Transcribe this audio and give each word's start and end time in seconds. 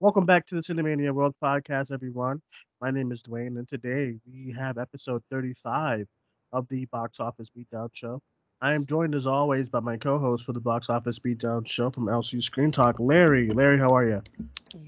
Welcome 0.00 0.26
back 0.26 0.46
to 0.46 0.54
the 0.54 0.60
Cinemania 0.60 1.10
World 1.12 1.34
Podcast, 1.42 1.90
everyone. 1.90 2.40
My 2.80 2.92
name 2.92 3.10
is 3.10 3.20
Duane, 3.20 3.56
and 3.56 3.66
today 3.66 4.14
we 4.32 4.52
have 4.52 4.78
episode 4.78 5.24
35 5.28 6.06
of 6.52 6.68
the 6.68 6.84
Box 6.86 7.18
Office 7.18 7.50
Beatdown 7.50 7.88
Show. 7.92 8.20
I 8.60 8.74
am 8.74 8.86
joined, 8.86 9.16
as 9.16 9.26
always, 9.26 9.68
by 9.68 9.80
my 9.80 9.96
co-host 9.96 10.44
for 10.44 10.52
the 10.52 10.60
Box 10.60 10.88
Office 10.88 11.18
Beatdown 11.18 11.66
Show 11.66 11.90
from 11.90 12.04
LC 12.06 12.40
Screen 12.40 12.70
Talk, 12.70 13.00
Larry. 13.00 13.50
Larry, 13.50 13.80
how 13.80 13.92
are 13.92 14.04
you? 14.04 14.22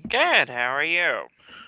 Good. 0.08 0.48
How 0.48 0.70
are 0.76 0.84
you? 0.84 1.22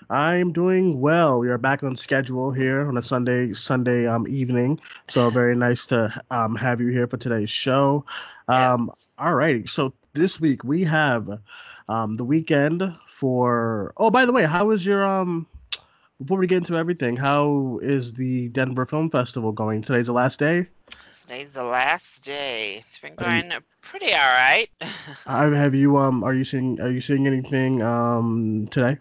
I'm 0.08 0.52
doing 0.52 1.00
well. 1.00 1.40
We 1.40 1.48
are 1.48 1.58
back 1.58 1.82
on 1.82 1.96
schedule 1.96 2.52
here 2.52 2.86
on 2.86 2.96
a 2.96 3.02
Sunday 3.02 3.52
Sunday 3.54 4.06
um, 4.06 4.24
evening, 4.28 4.78
so 5.08 5.30
very 5.30 5.56
nice 5.56 5.84
to 5.86 6.14
um, 6.30 6.54
have 6.54 6.80
you 6.80 6.88
here 6.88 7.08
for 7.08 7.16
today's 7.16 7.50
show. 7.50 8.04
Um, 8.46 8.86
Yes. 8.92 9.08
All 9.18 9.34
righty. 9.34 9.66
So 9.66 9.94
this 10.12 10.40
week 10.40 10.62
we 10.62 10.84
have 10.84 11.40
um, 11.92 12.14
the 12.14 12.24
weekend 12.24 12.82
for. 13.08 13.92
Oh, 13.96 14.10
by 14.10 14.24
the 14.26 14.32
way, 14.32 14.44
how 14.44 14.70
is 14.70 14.84
your 14.86 15.04
um? 15.06 15.46
Before 16.18 16.38
we 16.38 16.46
get 16.46 16.58
into 16.58 16.76
everything, 16.76 17.16
how 17.16 17.80
is 17.82 18.12
the 18.12 18.48
Denver 18.50 18.86
Film 18.86 19.10
Festival 19.10 19.50
going? 19.52 19.82
Today's 19.82 20.06
the 20.06 20.12
last 20.12 20.38
day. 20.38 20.66
Today's 21.20 21.50
the 21.50 21.64
last 21.64 22.24
day. 22.24 22.84
It's 22.86 22.98
been 23.00 23.14
Are 23.18 23.36
you- 23.36 23.42
going 23.42 23.60
pretty 23.80 24.12
all 24.12 24.20
right. 24.20 24.68
Have 25.26 25.74
you 25.74 25.96
um? 25.96 26.22
Are 26.24 26.34
you 26.34 26.44
seeing 26.44 26.80
Are 26.80 26.90
you 26.90 27.00
seeing 27.00 27.26
anything 27.26 27.82
um 27.82 28.66
today? 28.70 28.96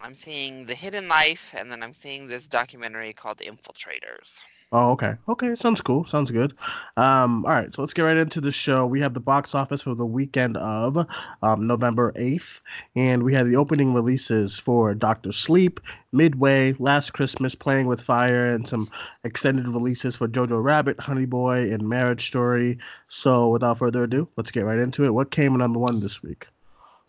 I'm 0.00 0.14
seeing 0.16 0.66
The 0.66 0.74
Hidden 0.74 1.06
Life, 1.08 1.54
and 1.56 1.70
then 1.70 1.80
I'm 1.82 1.94
seeing 1.94 2.26
this 2.26 2.48
documentary 2.48 3.12
called 3.12 3.38
Infiltrators. 3.38 4.40
Oh, 4.74 4.92
okay. 4.92 5.16
Okay, 5.28 5.54
sounds 5.54 5.82
cool. 5.82 6.02
Sounds 6.04 6.30
good. 6.30 6.54
Um, 6.96 7.44
all 7.44 7.52
right, 7.52 7.74
so 7.74 7.82
let's 7.82 7.92
get 7.92 8.02
right 8.02 8.16
into 8.16 8.40
the 8.40 8.50
show. 8.50 8.86
We 8.86 9.00
have 9.02 9.12
the 9.12 9.20
box 9.20 9.54
office 9.54 9.82
for 9.82 9.94
the 9.94 10.06
weekend 10.06 10.56
of 10.56 11.06
um, 11.42 11.66
November 11.66 12.12
8th, 12.16 12.60
and 12.96 13.22
we 13.22 13.34
have 13.34 13.46
the 13.46 13.56
opening 13.56 13.92
releases 13.92 14.56
for 14.58 14.94
Doctor 14.94 15.30
Sleep, 15.30 15.78
Midway, 16.12 16.72
Last 16.78 17.12
Christmas, 17.12 17.54
Playing 17.54 17.86
with 17.86 18.00
Fire, 18.00 18.46
and 18.46 18.66
some 18.66 18.88
extended 19.24 19.68
releases 19.68 20.16
for 20.16 20.26
Jojo 20.26 20.62
Rabbit, 20.64 20.98
Honey 20.98 21.26
Boy, 21.26 21.70
and 21.70 21.86
Marriage 21.86 22.26
Story. 22.26 22.78
So, 23.08 23.50
without 23.50 23.76
further 23.78 24.04
ado, 24.04 24.26
let's 24.38 24.50
get 24.50 24.64
right 24.64 24.78
into 24.78 25.04
it. 25.04 25.12
What 25.12 25.30
came 25.30 25.54
number 25.54 25.78
one 25.78 26.00
this 26.00 26.22
week? 26.22 26.46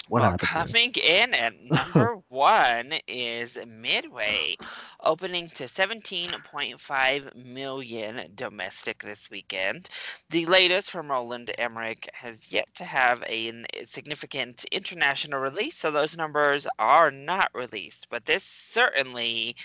What 0.10 0.22
uh, 0.22 0.22
well, 0.22 0.32
here? 0.32 0.38
coming 0.38 0.92
in 0.96 1.34
at 1.34 1.54
number 1.62 2.22
one 2.30 2.94
is 3.08 3.58
Midway, 3.66 4.58
opening 5.02 5.48
to 5.50 5.64
17.5 5.64 7.36
million 7.36 8.32
domestic 8.36 9.02
this 9.02 9.30
weekend. 9.30 9.90
The 10.30 10.46
latest 10.46 10.92
from 10.92 11.10
Roland 11.10 11.52
Emmerich 11.58 12.10
has 12.14 12.52
yet 12.52 12.68
to 12.76 12.84
have 12.84 13.24
a 13.28 13.64
significant 13.86 14.66
international 14.72 15.40
release, 15.40 15.78
so 15.78 15.90
those 15.90 16.18
numbers 16.18 16.68
are 16.80 17.12
not 17.12 17.50
released. 17.54 18.08
But 18.10 18.26
this 18.26 18.44
certainly 18.44 19.56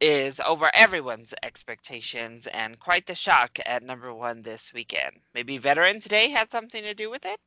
is 0.00 0.40
over 0.40 0.70
everyone's 0.74 1.34
expectations 1.42 2.46
and 2.48 2.78
quite 2.78 3.06
the 3.06 3.14
shock 3.14 3.58
at 3.66 3.82
number 3.82 4.14
one 4.14 4.42
this 4.42 4.72
weekend. 4.72 5.20
Maybe 5.34 5.58
Veterans 5.58 6.04
Day 6.04 6.30
had 6.30 6.50
something 6.50 6.82
to 6.82 6.94
do 6.94 7.10
with 7.10 7.24
it? 7.24 7.40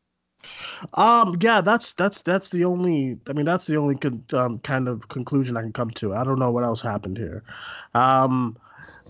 Um, 0.94 1.38
yeah, 1.42 1.62
that's 1.62 1.94
that's 1.94 2.22
that's 2.22 2.50
the 2.50 2.66
only. 2.66 3.20
I 3.28 3.34
mean, 3.34 3.46
that's 3.46 3.66
the 3.68 3.78
only 3.78 3.96
con- 3.96 4.24
um, 4.34 4.60
kind 4.60 4.88
of 4.88 5.08
conclusion 5.10 5.58
I 5.58 5.62
can 5.62 5.74
come 5.74 5.92
to. 5.92 6.14
I 6.14 6.24
don't 6.24 6.40
know 6.40 6.52
what 6.52 6.64
else 6.64 6.82
happened 6.82 7.18
here. 7.18 7.44
Um, 7.96 8.58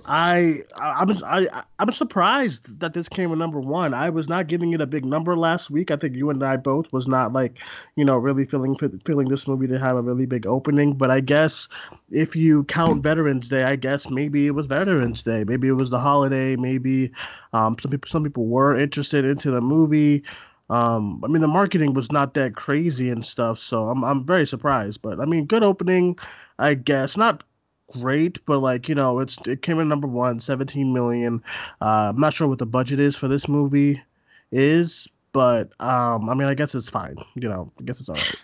I 0.05 0.61
I- 0.77 1.01
I'm 1.01 1.09
I 1.25 1.63
I'm 1.79 1.91
surprised 1.91 2.79
that 2.79 2.93
this 2.93 3.09
came 3.09 3.31
in 3.33 3.39
number 3.39 3.59
one. 3.59 3.93
I 3.93 4.09
was 4.09 4.29
not 4.29 4.47
giving 4.47 4.71
it 4.73 4.79
a 4.81 4.85
big 4.85 5.03
number 5.03 5.35
last 5.35 5.69
week. 5.69 5.91
I 5.91 5.97
think 5.97 6.15
you 6.15 6.29
and 6.29 6.41
I 6.43 6.55
both 6.55 6.91
was 6.93 7.07
not 7.07 7.33
like 7.33 7.57
you 7.97 8.05
know 8.05 8.17
really 8.17 8.45
feeling 8.45 8.77
feeling 9.05 9.27
this 9.27 9.47
movie 9.47 9.67
to 9.67 9.79
have 9.79 9.97
a 9.97 10.01
really 10.01 10.25
big 10.25 10.47
opening. 10.47 10.93
But 10.93 11.11
I 11.11 11.19
guess 11.19 11.67
if 12.11 12.35
you 12.35 12.63
count 12.65 13.03
Veterans 13.03 13.49
Day, 13.49 13.63
I 13.63 13.75
guess 13.75 14.09
maybe 14.09 14.47
it 14.47 14.51
was 14.51 14.67
Veterans 14.67 15.21
Day. 15.23 15.43
Maybe 15.43 15.67
it 15.67 15.73
was 15.73 15.89
the 15.89 15.99
holiday. 15.99 16.55
Maybe 16.55 17.11
um, 17.51 17.75
some 17.79 17.91
people 17.91 18.09
some 18.09 18.23
people 18.23 18.45
were 18.47 18.77
interested 18.79 19.25
into 19.25 19.51
the 19.51 19.61
movie. 19.61 20.23
Um, 20.69 21.21
I 21.23 21.27
mean, 21.27 21.41
the 21.41 21.47
marketing 21.47 21.93
was 21.93 22.11
not 22.11 22.33
that 22.33 22.55
crazy 22.55 23.09
and 23.09 23.23
stuff, 23.23 23.59
so 23.59 23.83
I'm 23.89 24.03
I'm 24.03 24.25
very 24.25 24.45
surprised. 24.45 25.01
But 25.01 25.19
I 25.19 25.25
mean, 25.25 25.45
good 25.45 25.63
opening, 25.63 26.17
I 26.59 26.73
guess. 26.75 27.17
Not 27.17 27.43
great, 27.91 28.43
but 28.45 28.59
like 28.59 28.89
you 28.89 28.95
know, 28.95 29.19
it's 29.19 29.37
it 29.47 29.61
came 29.61 29.79
in 29.79 29.87
number 29.87 30.07
one, 30.07 30.39
17 30.39 30.93
million. 30.93 31.41
Uh, 31.81 32.11
I'm 32.13 32.19
not 32.19 32.33
sure 32.33 32.47
what 32.47 32.59
the 32.59 32.65
budget 32.65 32.99
is 32.99 33.15
for 33.15 33.27
this 33.27 33.47
movie 33.47 34.01
is, 34.51 35.07
but 35.33 35.71
um, 35.79 36.29
I 36.29 36.33
mean, 36.35 36.47
I 36.47 36.53
guess 36.53 36.75
it's 36.75 36.89
fine. 36.89 37.17
You 37.35 37.49
know, 37.49 37.71
I 37.79 37.83
guess 37.83 37.99
it's 37.99 38.09
all 38.09 38.15
right. 38.17 38.35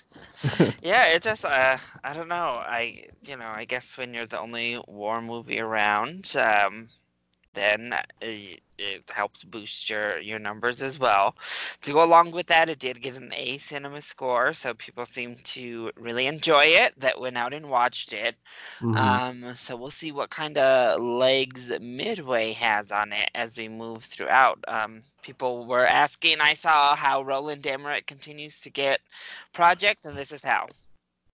Yeah, 0.81 1.05
it 1.07 1.22
just 1.23 1.45
uh 1.45 1.78
I 2.03 2.13
don't 2.13 2.28
know. 2.28 2.61
I 2.66 3.05
you 3.25 3.38
know, 3.38 3.47
I 3.47 3.66
guess 3.66 3.97
when 3.97 4.13
you're 4.13 4.25
the 4.28 4.40
only 4.40 4.81
war 4.88 5.22
movie 5.22 5.59
around, 5.59 6.35
um 6.35 6.90
then 7.53 7.94
uh, 7.94 8.00
it 8.22 9.09
helps 9.09 9.44
boost 9.44 9.90
your 9.90 10.19
your 10.19 10.40
numbers 10.40 10.81
as 10.81 11.00
well. 11.00 11.36
To 11.81 11.91
go 11.94 12.03
along 12.03 12.31
with 12.31 12.47
that, 12.47 12.69
it 12.69 12.80
did 12.80 13.02
get 13.02 13.16
an 13.16 13.34
A 13.34 13.58
cinema 13.58 14.02
score, 14.02 14.53
so 14.53 14.74
people 14.74 15.06
seem 15.06 15.38
to 15.56 15.91
really 15.96 16.28
enjoy 16.28 16.66
it 16.66 17.00
that 17.00 17.19
went 17.19 17.38
out 17.38 17.53
and 17.53 17.69
watched 17.69 18.14
it. 18.14 18.36
Mhm. 18.81 19.22
Um, 19.22 19.53
so 19.56 19.75
we'll 19.75 19.90
see 19.91 20.12
what 20.12 20.30
kind 20.30 20.58
of 20.58 21.02
legs 21.02 21.72
Midway 21.80 22.53
has 22.53 22.91
on 22.91 23.12
it 23.14 23.30
as 23.36 23.58
we 23.58 23.68
move 23.70 24.03
throughout. 24.06 24.59
Um, 24.68 25.03
people 25.22 25.66
were 25.66 25.85
asking. 25.85 26.41
I 26.41 26.53
saw 26.53 26.96
how 26.96 27.22
Roland 27.24 27.66
Emmerich 27.68 28.06
continues 28.08 28.62
to 28.62 28.70
get 28.70 29.02
projects, 29.53 30.06
and 30.06 30.18
this 30.18 30.31
is 30.31 30.44
how. 30.44 30.68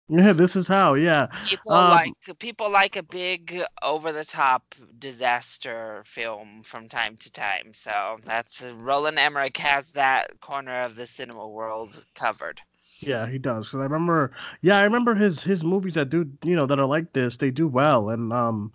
Yeah, 0.09 0.33
this 0.33 0.55
is 0.55 0.67
how. 0.67 0.93
Yeah, 0.95 1.27
People 1.43 1.73
Um, 1.73 1.89
like 1.89 2.13
people 2.39 2.69
like 2.71 2.95
a 2.95 3.03
big 3.03 3.61
over 3.81 4.11
the 4.13 4.23
top 4.25 4.75
disaster 4.97 6.03
film 6.05 6.63
from 6.63 6.87
time 6.89 7.17
to 7.17 7.31
time. 7.31 7.73
So 7.73 8.19
that's 8.23 8.61
Roland 8.61 9.19
Emmerich 9.19 9.57
has 9.57 9.93
that 9.93 10.39
corner 10.41 10.81
of 10.81 10.95
the 10.95 11.07
cinema 11.07 11.47
world 11.47 12.05
covered. 12.15 12.61
Yeah, 12.99 13.27
he 13.27 13.37
does. 13.39 13.69
Cause 13.69 13.79
I 13.79 13.83
remember, 13.83 14.31
yeah, 14.61 14.77
I 14.79 14.83
remember 14.83 15.15
his 15.15 15.43
his 15.43 15.63
movies 15.63 15.93
that 15.95 16.09
do, 16.09 16.29
you 16.43 16.55
know, 16.55 16.65
that 16.65 16.79
are 16.79 16.85
like 16.85 17.13
this. 17.13 17.37
They 17.37 17.51
do 17.51 17.67
well, 17.67 18.09
and 18.09 18.33
um, 18.33 18.73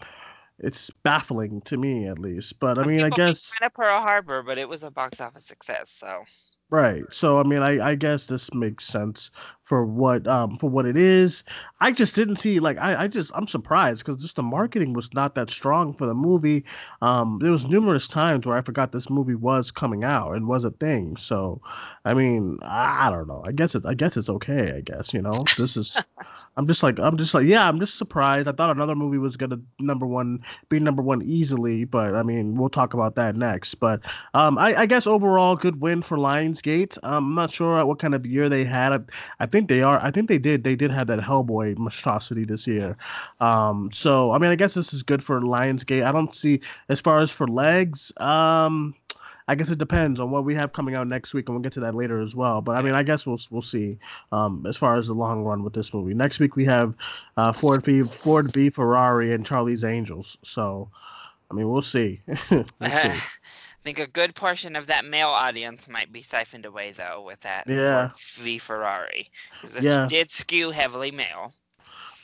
it's 0.59 0.91
baffling 0.91 1.61
to 1.62 1.77
me 1.78 2.06
at 2.09 2.19
least. 2.19 2.59
But 2.61 2.78
I 2.78 2.84
mean, 2.84 3.03
I 3.05 3.11
guess 3.11 3.59
fun 3.59 3.67
of 3.67 3.75
Pearl 3.75 4.00
Harbor, 4.00 4.43
but 4.43 4.59
it 4.59 4.69
was 4.69 4.83
a 4.83 4.91
box 4.91 5.21
office 5.21 5.47
success. 5.47 5.91
So 5.91 6.25
right. 6.71 7.05
So 7.12 7.39
I 7.41 7.43
mean, 7.44 7.62
I 7.62 7.91
I 7.91 7.94
guess 7.94 8.27
this 8.27 8.53
makes 8.55 8.84
sense 8.87 9.31
for 9.64 9.86
what 9.86 10.26
um 10.28 10.56
for 10.56 10.69
what 10.69 10.86
it 10.86 10.97
is. 10.97 11.42
I 11.80 11.91
just 11.91 12.14
didn't 12.14 12.36
see 12.36 12.60
like 12.60 12.78
I 12.78 13.04
I 13.04 13.08
just 13.08 13.32
I'm 13.34 13.47
surprised 13.47 14.04
because 14.04 14.22
just 14.22 14.36
the 14.36 14.42
marketing 14.42 14.92
was 14.92 15.12
not 15.14 15.34
that 15.34 15.50
strong 15.50 15.94
for 15.94 16.06
the 16.06 16.14
movie. 16.14 16.64
Um, 17.00 17.38
there 17.41 17.50
was 17.50 17.66
numerous 17.66 18.06
times 18.06 18.47
where 18.47 18.56
I 18.56 18.60
forgot 18.60 18.92
this 18.92 19.08
movie 19.08 19.34
was 19.34 19.70
coming 19.70 20.04
out 20.04 20.32
and 20.32 20.47
was 20.47 20.64
a 20.64 20.70
thing. 20.70 21.16
So, 21.16 21.62
I 22.04 22.12
mean, 22.14 22.58
I, 22.62 23.10
don't 23.10 23.26
know. 23.26 23.42
I 23.47 23.52
guess 23.52 23.75
it 23.75 23.86
I 23.86 23.94
guess 23.94 24.16
it's 24.19 24.28
okay. 24.28 24.75
I 24.76 24.80
guess 24.82 25.12
you 25.14 25.22
know 25.22 25.44
this 25.56 25.76
is. 25.76 25.96
I'm 26.56 26.69
just 26.69 26.82
like 26.82 27.00
I'm 27.00 27.16
just 27.16 27.34
like 27.34 27.46
yeah 27.46 27.66
I'm 27.66 27.81
just 27.81 27.98
surprised. 27.98 28.46
I 28.46 28.52
thought 28.52 28.70
another 28.70 28.94
movie 28.94 29.19
was 29.19 29.36
gonna 29.36 29.58
number 29.81 30.06
one 30.06 30.41
be 30.69 30.78
number 30.78 31.02
one 31.02 31.22
easily, 31.22 31.84
but 31.84 32.14
I 32.14 32.22
mean 32.22 32.54
we'll 32.54 32.69
talk 32.69 32.94
about 32.94 33.16
that 33.16 33.34
next. 33.34 33.76
But 33.76 34.00
um 34.34 34.58
I, 34.58 34.75
I 34.75 34.86
guess 34.86 35.06
overall 35.06 35.56
good 35.56 35.81
win 35.81 36.02
for 36.02 36.16
Lionsgate. 36.16 36.96
Um, 37.02 37.28
I'm 37.28 37.34
not 37.34 37.50
sure 37.50 37.84
what 37.84 37.98
kind 37.98 38.14
of 38.14 38.25
year 38.26 38.48
they 38.48 38.64
had. 38.64 38.92
I, 38.92 39.00
I 39.41 39.46
think 39.54 39.69
they 39.69 39.82
are. 39.82 40.00
I 40.03 40.10
think 40.10 40.26
they 40.26 40.38
did. 40.38 40.65
They 40.65 40.75
did 40.75 40.91
have 40.91 41.06
that 41.06 41.20
Hellboy 41.20 41.78
monstrosity 41.78 42.44
this 42.44 42.66
year. 42.66 42.97
Um, 43.38 43.88
so 43.92 44.32
I 44.32 44.38
mean 44.38 44.50
I 44.50 44.56
guess 44.56 44.75
this 44.75 44.92
is 44.92 45.04
good 45.04 45.22
for 45.22 45.41
Lionsgate. 45.41 46.04
I 46.04 46.10
don't 46.10 46.34
see 46.34 46.60
as 46.88 47.00
far 47.00 47.20
as 47.20 47.31
for 47.31 47.47
legs. 47.47 48.12
Um. 48.16 48.94
I 49.47 49.54
guess 49.54 49.70
it 49.70 49.76
depends 49.76 50.20
on 50.20 50.31
what 50.31 50.47
we 50.47 50.54
have 50.54 50.72
coming 50.72 50.94
out 50.94 51.06
next 51.06 51.34
week, 51.34 51.50
and 51.50 51.54
we'll 51.54 51.62
get 51.62 51.72
to 51.72 51.81
that 51.81 51.94
later 51.94 52.22
as 52.22 52.34
well. 52.34 52.62
But 52.62 52.76
I 52.78 52.82
mean, 52.82 52.94
I 52.94 53.03
guess 53.03 53.26
we'll 53.26 53.38
we'll 53.50 53.60
see 53.60 53.98
um, 54.32 54.64
as 54.66 54.78
far 54.78 54.96
as 54.96 55.08
the 55.08 55.12
long 55.12 55.44
run 55.44 55.62
with 55.62 55.75
this 55.75 55.93
movie. 55.93 56.14
Next 56.14 56.40
week 56.40 56.56
we 56.56 56.64
have 56.64 56.94
uh, 57.37 57.52
Ford 57.52 57.84
v 57.84 58.05
Ford 58.05 58.55
v 58.55 58.70
Ferrari 58.70 59.34
and 59.34 59.44
Charlie's 59.44 59.84
Angels. 59.84 60.38
So, 60.43 60.88
I 61.50 61.55
mean, 61.55 61.69
we'll 61.69 61.82
see. 61.82 62.23
we'll 62.50 62.64
see. 62.81 63.20
think 63.84 63.98
a 64.00 64.06
good 64.06 64.34
portion 64.34 64.75
of 64.76 64.86
that 64.88 65.04
male 65.04 65.28
audience 65.28 65.88
might 65.88 66.12
be 66.12 66.22
siphoned 66.22 66.66
away 66.66 66.92
though 66.92 67.22
with 67.22 67.40
that 67.42 67.66
Yeah. 67.69 68.10
V 68.38 68.58
Ferrari 68.58 69.31
because 69.62 69.84
Yeah. 69.84 70.06
did 70.08 70.31
skew 70.31 70.70
heavily 70.70 71.10
male, 71.12 71.54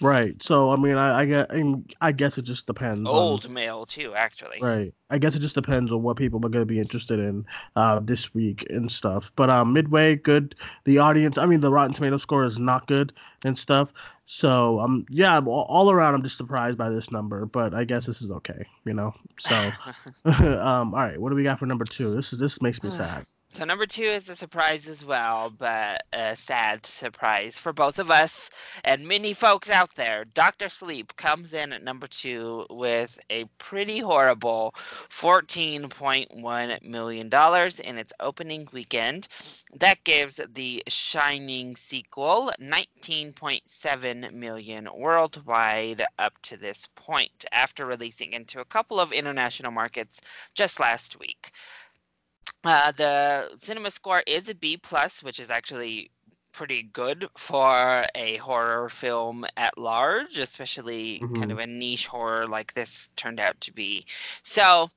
Right. 0.01 0.43
So, 0.43 0.71
I 0.71 0.77
mean, 0.77 0.97
I 0.97 1.21
I, 1.21 1.25
get, 1.27 1.51
I, 1.51 1.57
mean, 1.57 1.87
I 2.01 2.13
guess 2.13 2.39
it 2.39 2.43
just 2.43 2.67
depends. 2.67 3.09
on- 3.09 3.15
old 3.15 3.51
male 3.51 3.85
too 3.87 4.15
actually. 4.15 4.59
Right. 4.61 4.95
I 5.11 5.19
guess 5.19 5.35
it 5.35 5.41
just 5.41 5.55
depends 5.55 5.93
on 5.93 6.03
what 6.03 6.17
people 6.17 6.39
are 6.39 6.49
going 6.49 6.63
to 6.63 6.67
be 6.67 6.79
interested 6.79 7.19
in 7.19 7.45
uh, 7.77 8.01
this 8.01 8.33
week 8.33 8.65
and 8.71 8.91
stuff. 8.91 9.33
But 9.37 9.51
um, 9.51 9.73
Midway, 9.73 10.17
good. 10.17 10.55
The 10.85 10.99
audience, 10.99 11.37
I 11.37 11.47
mean, 11.47 11.61
the 11.61 11.71
Rotten 11.71 11.93
Tomato 11.93 12.17
score 12.17 12.45
is 12.45 12.59
not 12.59 12.87
good 12.87 13.13
and 13.45 13.59
stuff. 13.59 13.93
So 14.25 14.79
um, 14.79 15.05
yeah, 15.11 15.41
all, 15.41 15.67
all 15.69 15.91
around, 15.91 16.15
I'm 16.15 16.23
just 16.23 16.37
surprised 16.37 16.79
by 16.79 16.89
this 16.89 17.11
number. 17.11 17.47
But 17.47 17.75
I 17.75 17.85
guess 17.85 18.07
this 18.07 18.23
is 18.23 18.31
okay, 18.31 18.65
you 18.85 18.95
know. 18.95 19.13
So 19.39 19.55
um, 20.25 20.95
all 20.95 21.01
right, 21.01 21.21
what 21.21 21.31
do 21.31 21.37
we 21.37 21.43
got 21.43 21.59
for 21.59 21.67
number 21.67 21.85
two? 21.85 22.15
This 22.15 22.33
is 22.33 22.39
this 22.39 22.63
makes 22.63 22.83
me 22.83 22.91
sad. 22.91 23.27
So 23.53 23.65
number 23.65 23.85
two 23.85 24.05
is 24.05 24.29
a 24.29 24.37
surprise 24.37 24.87
as 24.87 25.05
well, 25.05 25.51
but 25.51 26.05
a 26.13 26.37
sad 26.37 26.87
surprise 26.87 27.59
for 27.59 27.73
both 27.73 27.99
of 27.99 28.09
us 28.09 28.49
and 28.85 29.09
many 29.09 29.35
folks 29.35 29.69
out 29.69 29.97
there. 29.97 30.25
Doctor 30.25 30.69
Sleep 30.69 31.17
comes 31.17 31.53
in 31.53 31.73
at 31.73 31.83
number 31.83 32.07
two 32.07 32.65
with 32.71 33.19
a 33.29 33.47
pretty 33.59 33.99
horrible 33.99 34.73
$14.1 35.11 36.83
million 36.83 37.27
in 37.27 37.99
its 37.99 38.13
opening 38.21 38.69
weekend. 38.73 39.27
That 39.75 40.05
gives 40.05 40.41
the 40.55 40.85
Shining 40.87 41.75
sequel 41.75 42.53
19.7 42.61 44.33
million 44.33 44.89
worldwide 44.95 46.05
up 46.21 46.41
to 46.43 46.57
this 46.57 46.87
point, 46.95 47.45
after 47.51 47.85
releasing 47.85 48.33
into 48.33 48.61
a 48.61 48.65
couple 48.65 49.01
of 49.01 49.13
international 49.13 49.73
markets 49.73 50.21
just 50.55 50.79
last 50.79 51.19
week. 51.19 51.51
Uh, 52.65 52.93
the 52.93 53.57
cinema 53.59 53.91
score 53.91 54.23
is 54.27 54.49
a 54.49 54.55
B 54.55 54.77
plus, 54.77 55.23
which 55.23 55.41
is 55.41 55.51
actually 55.51 56.11
pretty 56.53 56.83
good 56.83 57.29
for 57.37 58.05
a 58.15 58.37
horror 58.39 58.89
film 58.89 59.47
at 59.57 59.79
large, 59.79 60.39
especially 60.39 61.21
mm-hmm. 61.23 61.35
kind 61.35 61.53
of 61.53 61.59
a 61.59 61.67
niche 61.67 62.07
horror 62.07 62.47
like 62.47 62.75
this 62.75 63.09
turned 63.17 63.41
out 63.41 63.61
to 63.63 63.73
be. 63.73 64.05
So, 64.43 64.89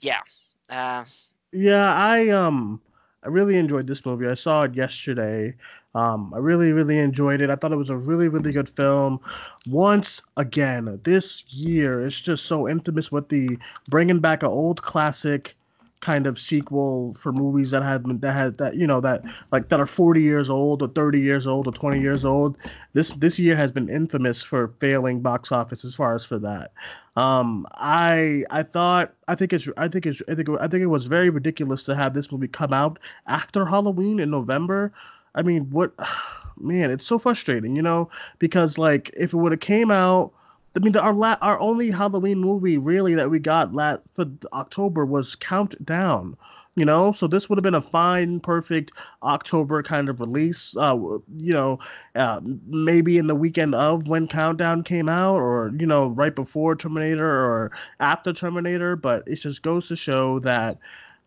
yeah. 0.00 0.20
Uh, 0.68 1.04
yeah, 1.52 1.94
I 1.94 2.28
um 2.28 2.80
I 3.24 3.28
really 3.28 3.58
enjoyed 3.58 3.86
this 3.86 4.06
movie. 4.06 4.28
I 4.28 4.34
saw 4.34 4.62
it 4.62 4.74
yesterday. 4.74 5.54
Um, 5.94 6.32
I 6.32 6.38
really, 6.38 6.72
really 6.72 6.98
enjoyed 6.98 7.40
it. 7.40 7.50
I 7.50 7.56
thought 7.56 7.72
it 7.72 7.76
was 7.76 7.90
a 7.90 7.96
really, 7.96 8.28
really 8.28 8.52
good 8.52 8.68
film. 8.68 9.18
Once 9.66 10.22
again, 10.36 11.00
this 11.02 11.44
year 11.48 12.06
it's 12.06 12.20
just 12.20 12.46
so 12.46 12.68
infamous 12.68 13.10
with 13.10 13.28
the 13.28 13.58
bringing 13.88 14.20
back 14.20 14.44
an 14.44 14.50
old 14.50 14.82
classic 14.82 15.56
kind 16.00 16.26
of 16.26 16.38
sequel 16.38 17.12
for 17.14 17.32
movies 17.32 17.70
that 17.70 17.82
have 17.82 18.02
been 18.02 18.18
that 18.20 18.32
has 18.32 18.54
that 18.54 18.74
you 18.76 18.86
know 18.86 19.00
that 19.00 19.22
like 19.52 19.68
that 19.68 19.80
are 19.80 19.86
40 19.86 20.20
years 20.20 20.48
old 20.48 20.82
or 20.82 20.88
30 20.88 21.20
years 21.20 21.46
old 21.46 21.66
or 21.66 21.72
20 21.72 22.00
years 22.00 22.24
old. 22.24 22.56
This 22.94 23.10
this 23.10 23.38
year 23.38 23.54
has 23.56 23.70
been 23.70 23.88
infamous 23.88 24.42
for 24.42 24.68
failing 24.80 25.20
box 25.20 25.52
office 25.52 25.84
as 25.84 25.94
far 25.94 26.14
as 26.14 26.24
for 26.24 26.38
that. 26.38 26.72
Um 27.16 27.66
i 27.74 28.44
i 28.50 28.62
thought 28.62 29.12
i 29.28 29.34
think 29.34 29.52
it's 29.52 29.68
i 29.76 29.88
think 29.88 30.06
it's 30.06 30.22
i 30.28 30.34
think 30.34 30.48
i 30.60 30.66
think 30.68 30.82
it 30.82 30.86
was 30.86 31.04
very 31.06 31.28
ridiculous 31.28 31.84
to 31.84 31.94
have 31.94 32.14
this 32.14 32.30
movie 32.32 32.48
come 32.48 32.72
out 32.72 32.98
after 33.26 33.66
halloween 33.66 34.20
in 34.20 34.30
november. 34.30 34.92
I 35.34 35.42
mean 35.42 35.68
what 35.70 35.92
man 36.58 36.90
it's 36.90 37.06
so 37.06 37.18
frustrating 37.18 37.74
you 37.76 37.82
know 37.82 38.08
because 38.38 38.78
like 38.78 39.10
if 39.16 39.32
it 39.32 39.36
would 39.36 39.52
have 39.52 39.60
came 39.60 39.90
out 39.90 40.32
I 40.76 40.78
mean, 40.80 40.96
our 40.96 41.12
la- 41.12 41.36
our 41.42 41.58
only 41.60 41.90
Halloween 41.90 42.38
movie 42.38 42.78
really 42.78 43.14
that 43.14 43.30
we 43.30 43.38
got 43.38 43.74
la- 43.74 43.98
for 44.14 44.26
October 44.52 45.04
was 45.04 45.34
Countdown. 45.36 46.36
You 46.76 46.84
know, 46.84 47.10
so 47.12 47.26
this 47.26 47.48
would 47.48 47.58
have 47.58 47.64
been 47.64 47.74
a 47.74 47.82
fine, 47.82 48.38
perfect 48.40 48.92
October 49.24 49.82
kind 49.82 50.08
of 50.08 50.20
release. 50.20 50.76
Uh, 50.76 50.96
you 51.36 51.52
know, 51.52 51.80
uh, 52.14 52.40
maybe 52.66 53.18
in 53.18 53.26
the 53.26 53.34
weekend 53.34 53.74
of 53.74 54.06
when 54.08 54.28
Countdown 54.28 54.84
came 54.84 55.08
out, 55.08 55.36
or 55.36 55.72
you 55.78 55.86
know, 55.86 56.08
right 56.08 56.34
before 56.34 56.76
Terminator 56.76 57.26
or 57.28 57.72
after 57.98 58.32
Terminator. 58.32 58.94
But 58.96 59.24
it 59.26 59.36
just 59.36 59.62
goes 59.62 59.88
to 59.88 59.96
show 59.96 60.38
that 60.40 60.78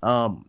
um, 0.01 0.45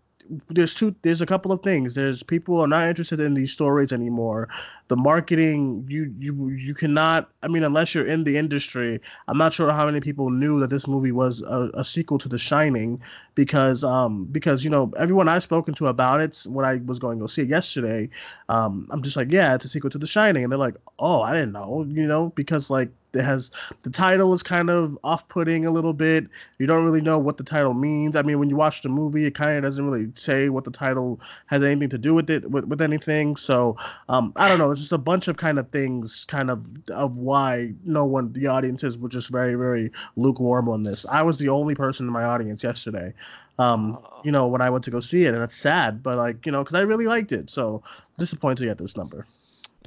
there's 0.48 0.74
two 0.74 0.94
there's 1.02 1.20
a 1.20 1.26
couple 1.26 1.52
of 1.52 1.62
things. 1.62 1.94
There's 1.94 2.22
people 2.22 2.60
are 2.60 2.66
not 2.66 2.88
interested 2.88 3.20
in 3.20 3.34
these 3.34 3.50
stories 3.50 3.92
anymore. 3.92 4.48
The 4.88 4.96
marketing 4.96 5.86
you 5.88 6.14
you 6.18 6.48
you 6.48 6.74
cannot 6.74 7.30
i 7.42 7.48
mean 7.48 7.64
unless 7.64 7.94
you're 7.94 8.06
in 8.06 8.24
the 8.24 8.36
industry 8.36 9.00
i'm 9.28 9.38
not 9.38 9.54
sure 9.54 9.72
how 9.72 9.86
many 9.86 9.98
people 9.98 10.28
knew 10.30 10.60
that 10.60 10.68
this 10.68 10.86
movie 10.86 11.10
was 11.10 11.40
a, 11.42 11.70
a 11.72 11.82
sequel 11.82 12.18
to 12.18 12.28
the 12.28 12.36
shining 12.36 13.00
because 13.34 13.82
um 13.82 14.26
because 14.26 14.62
you 14.62 14.68
know 14.68 14.92
everyone 14.98 15.26
i've 15.26 15.42
spoken 15.42 15.72
to 15.72 15.86
about 15.86 16.20
it 16.20 16.44
when 16.48 16.66
i 16.66 16.76
was 16.84 16.98
going 16.98 17.18
to 17.18 17.22
go 17.22 17.26
see 17.26 17.42
it 17.42 17.48
yesterday 17.48 18.08
um 18.50 18.86
i'm 18.90 19.02
just 19.02 19.16
like 19.16 19.32
yeah 19.32 19.54
it's 19.54 19.64
a 19.64 19.68
sequel 19.68 19.88
to 19.90 19.98
the 19.98 20.06
shining. 20.06 20.44
And 20.44 20.52
they're 20.52 20.58
like 20.58 20.76
oh 20.98 21.22
i 21.22 21.32
didn't 21.32 21.52
know 21.52 21.86
you 21.88 22.06
know 22.06 22.28
because 22.36 22.68
like 22.68 22.90
it 23.14 23.22
has 23.22 23.50
the 23.82 23.90
title 23.90 24.32
is 24.34 24.42
kind 24.42 24.70
of 24.70 24.98
off-putting 25.04 25.66
a 25.66 25.70
little 25.70 25.92
bit. 25.92 26.26
You 26.58 26.66
don't 26.66 26.84
really 26.84 27.00
know 27.00 27.18
what 27.18 27.36
the 27.36 27.44
title 27.44 27.74
means. 27.74 28.16
I 28.16 28.22
mean, 28.22 28.38
when 28.38 28.48
you 28.48 28.56
watch 28.56 28.82
the 28.82 28.88
movie, 28.88 29.26
it 29.26 29.34
kind 29.34 29.56
of 29.56 29.62
doesn't 29.62 29.84
really 29.84 30.10
say 30.14 30.48
what 30.48 30.64
the 30.64 30.70
title 30.70 31.20
has 31.46 31.62
anything 31.62 31.88
to 31.90 31.98
do 31.98 32.14
with 32.14 32.30
it 32.30 32.50
with, 32.50 32.64
with 32.64 32.80
anything. 32.80 33.36
So 33.36 33.76
um, 34.08 34.32
I 34.36 34.48
don't 34.48 34.58
know 34.58 34.70
it's 34.70 34.80
just 34.80 34.92
a 34.92 34.98
bunch 34.98 35.28
of 35.28 35.36
kind 35.36 35.58
of 35.58 35.68
things, 35.70 36.24
kind 36.26 36.50
of 36.50 36.66
of 36.90 37.16
why 37.16 37.72
no 37.84 38.04
one, 38.04 38.32
the 38.32 38.46
audiences 38.46 38.98
were 38.98 39.08
just 39.08 39.30
very, 39.30 39.54
very 39.54 39.90
lukewarm 40.16 40.68
on 40.68 40.82
this. 40.82 41.06
I 41.08 41.22
was 41.22 41.38
the 41.38 41.48
only 41.48 41.74
person 41.74 42.06
in 42.06 42.12
my 42.12 42.24
audience 42.24 42.62
yesterday. 42.64 43.14
Um, 43.58 43.98
you 44.24 44.32
know, 44.32 44.48
when 44.48 44.60
I 44.60 44.70
went 44.70 44.84
to 44.84 44.90
go 44.90 44.98
see 44.98 45.26
it, 45.26 45.34
and 45.34 45.42
it's 45.42 45.54
sad, 45.54 46.02
but 46.02 46.18
like 46.18 46.44
you 46.44 46.50
know, 46.50 46.64
because 46.64 46.74
I 46.74 46.80
really 46.80 47.06
liked 47.06 47.32
it. 47.32 47.48
So 47.48 47.82
disappointed 48.18 48.68
at 48.68 48.78
this 48.78 48.96
number. 48.96 49.26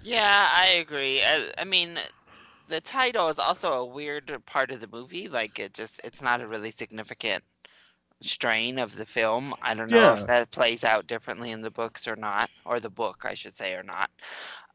Yeah, 0.04 0.48
I 0.56 0.68
agree. 0.68 1.22
I, 1.22 1.52
I 1.58 1.66
mean, 1.66 2.00
the 2.68 2.82
title 2.82 3.30
is 3.30 3.40
also 3.40 3.74
a 3.74 3.86
weird 3.86 4.32
part 4.46 4.72
of 4.72 4.80
the 4.80 4.90
movie. 4.92 5.28
Like 5.28 5.60
it 5.60 5.74
just, 5.74 6.02
it's 6.04 6.22
not 6.22 6.42
a 6.42 6.48
really 6.48 6.72
significant 6.72 7.44
strain 8.22 8.80
of 8.80 8.96
the 8.96 9.06
film. 9.06 9.54
I 9.62 9.74
don't 9.74 9.92
know 9.92 10.14
yeah. 10.14 10.14
if 10.14 10.28
that 10.28 10.52
plays 10.52 10.84
out 10.84 11.08
differently 11.08 11.52
in 11.52 11.62
the 11.62 11.72
books 11.72 12.08
or 12.08 12.16
not, 12.16 12.50
or 12.66 12.80
the 12.80 12.90
book, 12.90 13.24
I 13.26 13.34
should 13.34 13.56
say, 13.56 13.74
or 13.74 13.84
not. 13.84 14.10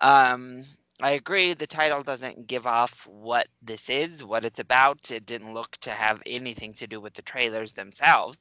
Um, 0.01 0.65
I 1.01 1.13
agree. 1.13 1.55
The 1.55 1.67
title 1.67 2.03
doesn't 2.03 2.47
give 2.47 2.67
off 2.67 3.07
what 3.09 3.49
this 3.61 3.91
is, 3.91 4.23
what 4.23 4.45
it's 4.45 4.61
about. 4.61 5.11
It 5.11 5.27
didn't 5.27 5.55
look 5.55 5.77
to 5.79 5.91
have 5.91 6.23
anything 6.27 6.75
to 6.75 6.87
do 6.87 7.01
with 7.01 7.15
the 7.15 7.23
trailers 7.23 7.73
themselves. 7.73 8.39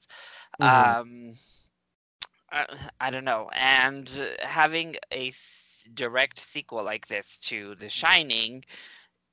Mm-hmm. 0.62 1.00
Um, 1.00 1.34
I, 2.52 2.66
I, 3.00 3.10
don't 3.10 3.26
know. 3.26 3.50
And 3.54 4.10
having 4.44 4.98
a 5.12 5.32
direct 5.96 6.38
sequel 6.38 6.84
like 6.84 7.08
this 7.08 7.40
to 7.40 7.76
The 7.76 7.90
Shining, 7.90 8.64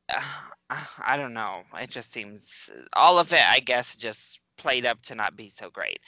uh, 0.09 0.85
I 1.01 1.17
don't 1.17 1.35
know. 1.35 1.63
It 1.81 1.91
just 1.91 2.13
seems 2.13 2.71
all 2.93 3.19
of 3.19 3.33
it, 3.33 3.43
I 3.43 3.61
guess, 3.61 3.97
just 3.97 4.41
played 4.59 4.85
up 4.85 5.01
to 5.03 5.15
not 5.15 5.37
be 5.37 5.49
so 5.49 5.71
great. 5.71 6.01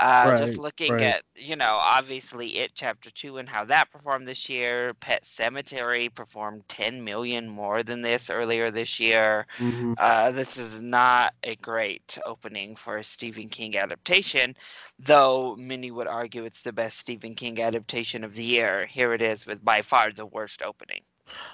Uh, 0.00 0.30
right, 0.30 0.38
just 0.38 0.56
looking 0.56 0.94
right. 0.94 1.02
at, 1.02 1.22
you 1.36 1.54
know, 1.54 1.78
obviously 1.80 2.58
it 2.58 2.72
chapter 2.74 3.10
two 3.10 3.36
and 3.36 3.48
how 3.48 3.64
that 3.66 3.92
performed 3.92 4.26
this 4.26 4.48
year. 4.48 4.94
Pet 4.94 5.22
Sematary 5.22 6.12
performed 6.12 6.64
10 6.68 7.04
million 7.04 7.48
more 7.48 7.82
than 7.82 8.02
this 8.02 8.30
earlier 8.30 8.70
this 8.70 8.98
year. 8.98 9.46
Mm-hmm. 9.58 9.92
Uh, 9.98 10.32
this 10.32 10.56
is 10.56 10.82
not 10.82 11.34
a 11.44 11.54
great 11.56 12.18
opening 12.26 12.74
for 12.74 12.96
a 12.96 13.04
Stephen 13.04 13.48
King 13.48 13.76
adaptation, 13.76 14.56
though 14.98 15.54
many 15.56 15.90
would 15.90 16.08
argue 16.08 16.44
it's 16.44 16.62
the 16.62 16.72
best 16.72 16.98
Stephen 16.98 17.34
King 17.34 17.60
adaptation 17.60 18.24
of 18.24 18.34
the 18.34 18.44
year. 18.44 18.86
Here 18.86 19.12
it 19.12 19.22
is 19.22 19.46
with 19.46 19.64
by 19.64 19.82
far 19.82 20.10
the 20.10 20.26
worst 20.26 20.62
opening. 20.62 21.02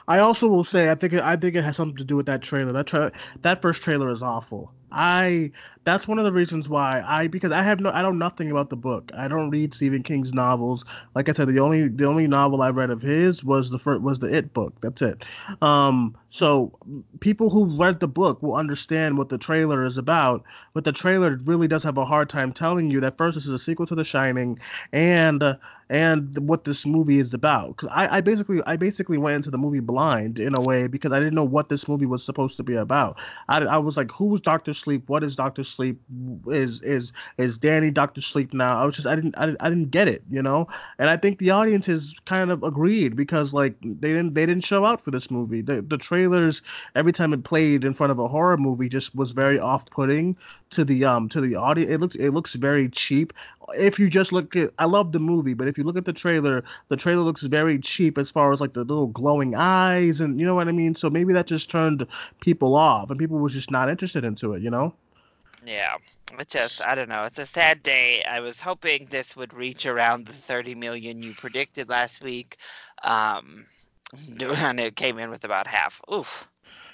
I 0.09 0.19
also 0.19 0.49
will 0.49 0.65
say 0.65 0.91
I 0.91 0.94
think 0.94 1.15
I 1.15 1.37
think 1.37 1.56
it 1.56 1.65
has 1.65 1.77
something 1.77 1.96
to 1.96 2.05
do 2.05 2.17
with 2.17 2.27
that 2.27 2.43
trailer. 2.43 2.72
That 2.72 2.87
tra- 2.87 3.13
that 3.43 3.63
first 3.63 3.82
trailer 3.82 4.08
is 4.10 4.22
awful. 4.22 4.72
I 4.93 5.51
that's 5.84 6.08
one 6.08 6.19
of 6.19 6.24
the 6.24 6.32
reasons 6.32 6.69
why 6.69 7.03
I 7.06 7.26
because 7.26 7.53
I 7.53 7.62
have 7.62 7.81
no 7.81 7.91
I 7.91 8.03
know 8.03 8.10
nothing 8.10 8.50
about 8.50 8.70
the 8.70 8.76
book. 8.76 9.10
I 9.14 9.29
don't 9.29 9.50
read 9.50 9.74
Stephen 9.74 10.03
King's 10.03 10.32
novels. 10.32 10.84
Like 11.14 11.29
I 11.29 11.32
said, 11.32 11.48
the 11.48 11.60
only 11.60 11.88
the 11.88 12.05
only 12.05 12.26
novel 12.26 12.62
I've 12.62 12.76
read 12.76 12.91
of 12.91 13.03
his 13.03 13.44
was 13.44 13.70
the 13.70 13.79
first 13.79 14.03
was 14.03 14.19
the 14.19 14.34
It 14.34 14.53
book. 14.55 14.74
That's 14.81 15.03
it. 15.03 15.24
Um, 15.60 16.17
so 16.31 16.76
people 17.20 17.50
who 17.50 17.67
read 17.76 18.00
the 18.00 18.08
book 18.08 18.43
will 18.43 18.56
understand 18.56 19.19
what 19.19 19.29
the 19.29 19.38
trailer 19.38 19.84
is 19.84 19.98
about. 19.98 20.43
But 20.72 20.84
the 20.84 20.93
trailer 20.93 21.38
really 21.44 21.69
does 21.69 21.84
have 21.84 21.98
a 21.98 22.05
hard 22.05 22.29
time 22.29 22.53
telling 22.53 22.91
you 22.91 23.00
that 23.00 23.17
first 23.17 23.34
this 23.34 23.46
is 23.46 23.53
a 23.53 23.58
sequel 23.58 23.86
to 23.86 23.94
The 23.94 24.05
Shining, 24.05 24.58
and 24.93 25.43
uh, 25.43 25.56
and 25.91 26.36
what 26.48 26.64
this 26.64 26.86
movie 26.86 27.19
is 27.19 27.34
about. 27.34 27.76
Because 27.76 27.88
I, 27.93 28.17
I 28.17 28.20
basically 28.20 28.60
I 28.67 28.76
basically 28.76 29.19
went 29.19 29.36
into 29.36 29.50
the 29.50 29.58
movie 29.58 29.81
blind 29.81 30.41
in 30.41 30.55
a 30.55 30.60
way 30.60 30.86
because 30.86 31.12
I 31.12 31.19
didn't 31.19 31.34
know 31.34 31.44
what 31.44 31.69
this 31.69 31.86
movie 31.86 32.06
was 32.06 32.24
supposed 32.24 32.56
to 32.56 32.62
be 32.62 32.74
about. 32.74 33.20
I, 33.48 33.58
I 33.58 33.79
was 33.79 33.96
like, 33.96 34.10
who's 34.10 34.41
Doctor 34.41 34.74
Sleep? 34.74 35.08
What 35.08 35.22
is 35.22 35.36
Doctor 35.36 35.62
Sleep? 35.75 36.01
Is 36.49 36.81
is 36.83 37.13
is 37.39 37.59
Danny 37.59 37.91
Doctor 37.91 38.21
Sleep 38.21 38.53
now? 38.55 38.81
I 38.81 38.85
was 38.85 38.95
just 38.97 39.07
I 39.07 39.15
didn't 39.15 39.35
I, 39.37 39.55
I 39.61 39.69
didn't 39.69 39.91
get 39.91 40.09
it, 40.09 40.23
you 40.31 40.43
know. 40.43 40.67
And 40.99 41.09
I 41.11 41.17
think 41.17 41.39
the 41.39 41.51
audience 41.51 41.87
has 41.87 42.15
kind 42.25 42.51
of 42.51 42.63
agreed 42.63 43.17
because 43.17 43.53
like 43.53 43.75
they 43.83 44.13
didn't 44.13 44.35
they 44.35 44.47
didn't 44.47 44.65
show 44.65 44.85
out 44.85 45.01
for 45.01 45.11
this 45.11 45.31
movie. 45.31 45.61
The 45.61 45.83
the 45.83 45.99
trailers 45.99 46.63
every 46.95 47.13
time 47.13 47.33
it 47.33 47.45
played 47.45 47.85
in 47.85 47.95
front 47.95 48.11
of 48.11 48.19
a 48.19 48.29
horror 48.29 48.57
movie 48.57 48.89
just 48.89 49.15
was 49.15 49.33
very 49.33 49.59
off 49.59 49.87
putting 49.91 50.37
to 50.71 50.85
the 50.85 51.05
um 51.05 51.29
to 51.31 51.41
the 51.41 51.57
audience. 51.57 51.91
It 51.91 52.01
looks 52.01 52.17
it 52.17 52.31
looks 52.31 52.55
very 52.55 52.89
cheap. 52.89 53.33
If 53.77 53.99
you 53.99 54.11
just 54.11 54.33
look 54.33 54.55
at, 54.57 54.71
I 54.79 54.85
love 54.85 55.13
the 55.13 55.21
movie, 55.21 55.55
but 55.55 55.69
if 55.69 55.79
you 55.79 55.85
look 55.85 55.97
at 55.97 56.05
the 56.05 56.13
trailer, 56.13 56.63
the 56.89 56.97
trailer 56.97 57.23
looks 57.23 57.43
very 57.43 57.79
cheap 57.79 58.19
as 58.19 58.31
far 58.31 58.53
as 58.53 58.61
like 58.61 58.75
the 58.75 58.81
little 58.85 59.07
glowing 59.07 59.55
eyes 59.55 60.21
and 60.21 60.39
you 60.39 60.47
know 60.47 60.55
what 60.55 60.69
I 60.69 60.73
mean. 60.73 60.95
So 60.95 61.09
maybe 61.11 61.33
that 61.33 61.47
just 61.47 61.71
turned 61.71 62.07
people 62.41 62.77
off, 62.77 63.11
and 63.11 63.19
people 63.19 63.39
was 63.39 63.53
just 63.53 63.71
not 63.71 63.89
interested 63.89 64.25
into 64.25 64.55
it. 64.55 64.63
You 64.63 64.71
know. 64.71 64.95
Yeah, 65.67 65.97
it 66.39 66.49
just 66.49 66.83
I 66.83 66.94
don't 66.94 67.09
know. 67.09 67.25
It's 67.25 67.39
a 67.39 67.47
sad 67.47 67.83
day. 67.83 68.23
I 68.29 68.41
was 68.41 68.61
hoping 68.61 69.06
this 69.06 69.35
would 69.37 69.55
reach 69.55 69.87
around 69.87 70.27
the 70.27 70.33
30 70.33 70.75
million 70.75 71.23
you 71.23 71.35
predicted 71.35 71.89
last 71.89 72.23
week, 72.23 72.59
um, 73.03 73.67
and 74.41 74.81
it 74.81 74.97
came 74.97 75.19
in 75.19 75.31
with 75.31 75.44
about 75.44 75.67
half. 75.67 76.01
Oof. 76.13 76.49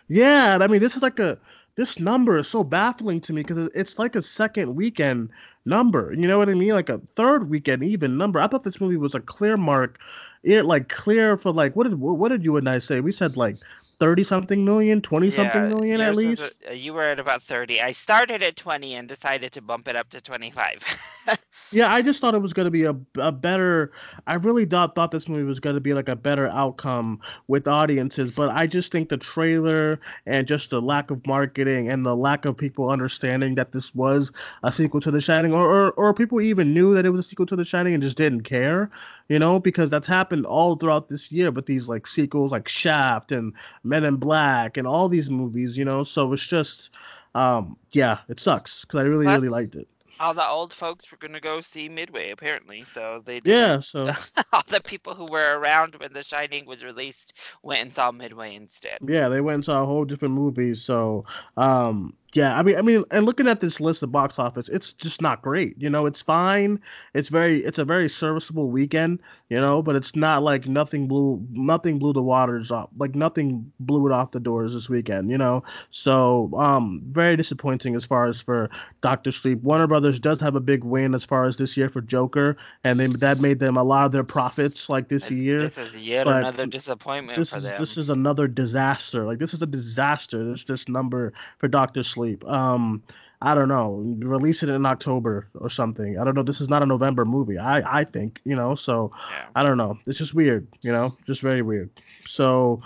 Yeah, 0.08 0.58
I 0.60 0.66
mean 0.66 0.80
this 0.80 0.96
is 0.96 1.02
like 1.02 1.18
a 1.18 1.38
this 1.76 1.98
number 1.98 2.36
is 2.36 2.48
so 2.48 2.64
baffling 2.64 3.20
to 3.22 3.32
me 3.32 3.42
because 3.42 3.70
it's 3.74 3.98
like 3.98 4.14
a 4.16 4.22
second 4.22 4.74
weekend 4.74 5.30
number. 5.64 6.12
You 6.16 6.28
know 6.28 6.38
what 6.38 6.48
I 6.50 6.54
mean? 6.54 6.72
Like 6.72 6.88
a 6.88 6.98
third 6.98 7.48
weekend 7.48 7.82
even 7.84 8.18
number. 8.18 8.40
I 8.40 8.46
thought 8.46 8.64
this 8.64 8.80
movie 8.80 8.96
was 8.96 9.14
a 9.14 9.20
clear 9.20 9.56
mark. 9.56 9.98
It 10.42 10.64
like 10.64 10.88
clear 10.88 11.36
for 11.36 11.52
like 11.52 11.76
what 11.76 11.84
did 11.84 12.00
what 12.00 12.28
did 12.28 12.44
you 12.44 12.56
and 12.56 12.68
I 12.68 12.78
say? 12.78 13.00
We 13.00 13.12
said 13.12 13.36
like 13.36 13.56
30 14.00 14.24
something 14.24 14.64
million, 14.64 15.02
20 15.02 15.26
yeah, 15.26 15.32
something 15.32 15.68
million 15.68 16.00
at 16.00 16.16
least. 16.16 16.58
You 16.72 16.94
were 16.94 17.04
at 17.04 17.20
about 17.20 17.42
30. 17.42 17.80
I 17.80 17.92
started 17.92 18.42
at 18.42 18.56
20 18.56 18.94
and 18.94 19.06
decided 19.06 19.52
to 19.52 19.62
bump 19.62 19.86
it 19.88 19.94
up 19.94 20.08
to 20.10 20.20
25. 20.20 20.84
yeah, 21.72 21.92
I 21.92 22.02
just 22.02 22.20
thought 22.20 22.34
it 22.34 22.42
was 22.42 22.52
going 22.52 22.64
to 22.64 22.70
be 22.70 22.84
a, 22.84 22.96
a 23.18 23.32
better 23.32 23.92
I 24.26 24.34
really 24.34 24.64
thought 24.64 24.94
thought 24.94 25.10
this 25.10 25.28
movie 25.28 25.44
was 25.44 25.60
going 25.60 25.74
to 25.74 25.80
be 25.80 25.94
like 25.94 26.08
a 26.08 26.16
better 26.16 26.48
outcome 26.48 27.20
with 27.48 27.68
audiences, 27.68 28.32
but 28.32 28.50
I 28.50 28.66
just 28.66 28.92
think 28.92 29.08
the 29.08 29.16
trailer 29.16 30.00
and 30.26 30.46
just 30.46 30.70
the 30.70 30.82
lack 30.82 31.10
of 31.10 31.26
marketing 31.26 31.88
and 31.88 32.04
the 32.04 32.16
lack 32.16 32.44
of 32.44 32.56
people 32.56 32.90
understanding 32.90 33.54
that 33.54 33.72
this 33.72 33.94
was 33.94 34.32
a 34.62 34.72
sequel 34.72 35.00
to 35.00 35.10
The 35.10 35.20
Shining 35.20 35.52
or 35.52 35.70
or, 35.70 35.92
or 35.92 36.14
people 36.14 36.40
even 36.40 36.74
knew 36.74 36.94
that 36.94 37.06
it 37.06 37.10
was 37.10 37.20
a 37.20 37.28
sequel 37.28 37.46
to 37.46 37.56
The 37.56 37.64
Shining 37.64 37.94
and 37.94 38.02
just 38.02 38.16
didn't 38.16 38.42
care 38.42 38.90
you 39.30 39.38
know, 39.38 39.60
because 39.60 39.90
that's 39.90 40.08
happened 40.08 40.44
all 40.44 40.74
throughout 40.74 41.08
this 41.08 41.30
year. 41.30 41.52
But 41.52 41.66
these 41.66 41.88
like 41.88 42.08
sequels, 42.08 42.50
like 42.50 42.66
Shaft 42.68 43.30
and 43.30 43.54
Men 43.84 44.04
in 44.04 44.16
Black, 44.16 44.76
and 44.76 44.88
all 44.88 45.08
these 45.08 45.30
movies, 45.30 45.78
you 45.78 45.84
know, 45.84 46.02
so 46.02 46.32
it's 46.32 46.44
just, 46.44 46.90
um, 47.36 47.76
yeah, 47.92 48.18
it 48.28 48.40
sucks 48.40 48.84
because 48.84 48.98
I 48.98 49.02
really, 49.04 49.26
Plus, 49.26 49.36
really 49.36 49.48
liked 49.48 49.76
it 49.76 49.86
all 50.20 50.34
the 50.34 50.46
old 50.46 50.72
folks 50.72 51.10
were 51.10 51.16
going 51.16 51.32
to 51.32 51.40
go 51.40 51.60
see 51.60 51.88
Midway 51.88 52.30
apparently. 52.30 52.84
So 52.84 53.22
they 53.24 53.40
yeah. 53.44 53.80
So 53.90 54.12
all 54.52 54.62
the 54.68 54.80
people 54.80 55.14
who 55.14 55.24
were 55.24 55.58
around 55.58 55.96
when 55.96 56.12
The 56.12 56.22
Shining 56.22 56.66
was 56.66 56.84
released 56.84 57.32
went 57.62 57.80
and 57.82 57.92
saw 57.92 58.12
Midway 58.12 58.54
instead. 58.54 58.98
Yeah, 59.06 59.28
they 59.28 59.40
went 59.40 59.54
and 59.56 59.64
saw 59.64 59.82
a 59.82 59.86
whole 59.86 60.04
different 60.04 60.34
movie. 60.34 60.74
So 60.74 61.24
um, 61.56 62.14
yeah, 62.32 62.56
I 62.56 62.62
mean, 62.62 62.76
I 62.76 62.82
mean, 62.82 63.02
and 63.10 63.26
looking 63.26 63.48
at 63.48 63.60
this 63.60 63.80
list 63.80 64.04
of 64.04 64.12
box 64.12 64.38
office, 64.38 64.68
it's 64.68 64.92
just 64.92 65.20
not 65.20 65.42
great. 65.42 65.74
You 65.78 65.90
know, 65.90 66.06
it's 66.06 66.22
fine. 66.22 66.80
It's 67.12 67.28
very, 67.28 67.64
it's 67.64 67.78
a 67.78 67.84
very 67.84 68.08
serviceable 68.08 68.68
weekend. 68.68 69.20
You 69.48 69.60
know, 69.60 69.82
but 69.82 69.96
it's 69.96 70.14
not 70.14 70.44
like 70.44 70.66
nothing 70.66 71.08
blew, 71.08 71.44
nothing 71.50 71.98
blew 71.98 72.12
the 72.12 72.22
waters 72.22 72.70
off. 72.70 72.88
Like 72.96 73.16
nothing 73.16 73.72
blew 73.80 74.06
it 74.06 74.12
off 74.12 74.30
the 74.30 74.38
doors 74.38 74.74
this 74.74 74.88
weekend. 74.88 75.28
You 75.28 75.38
know, 75.38 75.64
so 75.88 76.52
um, 76.56 77.02
very 77.06 77.36
disappointing 77.36 77.96
as 77.96 78.04
far 78.04 78.28
as 78.28 78.40
for 78.40 78.70
Doctor 79.00 79.32
Sleep. 79.32 79.60
Warner 79.62 79.88
Brothers 79.88 80.20
does 80.20 80.40
have 80.40 80.54
a 80.54 80.60
big 80.60 80.84
win 80.84 81.16
as 81.16 81.24
far 81.24 81.44
as 81.46 81.56
this 81.56 81.76
year 81.76 81.88
for 81.88 82.00
Joker, 82.00 82.56
and 82.84 83.00
they 83.00 83.08
that 83.08 83.40
made 83.40 83.58
them 83.58 83.76
a 83.76 83.82
lot 83.82 84.06
of 84.06 84.12
their 84.12 84.22
profits 84.22 84.88
like 84.88 85.08
this 85.08 85.32
year. 85.32 85.62
This 85.62 85.78
is 85.78 85.98
yet 85.98 86.26
but 86.26 86.36
another 86.36 86.66
disappointment 86.66 87.36
this 87.36 87.50
for 87.50 87.56
is, 87.56 87.64
them. 87.64 87.74
This 87.76 87.96
is 87.96 88.08
another 88.08 88.46
disaster. 88.46 89.24
Like 89.24 89.40
this 89.40 89.52
is 89.52 89.62
a 89.62 89.66
disaster. 89.66 90.44
This 90.44 90.62
this 90.62 90.88
number 90.88 91.32
for 91.58 91.66
Doctor 91.66 92.04
Sleep 92.04 92.19
sleep. 92.20 92.46
Um, 92.46 93.02
I 93.42 93.54
don't 93.54 93.68
know. 93.68 94.04
Release 94.18 94.62
it 94.62 94.68
in 94.68 94.84
October 94.84 95.48
or 95.54 95.70
something. 95.70 96.18
I 96.18 96.24
don't 96.24 96.34
know. 96.34 96.42
This 96.42 96.60
is 96.60 96.68
not 96.68 96.82
a 96.82 96.86
November 96.86 97.24
movie. 97.24 97.56
I 97.56 98.00
I 98.00 98.04
think 98.04 98.40
you 98.44 98.54
know. 98.54 98.74
So 98.74 99.12
yeah. 99.30 99.46
I 99.56 99.62
don't 99.62 99.78
know. 99.78 99.96
It's 100.06 100.18
just 100.18 100.34
weird. 100.34 100.66
You 100.82 100.92
know, 100.92 101.14
just 101.26 101.40
very 101.40 101.62
weird. 101.62 101.88
So 102.26 102.82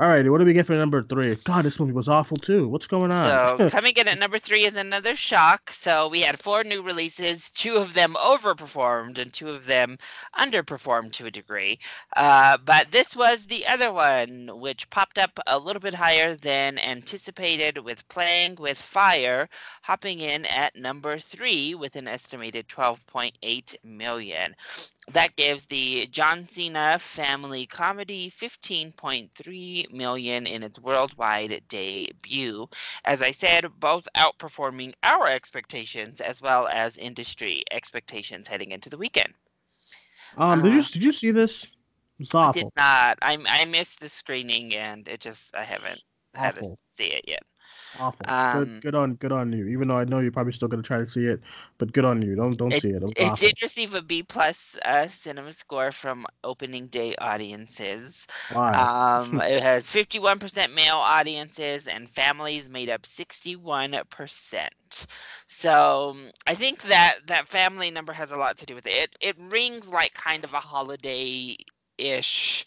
all 0.00 0.06
right, 0.06 0.30
what 0.30 0.38
do 0.38 0.44
we 0.44 0.52
get 0.52 0.64
for 0.64 0.74
number 0.74 1.02
three? 1.02 1.34
God, 1.42 1.64
this 1.64 1.80
movie 1.80 1.90
was 1.90 2.06
awful 2.06 2.36
too. 2.36 2.68
What's 2.68 2.86
going 2.86 3.10
on? 3.10 3.58
So 3.58 3.68
coming 3.76 3.94
in 3.96 4.06
at 4.06 4.16
number 4.16 4.38
three 4.38 4.64
is 4.64 4.76
another 4.76 5.16
shock. 5.16 5.72
So 5.72 6.06
we 6.06 6.20
had 6.20 6.38
four 6.38 6.62
new 6.62 6.82
releases. 6.82 7.50
Two 7.50 7.74
of 7.78 7.94
them 7.94 8.14
overperformed, 8.14 9.18
and 9.18 9.32
two 9.32 9.50
of 9.50 9.66
them 9.66 9.98
underperformed 10.38 11.14
to 11.14 11.26
a 11.26 11.32
degree. 11.32 11.80
Uh, 12.16 12.58
but 12.64 12.92
this 12.92 13.16
was 13.16 13.46
the 13.46 13.66
other 13.66 13.92
one, 13.92 14.60
which 14.60 14.88
popped 14.90 15.18
up 15.18 15.36
a 15.48 15.58
little 15.58 15.80
bit 15.80 15.94
higher 15.94 16.36
than 16.36 16.78
anticipated, 16.78 17.78
with 17.78 18.08
Playing 18.08 18.54
with 18.54 18.78
Fire 18.78 19.48
hopping 19.82 20.20
in 20.20 20.44
at 20.46 20.76
number 20.76 21.18
three 21.18 21.74
with 21.74 21.96
an 21.96 22.06
estimated 22.06 22.68
12.8 22.68 23.74
million. 23.82 24.54
That 25.12 25.36
gives 25.36 25.66
the 25.66 26.06
John 26.08 26.46
Cena 26.48 26.98
family 26.98 27.66
comedy 27.66 28.30
15.3 28.30 29.90
million 29.92 30.46
in 30.46 30.62
its 30.62 30.78
worldwide 30.78 31.62
debut. 31.68 32.68
As 33.04 33.22
I 33.22 33.32
said, 33.32 33.66
both 33.80 34.06
outperforming 34.16 34.92
our 35.02 35.26
expectations 35.26 36.20
as 36.20 36.42
well 36.42 36.68
as 36.70 36.98
industry 36.98 37.64
expectations 37.70 38.48
heading 38.48 38.72
into 38.72 38.90
the 38.90 38.98
weekend. 38.98 39.32
Um, 40.36 40.62
did 40.62 40.74
you 40.74 40.80
uh, 40.80 40.84
did 40.92 41.04
you 41.04 41.12
see 41.12 41.30
this? 41.30 41.66
It's 42.18 42.34
awful. 42.34 42.60
I 42.60 42.62
did 42.62 42.72
not. 42.76 43.18
I 43.22 43.62
I 43.62 43.64
missed 43.64 44.00
the 44.00 44.08
screening 44.08 44.74
and 44.74 45.08
it 45.08 45.20
just 45.20 45.56
I 45.56 45.64
haven't 45.64 46.04
awful. 46.36 46.42
had 46.42 46.54
to 46.56 46.76
see 46.98 47.12
it 47.12 47.24
yet. 47.26 47.42
Awful. 47.98 48.26
Um, 48.28 48.64
good, 48.64 48.82
good 48.82 48.94
on, 48.94 49.14
good 49.14 49.32
on 49.32 49.52
you. 49.52 49.66
Even 49.68 49.88
though 49.88 49.96
I 49.96 50.04
know 50.04 50.18
you're 50.20 50.32
probably 50.32 50.52
still 50.52 50.68
gonna 50.68 50.82
try 50.82 50.98
to 50.98 51.06
see 51.06 51.26
it, 51.26 51.40
but 51.78 51.92
good 51.92 52.04
on 52.04 52.22
you. 52.22 52.34
Don't, 52.34 52.56
don't 52.56 52.72
it, 52.72 52.82
see 52.82 52.90
it. 52.90 53.02
It, 53.16 53.36
did 53.36 53.60
receive 53.62 53.94
a 53.94 54.02
B 54.02 54.22
plus 54.22 54.76
uh, 54.84 55.08
cinema 55.08 55.52
score 55.52 55.90
from 55.92 56.26
opening 56.44 56.86
day 56.88 57.14
audiences. 57.16 58.26
Um, 58.54 59.40
it 59.40 59.62
has 59.62 59.84
51% 59.84 60.74
male 60.74 60.96
audiences, 60.96 61.86
and 61.86 62.08
families 62.08 62.68
made 62.68 62.90
up 62.90 63.02
61%. 63.02 64.68
So 65.46 66.16
I 66.46 66.54
think 66.54 66.82
that 66.82 67.18
that 67.26 67.48
family 67.48 67.90
number 67.90 68.12
has 68.12 68.30
a 68.30 68.36
lot 68.36 68.56
to 68.58 68.66
do 68.66 68.74
with 68.74 68.86
it. 68.86 68.92
It, 68.92 69.16
it 69.20 69.36
rings 69.50 69.88
like 69.88 70.14
kind 70.14 70.44
of 70.44 70.52
a 70.52 70.60
holiday 70.60 71.56
ish 71.98 72.64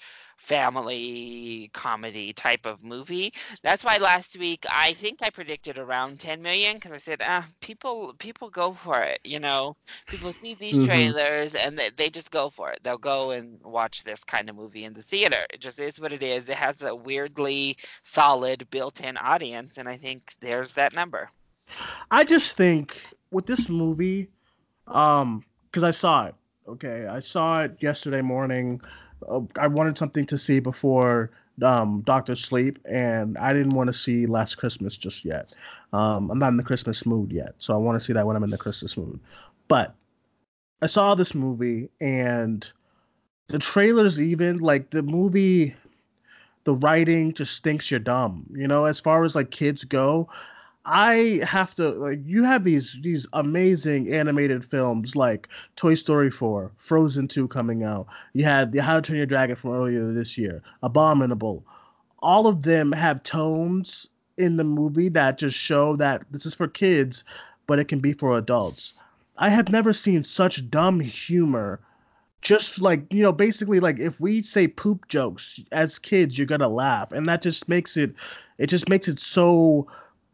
family 0.51 1.69
comedy 1.71 2.33
type 2.33 2.65
of 2.65 2.83
movie. 2.83 3.31
That's 3.63 3.85
why 3.85 3.97
last 3.99 4.37
week 4.37 4.65
I 4.69 4.91
think 4.95 5.23
I 5.23 5.29
predicted 5.29 5.77
around 5.77 6.19
10 6.19 6.41
million 6.41 6.75
because 6.75 6.91
I 6.91 6.97
said, 6.97 7.21
ah, 7.25 7.47
people 7.61 8.13
people 8.19 8.49
go 8.49 8.73
for 8.73 9.01
it. 9.01 9.19
You 9.23 9.39
know, 9.39 9.77
people 10.07 10.33
see 10.33 10.55
these 10.55 10.75
mm-hmm. 10.75 10.87
trailers 10.87 11.55
and 11.55 11.79
they, 11.79 11.89
they 11.95 12.09
just 12.09 12.31
go 12.31 12.49
for 12.49 12.69
it. 12.69 12.81
They'll 12.83 12.97
go 12.97 13.31
and 13.31 13.61
watch 13.63 14.03
this 14.03 14.25
kind 14.25 14.49
of 14.49 14.57
movie 14.57 14.83
in 14.83 14.93
the 14.93 15.01
theater. 15.01 15.45
It 15.53 15.61
just 15.61 15.79
is 15.79 16.01
what 16.01 16.11
it 16.11 16.21
is. 16.21 16.49
It 16.49 16.57
has 16.57 16.81
a 16.81 16.93
weirdly 16.93 17.77
solid 18.03 18.69
built-in 18.71 19.15
audience, 19.15 19.77
and 19.77 19.87
I 19.87 19.95
think 19.95 20.35
there's 20.41 20.73
that 20.73 20.93
number. 20.93 21.29
I 22.11 22.25
just 22.25 22.57
think 22.57 23.01
with 23.31 23.45
this 23.45 23.69
movie, 23.69 24.27
um, 24.87 25.45
because 25.67 25.85
I 25.85 25.91
saw 25.91 26.25
it. 26.25 26.35
Okay, 26.67 27.07
I 27.07 27.21
saw 27.21 27.63
it 27.63 27.77
yesterday 27.79 28.21
morning 28.21 28.81
uh, 29.29 29.41
I 29.59 29.67
wanted 29.67 29.97
something 29.97 30.25
to 30.25 30.37
see 30.37 30.59
before 30.59 31.31
um, 31.63 32.01
Doctor 32.01 32.35
Sleep, 32.35 32.79
and 32.85 33.37
I 33.37 33.53
didn't 33.53 33.73
want 33.73 33.87
to 33.87 33.93
see 33.93 34.25
Last 34.25 34.55
Christmas 34.55 34.97
just 34.97 35.25
yet. 35.25 35.53
Um, 35.93 36.31
I'm 36.31 36.39
not 36.39 36.49
in 36.49 36.57
the 36.57 36.63
Christmas 36.63 37.05
mood 37.05 37.31
yet, 37.31 37.55
so 37.59 37.73
I 37.73 37.77
want 37.77 37.99
to 37.99 38.05
see 38.05 38.13
that 38.13 38.25
when 38.25 38.35
I'm 38.35 38.43
in 38.43 38.49
the 38.49 38.57
Christmas 38.57 38.97
mood. 38.97 39.19
But 39.67 39.95
I 40.81 40.85
saw 40.87 41.15
this 41.15 41.35
movie, 41.35 41.89
and 41.99 42.71
the 43.49 43.59
trailers, 43.59 44.19
even 44.19 44.59
like 44.59 44.89
the 44.91 45.03
movie, 45.03 45.75
the 46.63 46.75
writing 46.75 47.33
just 47.33 47.63
thinks 47.63 47.91
you're 47.91 47.99
dumb. 47.99 48.45
You 48.53 48.67
know, 48.67 48.85
as 48.85 48.99
far 48.99 49.25
as 49.25 49.35
like 49.35 49.51
kids 49.51 49.83
go, 49.83 50.29
I 50.85 51.41
have 51.43 51.75
to 51.75 51.91
like 51.91 52.19
you 52.25 52.43
have 52.43 52.63
these 52.63 52.97
these 53.01 53.27
amazing 53.33 54.11
animated 54.11 54.65
films 54.65 55.15
like 55.15 55.47
Toy 55.75 55.93
Story 55.93 56.31
4, 56.31 56.71
Frozen 56.77 57.27
2 57.27 57.47
coming 57.49 57.83
out. 57.83 58.07
You 58.33 58.45
had 58.45 58.71
the 58.71 58.81
How 58.81 58.95
to 58.95 59.01
Train 59.01 59.17
Your 59.17 59.27
Dragon 59.27 59.55
from 59.55 59.73
earlier 59.73 60.11
this 60.11 60.37
year, 60.37 60.63
Abominable. 60.81 61.63
All 62.19 62.47
of 62.47 62.63
them 62.63 62.91
have 62.93 63.21
tones 63.23 64.07
in 64.37 64.57
the 64.57 64.63
movie 64.63 65.09
that 65.09 65.37
just 65.37 65.57
show 65.57 65.95
that 65.97 66.23
this 66.31 66.45
is 66.45 66.55
for 66.55 66.67
kids, 66.67 67.23
but 67.67 67.79
it 67.79 67.87
can 67.87 67.99
be 67.99 68.13
for 68.13 68.37
adults. 68.37 68.93
I 69.37 69.49
have 69.49 69.69
never 69.69 69.93
seen 69.93 70.23
such 70.23 70.69
dumb 70.69 70.99
humor. 70.99 71.79
Just 72.41 72.81
like, 72.81 73.05
you 73.13 73.21
know, 73.21 73.31
basically 73.31 73.79
like 73.79 73.99
if 73.99 74.19
we 74.19 74.41
say 74.41 74.67
poop 74.67 75.07
jokes 75.07 75.59
as 75.71 75.99
kids, 75.99 76.39
you're 76.39 76.47
to 76.47 76.67
laugh 76.67 77.11
and 77.11 77.27
that 77.27 77.43
just 77.43 77.69
makes 77.69 77.97
it 77.97 78.15
it 78.57 78.65
just 78.67 78.89
makes 78.89 79.07
it 79.07 79.19
so 79.19 79.87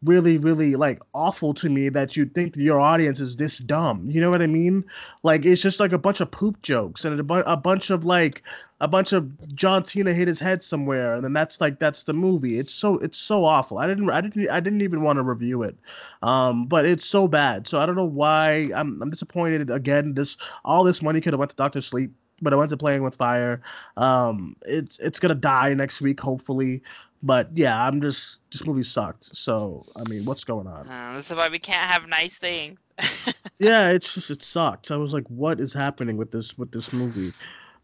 really 0.04 0.38
really 0.38 0.76
like 0.76 1.00
awful 1.12 1.52
to 1.52 1.68
me 1.68 1.88
that 1.88 2.16
you 2.16 2.24
think 2.24 2.56
your 2.56 2.78
audience 2.78 3.18
is 3.18 3.36
this 3.36 3.58
dumb 3.58 4.08
you 4.08 4.20
know 4.20 4.30
what 4.30 4.42
i 4.42 4.46
mean? 4.46 4.84
Like 5.24 5.44
it's 5.44 5.60
just 5.60 5.80
like 5.80 5.92
a 5.92 5.98
bunch 5.98 6.20
of 6.20 6.30
poop 6.30 6.62
jokes 6.62 7.04
and 7.04 7.18
a, 7.18 7.22
bu- 7.24 7.42
a 7.46 7.56
bunch 7.56 7.90
of 7.90 8.04
like 8.04 8.42
a 8.80 8.86
bunch 8.86 9.12
of 9.12 9.28
john 9.54 9.84
cena 9.84 10.12
hit 10.14 10.28
his 10.28 10.38
head 10.38 10.62
somewhere 10.62 11.14
and 11.14 11.24
then 11.24 11.32
that's 11.32 11.60
like 11.60 11.80
that's 11.80 12.04
the 12.04 12.12
movie. 12.12 12.58
It's 12.58 12.72
so 12.72 12.98
it's 12.98 13.18
so 13.18 13.44
awful. 13.44 13.78
I 13.78 13.88
didn't 13.88 14.08
i 14.10 14.20
didn't 14.20 14.48
i 14.48 14.60
didn't 14.60 14.82
even 14.82 15.02
want 15.02 15.18
to 15.18 15.24
review 15.24 15.62
it. 15.64 15.76
Um 16.22 16.66
but 16.66 16.86
it's 16.86 17.04
so 17.04 17.26
bad. 17.26 17.66
So 17.66 17.80
i 17.80 17.86
don't 17.86 17.96
know 17.96 18.04
why 18.04 18.70
i'm, 18.74 19.02
I'm 19.02 19.10
disappointed 19.10 19.70
again. 19.70 20.14
This 20.14 20.36
all 20.64 20.84
this 20.84 21.02
money 21.02 21.20
could 21.20 21.32
have 21.32 21.40
went 21.40 21.50
to 21.50 21.56
dr 21.56 21.80
sleep 21.82 22.12
but 22.40 22.52
I 22.52 22.56
went 22.56 22.70
to 22.70 22.76
playing 22.76 23.02
with 23.02 23.16
fire. 23.16 23.60
Um, 23.96 24.56
it's 24.64 24.98
it's 25.00 25.18
gonna 25.18 25.34
die 25.34 25.74
next 25.74 26.00
week, 26.00 26.20
hopefully. 26.20 26.82
But 27.22 27.50
yeah, 27.54 27.84
I'm 27.84 28.00
just 28.00 28.40
this 28.52 28.64
movie 28.66 28.82
sucked. 28.82 29.36
So 29.36 29.84
I 29.96 30.08
mean, 30.08 30.24
what's 30.24 30.44
going 30.44 30.66
on? 30.66 30.88
Uh, 30.88 31.14
this 31.16 31.30
is 31.30 31.36
why 31.36 31.48
we 31.48 31.58
can't 31.58 31.90
have 31.90 32.08
nice 32.08 32.36
things. 32.36 32.78
yeah, 33.58 33.90
it's 33.90 34.14
just 34.14 34.30
it 34.30 34.42
sucked. 34.42 34.90
I 34.90 34.96
was 34.96 35.12
like, 35.12 35.26
what 35.28 35.60
is 35.60 35.72
happening 35.72 36.16
with 36.16 36.30
this 36.30 36.56
with 36.56 36.70
this 36.72 36.92
movie? 36.92 37.32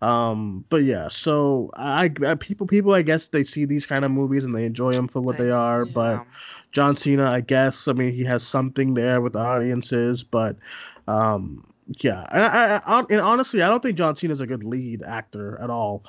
Um, 0.02 0.64
but 0.68 0.82
yeah, 0.82 1.08
so 1.08 1.70
I, 1.74 2.10
I 2.26 2.34
people 2.34 2.66
people 2.66 2.94
I 2.94 3.02
guess 3.02 3.28
they 3.28 3.44
see 3.44 3.64
these 3.64 3.86
kind 3.86 4.04
of 4.04 4.10
movies 4.10 4.44
and 4.44 4.54
they 4.54 4.64
enjoy 4.64 4.92
them 4.92 5.08
for 5.08 5.20
what 5.20 5.38
they 5.38 5.50
are. 5.50 5.84
Yeah. 5.84 5.92
But 5.94 6.26
John 6.72 6.96
Cena, 6.96 7.30
I 7.30 7.40
guess, 7.40 7.88
I 7.88 7.92
mean, 7.92 8.12
he 8.12 8.24
has 8.24 8.42
something 8.42 8.94
there 8.94 9.20
with 9.20 9.32
the 9.32 9.38
audiences, 9.40 10.22
but 10.24 10.56
Um, 11.06 11.66
yeah, 12.00 12.26
and, 12.32 12.44
I, 12.44 12.80
I, 12.86 13.04
and 13.10 13.20
honestly, 13.20 13.62
I 13.62 13.68
don't 13.68 13.82
think 13.82 13.98
John 13.98 14.16
Cena 14.16 14.32
is 14.32 14.40
a 14.40 14.46
good 14.46 14.64
lead 14.64 15.02
actor 15.02 15.60
at 15.60 15.70
all. 15.70 16.04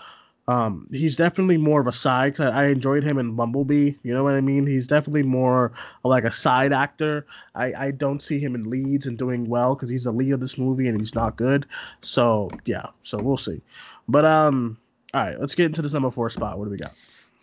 Um, 0.47 0.87
he's 0.91 1.15
definitely 1.15 1.57
more 1.57 1.81
of 1.81 1.87
a 1.87 1.91
side. 1.91 2.39
I 2.39 2.65
enjoyed 2.65 3.03
him 3.03 3.17
in 3.17 3.35
Bumblebee. 3.35 3.93
You 4.03 4.13
know 4.13 4.23
what 4.23 4.35
I 4.35 4.41
mean? 4.41 4.67
He's 4.67 4.85
definitely 4.87 5.23
more 5.23 5.71
like 6.03 6.23
a 6.23 6.31
side 6.31 6.71
actor. 6.71 7.25
I, 7.55 7.73
I 7.73 7.91
don't 7.91 8.21
see 8.21 8.39
him 8.39 8.53
in 8.53 8.69
leads 8.69 9.07
and 9.07 9.17
doing 9.17 9.45
well 9.49 9.75
because 9.75 9.89
he's 9.89 10.03
the 10.03 10.11
lead 10.11 10.33
of 10.33 10.39
this 10.39 10.57
movie 10.57 10.87
and 10.87 10.99
he's 10.99 11.15
not 11.15 11.35
good. 11.35 11.65
So 12.01 12.51
yeah, 12.65 12.87
so 13.03 13.17
we'll 13.17 13.37
see. 13.37 13.61
But 14.07 14.25
um, 14.25 14.77
all 15.13 15.21
right, 15.21 15.39
let's 15.39 15.55
get 15.55 15.65
into 15.65 15.81
this 15.81 15.93
number 15.93 16.11
four 16.11 16.29
spot. 16.29 16.59
What 16.59 16.65
do 16.65 16.71
we 16.71 16.77
got? 16.77 16.93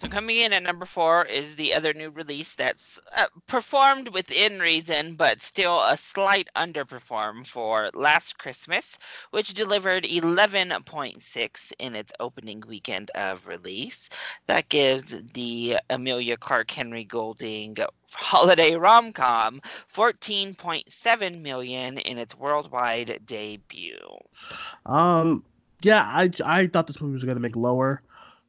So 0.03 0.09
coming 0.09 0.39
in 0.39 0.53
at 0.53 0.65
number 0.65 0.85
four 0.85 1.27
is 1.27 1.55
the 1.55 1.73
other 1.73 1.95
new 1.95 2.11
release 2.11 2.57
that's 2.57 2.99
uh, 3.17 3.27
performed 3.47 4.09
within 4.09 4.59
reason, 4.59 5.15
but 5.15 5.41
still 5.41 5.79
a 5.85 5.97
slight 5.97 6.49
underperform 6.57 7.47
for 7.47 7.89
Last 7.95 8.37
Christmas, 8.37 8.99
which 9.31 9.55
delivered 9.55 10.03
11.6 10.03 11.73
in 11.79 11.95
its 11.95 12.13
opening 12.19 12.65
weekend 12.67 13.13
of 13.15 13.47
release. 13.47 14.09
That 14.49 14.69
gives 14.71 15.23
the 15.35 15.77
Emilia 15.89 16.37
Clarke 16.37 16.73
Henry 16.73 17.05
Golding 17.05 17.77
holiday 18.11 18.75
rom-com 18.75 19.63
14.7 19.95 21.41
million 21.43 21.99
in 21.99 22.19
its 22.19 22.37
worldwide 22.37 23.21
debut. 23.25 24.19
Um 24.85 25.45
yeah, 25.83 26.03
I 26.03 26.31
I 26.45 26.67
thought 26.67 26.89
this 26.89 27.01
movie 27.01 27.15
was 27.15 27.25
going 27.25 27.37
to 27.37 27.41
make 27.41 27.57
lower. 27.57 28.03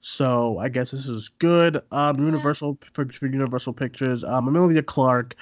So 0.05 0.57
I 0.57 0.67
guess 0.67 0.91
this 0.91 1.07
is 1.07 1.29
good. 1.39 1.81
Um, 1.91 2.19
Universal 2.19 2.77
for, 2.91 3.07
for 3.07 3.25
Universal 3.25 3.72
Pictures. 3.72 4.22
Um, 4.25 4.50
Emilia 4.50 4.83
Clarke. 4.83 5.33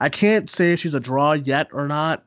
I 0.00 0.08
can't 0.08 0.48
say 0.48 0.72
if 0.72 0.80
she's 0.80 0.94
a 0.94 1.00
draw 1.00 1.34
yet 1.34 1.68
or 1.70 1.86
not, 1.86 2.24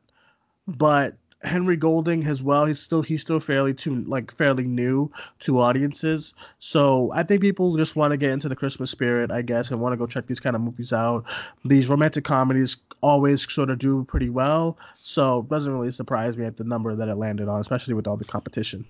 but 0.68 1.18
Henry 1.42 1.76
Golding 1.76 2.24
as 2.28 2.44
well. 2.44 2.68
He's 2.68 2.80
still 2.80 3.02
he's 3.02 3.24
still 3.24 3.40
fairly 3.40 3.74
too 3.74 4.02
like 4.02 4.32
fairly 4.32 4.66
new 4.66 5.10
to 5.40 5.60
audiences. 5.60 6.36
So 6.60 7.12
I 7.16 7.24
think 7.24 7.42
people 7.42 7.76
just 7.76 7.96
want 7.96 8.12
to 8.12 8.18
get 8.18 8.30
into 8.34 8.50
the 8.50 8.56
Christmas 8.56 8.92
spirit, 8.92 9.32
I 9.32 9.42
guess, 9.42 9.72
and 9.72 9.82
want 9.82 9.94
to 9.94 9.98
go 9.98 10.06
check 10.06 10.28
these 10.28 10.40
kind 10.40 10.56
of 10.56 10.62
movies 10.62 10.94
out. 10.94 11.26
These 11.66 11.90
romantic 11.90 12.24
comedies 12.24 12.78
always 13.02 13.52
sort 13.52 13.72
of 13.72 13.80
do 13.80 14.04
pretty 14.04 14.30
well. 14.30 14.78
So 14.96 15.40
it 15.40 15.50
doesn't 15.50 15.74
really 15.74 15.92
surprise 15.92 16.38
me 16.38 16.46
at 16.46 16.58
the 16.58 16.66
number 16.66 16.96
that 16.96 17.10
it 17.10 17.16
landed 17.16 17.48
on, 17.48 17.60
especially 17.60 17.96
with 17.96 18.06
all 18.06 18.16
the 18.16 18.26
competition. 18.26 18.86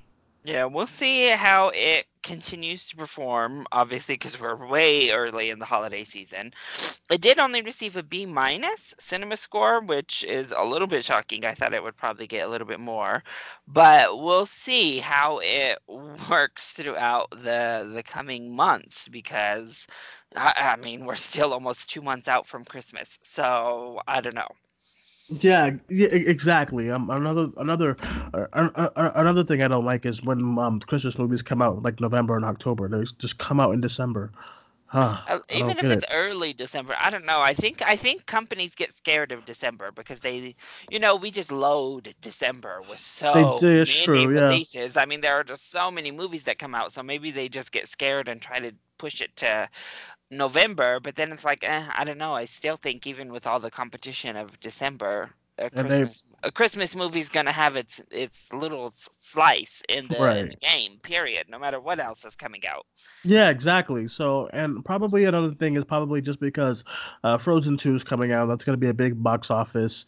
Yeah, 0.50 0.66
we'll 0.66 0.88
see 0.88 1.28
how 1.28 1.70
it 1.76 2.08
continues 2.24 2.88
to 2.88 2.96
perform, 2.96 3.68
obviously, 3.72 4.16
because 4.16 4.40
we're 4.40 4.56
way 4.68 5.12
early 5.12 5.52
in 5.52 5.60
the 5.60 5.66
holiday 5.66 6.04
season. 6.04 6.54
It 7.12 7.22
did 7.22 7.38
only 7.38 7.62
receive 7.62 7.96
a 7.96 8.02
B 8.02 8.26
minus 8.26 8.96
cinema 9.00 9.38
score, 9.38 9.80
which 9.82 10.24
is 10.24 10.52
a 10.52 10.64
little 10.64 10.88
bit 10.88 11.06
shocking. 11.06 11.46
I 11.46 11.54
thought 11.54 11.76
it 11.76 11.84
would 11.84 11.98
probably 11.98 12.26
get 12.26 12.48
a 12.48 12.50
little 12.50 12.66
bit 12.68 12.80
more, 12.80 13.24
but 13.68 14.20
we'll 14.24 14.48
see 14.48 14.98
how 14.98 15.40
it 15.44 15.78
works 16.30 16.72
throughout 16.72 17.30
the 17.32 17.92
the 17.94 18.02
coming 18.04 18.56
months 18.56 19.08
because 19.08 19.86
I, 20.36 20.54
I 20.74 20.76
mean 20.78 21.06
we're 21.06 21.16
still 21.16 21.54
almost 21.54 21.92
two 21.92 22.02
months 22.02 22.28
out 22.28 22.48
from 22.48 22.66
Christmas, 22.66 23.20
so 23.22 24.02
I 24.08 24.20
don't 24.22 24.36
know. 24.36 24.50
Yeah, 25.30 25.72
yeah, 25.90 26.08
exactly. 26.08 26.90
Um, 26.90 27.10
another 27.10 27.50
another 27.58 27.98
uh, 28.34 28.48
uh, 28.54 29.12
another 29.16 29.44
thing 29.44 29.62
I 29.62 29.68
don't 29.68 29.86
like 29.86 30.06
is 30.06 30.24
when 30.24 30.58
um 30.58 30.80
Christmas 30.80 31.20
movies 31.20 31.44
come 31.44 31.62
out 31.62 31.84
like 31.84 32.00
November 32.00 32.36
and 32.36 32.46
October. 32.46 32.90
They 32.90 33.04
just 33.20 33.38
come 33.38 33.60
out 33.60 33.74
in 33.74 33.82
December. 33.82 34.32
Huh, 34.88 35.18
uh, 35.28 35.40
even 35.52 35.78
if 35.78 35.92
it's 35.92 36.04
it. 36.04 36.10
early 36.12 36.54
December, 36.54 36.96
I 37.00 37.12
don't 37.12 37.26
know. 37.26 37.42
I 37.42 37.54
think 37.54 37.84
I 37.84 37.96
think 37.96 38.26
companies 38.26 38.74
get 38.74 38.96
scared 38.98 39.32
of 39.32 39.46
December 39.46 39.92
because 39.92 40.20
they, 40.22 40.56
you 40.90 41.00
know, 41.00 41.16
we 41.16 41.30
just 41.30 41.52
load 41.52 42.16
December 42.22 42.82
with 42.82 43.00
so 43.00 43.68
many 43.86 43.86
true, 43.86 44.26
releases. 44.26 44.96
Yeah. 44.96 45.02
I 45.02 45.06
mean, 45.06 45.22
there 45.22 45.36
are 45.36 45.44
just 45.44 45.70
so 45.72 45.92
many 45.92 46.10
movies 46.12 46.44
that 46.46 46.58
come 46.58 46.74
out, 46.74 46.92
so 46.92 47.04
maybe 47.04 47.30
they 47.30 47.50
just 47.50 47.72
get 47.72 47.88
scared 47.88 48.28
and 48.28 48.42
try 48.42 48.60
to 48.60 48.74
push 48.98 49.22
it 49.22 49.36
to 49.38 49.70
November, 50.32 51.00
but 51.00 51.16
then 51.16 51.32
it's 51.32 51.44
like, 51.44 51.64
eh, 51.64 51.84
I 51.96 52.04
don't 52.04 52.18
know. 52.18 52.34
I 52.34 52.46
still 52.46 52.78
think 52.78 53.08
even 53.08 53.32
with 53.32 53.48
all 53.48 53.60
the 53.60 53.72
competition 53.72 54.36
of 54.36 54.60
December, 54.60 55.32
a 55.58 55.70
Christmas 55.70 56.24
a 56.44 56.52
Christmas 56.52 56.96
movie's 56.96 57.30
gonna 57.30 57.52
have 57.52 57.76
its 57.76 58.02
its 58.12 58.52
little 58.54 58.94
slice 58.94 59.84
in 59.90 60.08
the, 60.08 60.18
right. 60.18 60.38
in 60.38 60.50
the, 60.50 60.56
game. 60.56 60.98
Period. 61.04 61.48
No 61.50 61.60
matter 61.60 61.80
what 61.80 62.00
else 62.00 62.24
is 62.24 62.36
coming 62.36 62.66
out. 62.68 62.86
Yeah, 63.24 63.50
exactly. 63.50 64.08
So, 64.08 64.50
and 64.54 64.84
probably 64.86 65.26
another 65.26 65.52
thing 65.52 65.76
is 65.76 65.84
probably 65.84 66.22
just 66.22 66.40
because 66.40 66.84
uh, 67.24 67.38
Frozen 67.38 67.78
Two 67.78 67.94
is 67.94 68.04
coming 68.04 68.32
out. 68.32 68.48
That's 68.48 68.64
gonna 68.64 68.78
be 68.78 68.90
a 68.90 68.94
big 68.94 69.22
box 69.22 69.52
office. 69.52 70.06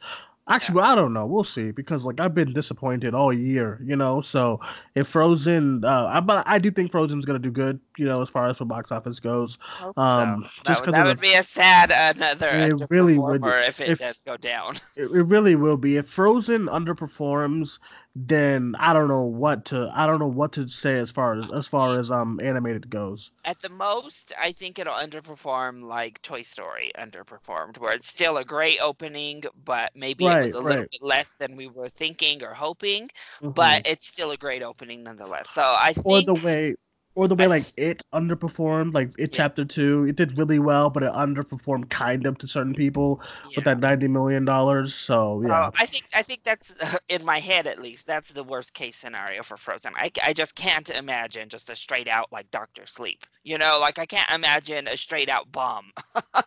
Actually, 0.48 0.76
yeah. 0.76 0.82
well, 0.82 0.92
I 0.92 0.96
don't 0.96 1.14
know. 1.14 1.26
We'll 1.26 1.44
see 1.44 1.72
because 1.72 2.06
like 2.06 2.20
I've 2.20 2.34
been 2.34 2.54
disappointed 2.54 3.14
all 3.14 3.34
year, 3.34 3.80
you 3.84 3.96
know. 3.96 4.22
So 4.22 4.60
if 4.96 5.08
Frozen, 5.08 5.84
uh, 5.84 6.06
I, 6.06 6.20
but 6.20 6.44
I 6.48 6.60
do 6.60 6.72
think 6.72 6.92
Frozen's 6.92 7.26
gonna 7.26 7.40
do 7.40 7.52
good, 7.52 7.80
you 8.02 8.08
know, 8.08 8.20
as 8.20 8.30
far 8.30 8.48
as 8.48 8.58
the 8.58 8.66
box 8.66 8.92
office 8.92 9.20
goes. 9.20 9.60
Um, 9.96 10.44
so. 10.52 10.64
just 10.66 10.82
because 10.82 10.94
that, 10.94 11.06
would, 11.06 11.22
be 11.22 11.36
a 11.36 11.44
sad 11.44 11.92
another 11.92 12.50
it 12.50 12.90
really 12.90 13.20
would 13.20 13.46
if 13.46 13.80
it 13.80 13.90
if, 13.90 14.00
does 14.00 14.24
go 14.26 14.38
down. 14.38 14.78
It, 14.96 15.04
it 15.12 15.24
really 15.24 15.56
will 15.56 15.78
be 15.78 15.98
if 15.98 16.08
Frozen 16.08 16.66
underperforms 16.66 17.78
then 18.16 18.76
I 18.78 18.92
don't 18.92 19.08
know 19.08 19.24
what 19.24 19.64
to 19.66 19.90
I 19.94 20.06
don't 20.06 20.20
know 20.20 20.28
what 20.28 20.52
to 20.54 20.68
say 20.68 21.00
as 21.00 21.10
far 21.10 21.40
as 21.40 21.50
as 21.52 21.68
far 21.68 21.98
as 21.98 22.12
um 22.12 22.40
animated 22.44 22.90
goes. 22.90 23.32
At 23.46 23.62
the 23.62 23.70
most, 23.70 24.34
I 24.40 24.52
think 24.52 24.80
it'll 24.80 24.94
underperform 24.94 25.84
like 25.84 26.22
Toy 26.22 26.42
Story 26.42 26.92
underperformed, 27.00 27.78
where 27.78 27.94
it's 27.94 28.08
still 28.08 28.38
a 28.38 28.44
great 28.44 28.80
opening, 28.82 29.44
but 29.64 29.92
maybe 29.96 30.26
right, 30.26 30.44
it 30.44 30.48
was 30.48 30.56
a 30.56 30.62
right. 30.62 30.70
little 30.70 30.86
bit 30.92 31.02
less 31.02 31.36
than 31.36 31.56
we 31.56 31.68
were 31.68 31.88
thinking 31.88 32.44
or 32.44 32.54
hoping, 32.54 33.10
mm-hmm. 33.42 33.52
but 33.52 33.88
it's 33.88 34.08
still 34.08 34.32
a 34.32 34.38
great 34.38 34.62
opening 34.62 35.04
nonetheless. 35.04 35.50
So 35.52 35.62
I 35.62 35.94
think 35.94 36.06
or 36.30 36.36
the 36.36 36.46
way 36.46 36.76
or 37.16 37.28
the 37.28 37.36
way 37.36 37.48
like 37.48 37.66
it 37.78 38.04
underperformed 38.14 38.94
like 38.94 39.10
it 39.18 39.32
yeah. 39.32 39.38
chapter 39.38 39.66
two 39.66 40.06
it 40.06 40.16
did 40.16 40.38
really 40.38 40.60
well 40.60 40.90
but 40.90 41.04
it 41.04 41.12
underperformed 41.12 41.90
kind 41.90 42.26
of 42.26 42.38
to 42.38 42.48
certain 42.48 42.74
people 42.74 43.22
yeah. 43.50 43.54
with 43.58 43.66
that 43.66 43.80
90 43.80 44.08
million 44.08 44.46
dollars 44.46 44.94
so 44.94 45.42
yeah 45.46 45.68
uh, 45.68 45.72
i 45.78 45.86
think 45.86 46.06
i 46.16 46.22
think 46.22 46.44
that's 46.44 46.74
in 47.10 47.24
my 47.26 47.40
head 47.40 47.68
at 47.68 47.82
least 47.82 48.08
that's 48.08 48.32
the 48.32 48.44
worst 48.44 48.74
case 48.74 48.96
scenario 48.96 49.44
for 49.44 49.58
frozen 49.58 49.94
I, 49.96 50.12
I 50.24 50.34
just 50.34 50.56
can't 50.56 50.90
imagine 50.90 51.50
just 51.50 51.70
a 51.70 51.76
straight 51.76 52.08
out 52.08 52.32
like 52.32 52.50
doctor 52.52 52.86
sleep 52.86 53.26
you 53.44 53.58
know 53.58 53.78
like 53.82 54.00
i 54.00 54.06
can't 54.06 54.30
imagine 54.32 54.88
a 54.88 54.98
straight 54.98 55.30
out 55.30 55.52
bomb 55.52 55.92
uh, 56.16 56.42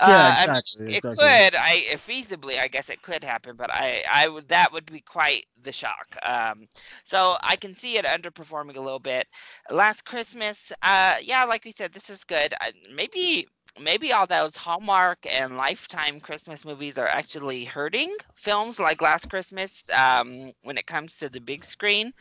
yeah 0.00 0.44
exactly, 0.44 0.80
I 0.80 0.84
mean, 0.84 0.94
it 0.94 1.04
exactly. 1.04 1.26
could 1.26 1.56
i 1.56 1.96
feasibly 1.96 2.58
i 2.58 2.68
guess 2.68 2.90
it 2.90 3.02
could 3.02 3.22
happen 3.22 3.54
but 3.56 3.70
i 3.72 4.02
i 4.12 4.28
would 4.28 4.48
that 4.48 4.72
would 4.72 4.86
be 4.86 5.00
quite 5.00 5.46
the 5.62 5.72
shock 5.72 6.16
um 6.24 6.66
so 7.04 7.36
i 7.42 7.56
can 7.56 7.74
see 7.74 7.96
it 7.98 8.04
underperforming 8.04 8.76
a 8.76 8.80
little 8.80 8.98
bit 8.98 9.26
last 9.70 10.04
Christmas, 10.04 10.72
uh, 10.82 11.16
yeah, 11.22 11.44
like 11.44 11.64
we 11.64 11.72
said, 11.72 11.92
this 11.92 12.10
is 12.10 12.24
good. 12.24 12.54
maybe 12.94 13.46
maybe 13.80 14.12
all 14.12 14.26
those 14.26 14.56
Hallmark 14.56 15.18
and 15.30 15.56
Lifetime 15.56 16.20
Christmas 16.20 16.64
movies 16.64 16.98
are 16.98 17.06
actually 17.06 17.64
hurting 17.64 18.14
films 18.34 18.78
like 18.78 19.00
Last 19.00 19.30
Christmas 19.30 19.88
um, 19.96 20.52
when 20.62 20.76
it 20.78 20.86
comes 20.86 21.18
to 21.18 21.28
the 21.28 21.40
big 21.40 21.64
screen, 21.64 22.12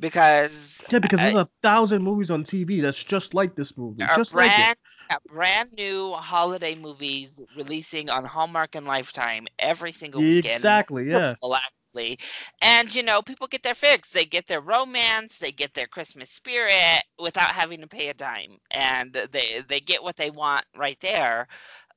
because 0.00 0.84
yeah, 0.90 0.98
because 0.98 1.20
there's 1.20 1.34
a 1.34 1.48
thousand 1.62 2.02
movies 2.02 2.30
on 2.30 2.42
TV 2.42 2.80
that's 2.80 3.02
just 3.02 3.34
like 3.34 3.54
this 3.56 3.76
movie, 3.76 4.04
just 4.14 4.32
brand, 4.32 4.52
like 4.52 4.70
it. 4.70 4.78
Brand 5.28 5.72
new 5.76 6.12
holiday 6.12 6.74
movies 6.74 7.42
releasing 7.56 8.10
on 8.10 8.24
Hallmark 8.24 8.74
and 8.74 8.86
Lifetime 8.86 9.46
every 9.58 9.92
single 9.92 10.22
weekend. 10.22 10.56
Exactly, 10.56 11.08
yeah. 11.10 11.34
And, 12.60 12.94
you 12.94 13.02
know, 13.02 13.22
people 13.22 13.46
get 13.46 13.62
their 13.62 13.74
fix. 13.74 14.10
They 14.10 14.24
get 14.24 14.46
their 14.46 14.60
romance, 14.60 15.38
they 15.38 15.52
get 15.52 15.74
their 15.74 15.86
Christmas 15.86 16.30
spirit 16.30 17.02
without 17.18 17.50
having 17.50 17.80
to 17.80 17.86
pay 17.86 18.08
a 18.08 18.14
dime. 18.14 18.58
And 18.70 19.12
they, 19.12 19.60
they 19.66 19.80
get 19.80 20.02
what 20.02 20.16
they 20.16 20.30
want 20.30 20.64
right 20.74 20.98
there. 21.00 21.48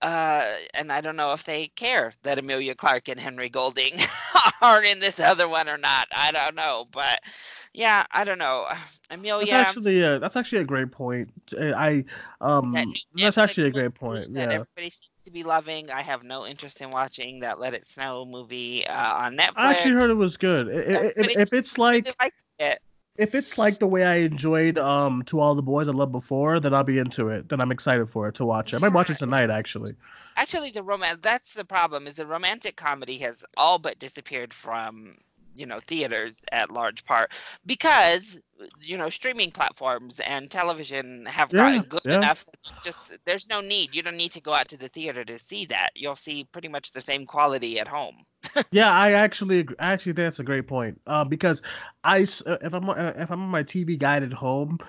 Uh, 0.02 0.46
and 0.74 0.94
I 0.94 1.02
don't 1.02 1.18
know 1.18 1.34
if 1.34 1.44
they 1.44 1.68
care 1.76 2.14
that 2.24 2.40
Emilia 2.40 2.74
Clarke 2.74 3.10
and 3.10 3.20
Henry 3.20 3.50
Golding 3.50 4.00
are 4.62 4.82
in 4.82 5.00
this 5.00 5.20
other 5.20 5.50
one 5.50 5.68
or 5.68 5.78
not. 5.78 6.08
I 6.16 6.32
don't 6.32 6.56
know, 6.56 6.88
but 6.92 7.20
yeah, 7.74 8.06
I 8.12 8.24
don't 8.24 8.38
know. 8.38 8.68
Emilia, 9.12 9.48
That's 9.48 9.70
actually 9.70 10.02
a, 10.04 10.20
that's 10.20 10.36
actually 10.38 10.62
a 10.62 10.66
great 10.66 10.92
point. 10.92 11.30
I 11.60 12.06
um 12.40 12.72
that 12.74 12.88
that's 13.16 13.38
actually 13.38 13.68
a 13.68 13.72
great 13.72 13.94
point. 13.94 14.30
Yeah. 14.32 14.44
Everybody 14.44 14.92
to 15.30 15.34
be 15.34 15.44
loving. 15.44 15.92
I 15.92 16.02
have 16.02 16.24
no 16.24 16.46
interest 16.46 16.82
in 16.82 16.90
watching 16.92 17.40
that 17.42 17.60
Let 17.60 17.74
It 17.74 17.86
Snow 17.86 18.26
movie 18.26 18.86
uh, 18.88 19.26
on 19.26 19.38
Netflix. 19.38 19.54
I 19.56 19.72
actually 19.72 19.94
heard 19.94 20.10
it 20.10 20.16
was 20.16 20.38
good. 20.38 20.68
If, 20.68 21.18
if, 21.18 21.38
if 21.38 21.54
it's 21.54 21.78
like 21.78 22.16
it. 22.58 22.80
if 23.18 23.36
it's 23.36 23.58
like 23.58 23.80
the 23.80 23.88
way 23.88 24.04
I 24.04 24.16
enjoyed 24.16 24.78
um 24.78 25.24
To 25.24 25.40
All 25.40 25.56
the 25.56 25.62
Boys 25.62 25.88
I 25.88 25.92
Loved 25.92 26.12
Before, 26.12 26.60
then 26.60 26.74
I'll 26.74 26.84
be 26.84 26.98
into 26.98 27.30
it. 27.30 27.50
Then 27.50 27.62
I'm 27.62 27.72
excited 27.72 28.10
for 28.10 28.28
it 28.28 28.36
to 28.36 28.46
watch 28.46 28.74
it. 28.74 28.78
I 28.78 28.80
might 28.80 28.94
watch 28.94 29.10
it 29.10 29.20
tonight 29.20 29.50
actually. 29.50 29.94
Actually, 30.36 30.72
the 30.72 30.84
romance 30.84 31.20
that's 31.22 31.54
the 31.54 31.66
problem 31.66 32.08
is 32.08 32.16
the 32.16 32.26
romantic 32.26 32.76
comedy 32.76 33.18
has 33.20 33.44
all 33.56 33.78
but 33.78 34.00
disappeared 34.00 34.54
from 34.54 35.18
you 35.56 35.66
know 35.66 35.80
theaters 35.88 36.40
at 36.52 36.72
large 36.72 37.04
part 37.06 37.32
because 37.66 38.42
you 38.82 38.98
know 38.98 39.10
streaming 39.10 39.52
platforms 39.52 40.20
and 40.22 40.52
television 40.52 41.26
have 41.26 41.52
yeah, 41.52 41.64
gotten 41.64 41.82
good 41.84 42.02
yeah. 42.06 42.18
enough 42.18 42.46
just 42.84 43.18
there's 43.26 43.50
no 43.50 43.62
need 43.62 43.96
you 43.96 44.02
don't 44.02 44.18
need 44.18 44.32
to 44.32 44.42
go 44.42 44.54
out 44.54 44.68
to 44.68 44.78
the 44.78 44.88
theater 44.90 45.24
to 45.24 45.40
see 45.40 45.66
that 45.66 45.90
you'll 45.96 46.16
see 46.16 46.46
pretty 46.52 46.68
much 46.68 46.92
the 46.92 47.02
same 47.02 47.26
quality 47.26 47.80
at 47.80 47.88
home 47.88 48.16
yeah, 48.72 48.92
I 48.92 49.12
actually 49.12 49.68
actually 49.80 50.14
that's 50.14 50.40
a 50.40 50.44
great 50.44 50.68
point. 50.68 51.00
Uh, 51.06 51.24
because 51.24 51.62
I 52.04 52.22
uh, 52.46 52.58
if 52.62 52.74
I'm 52.74 52.90
uh, 52.90 53.14
if 53.16 53.32
I'm 53.32 53.42
on 53.42 53.50
my 53.50 53.64
TV 53.64 53.98
guide 53.98 54.24
at 54.24 54.34
home, 54.34 54.80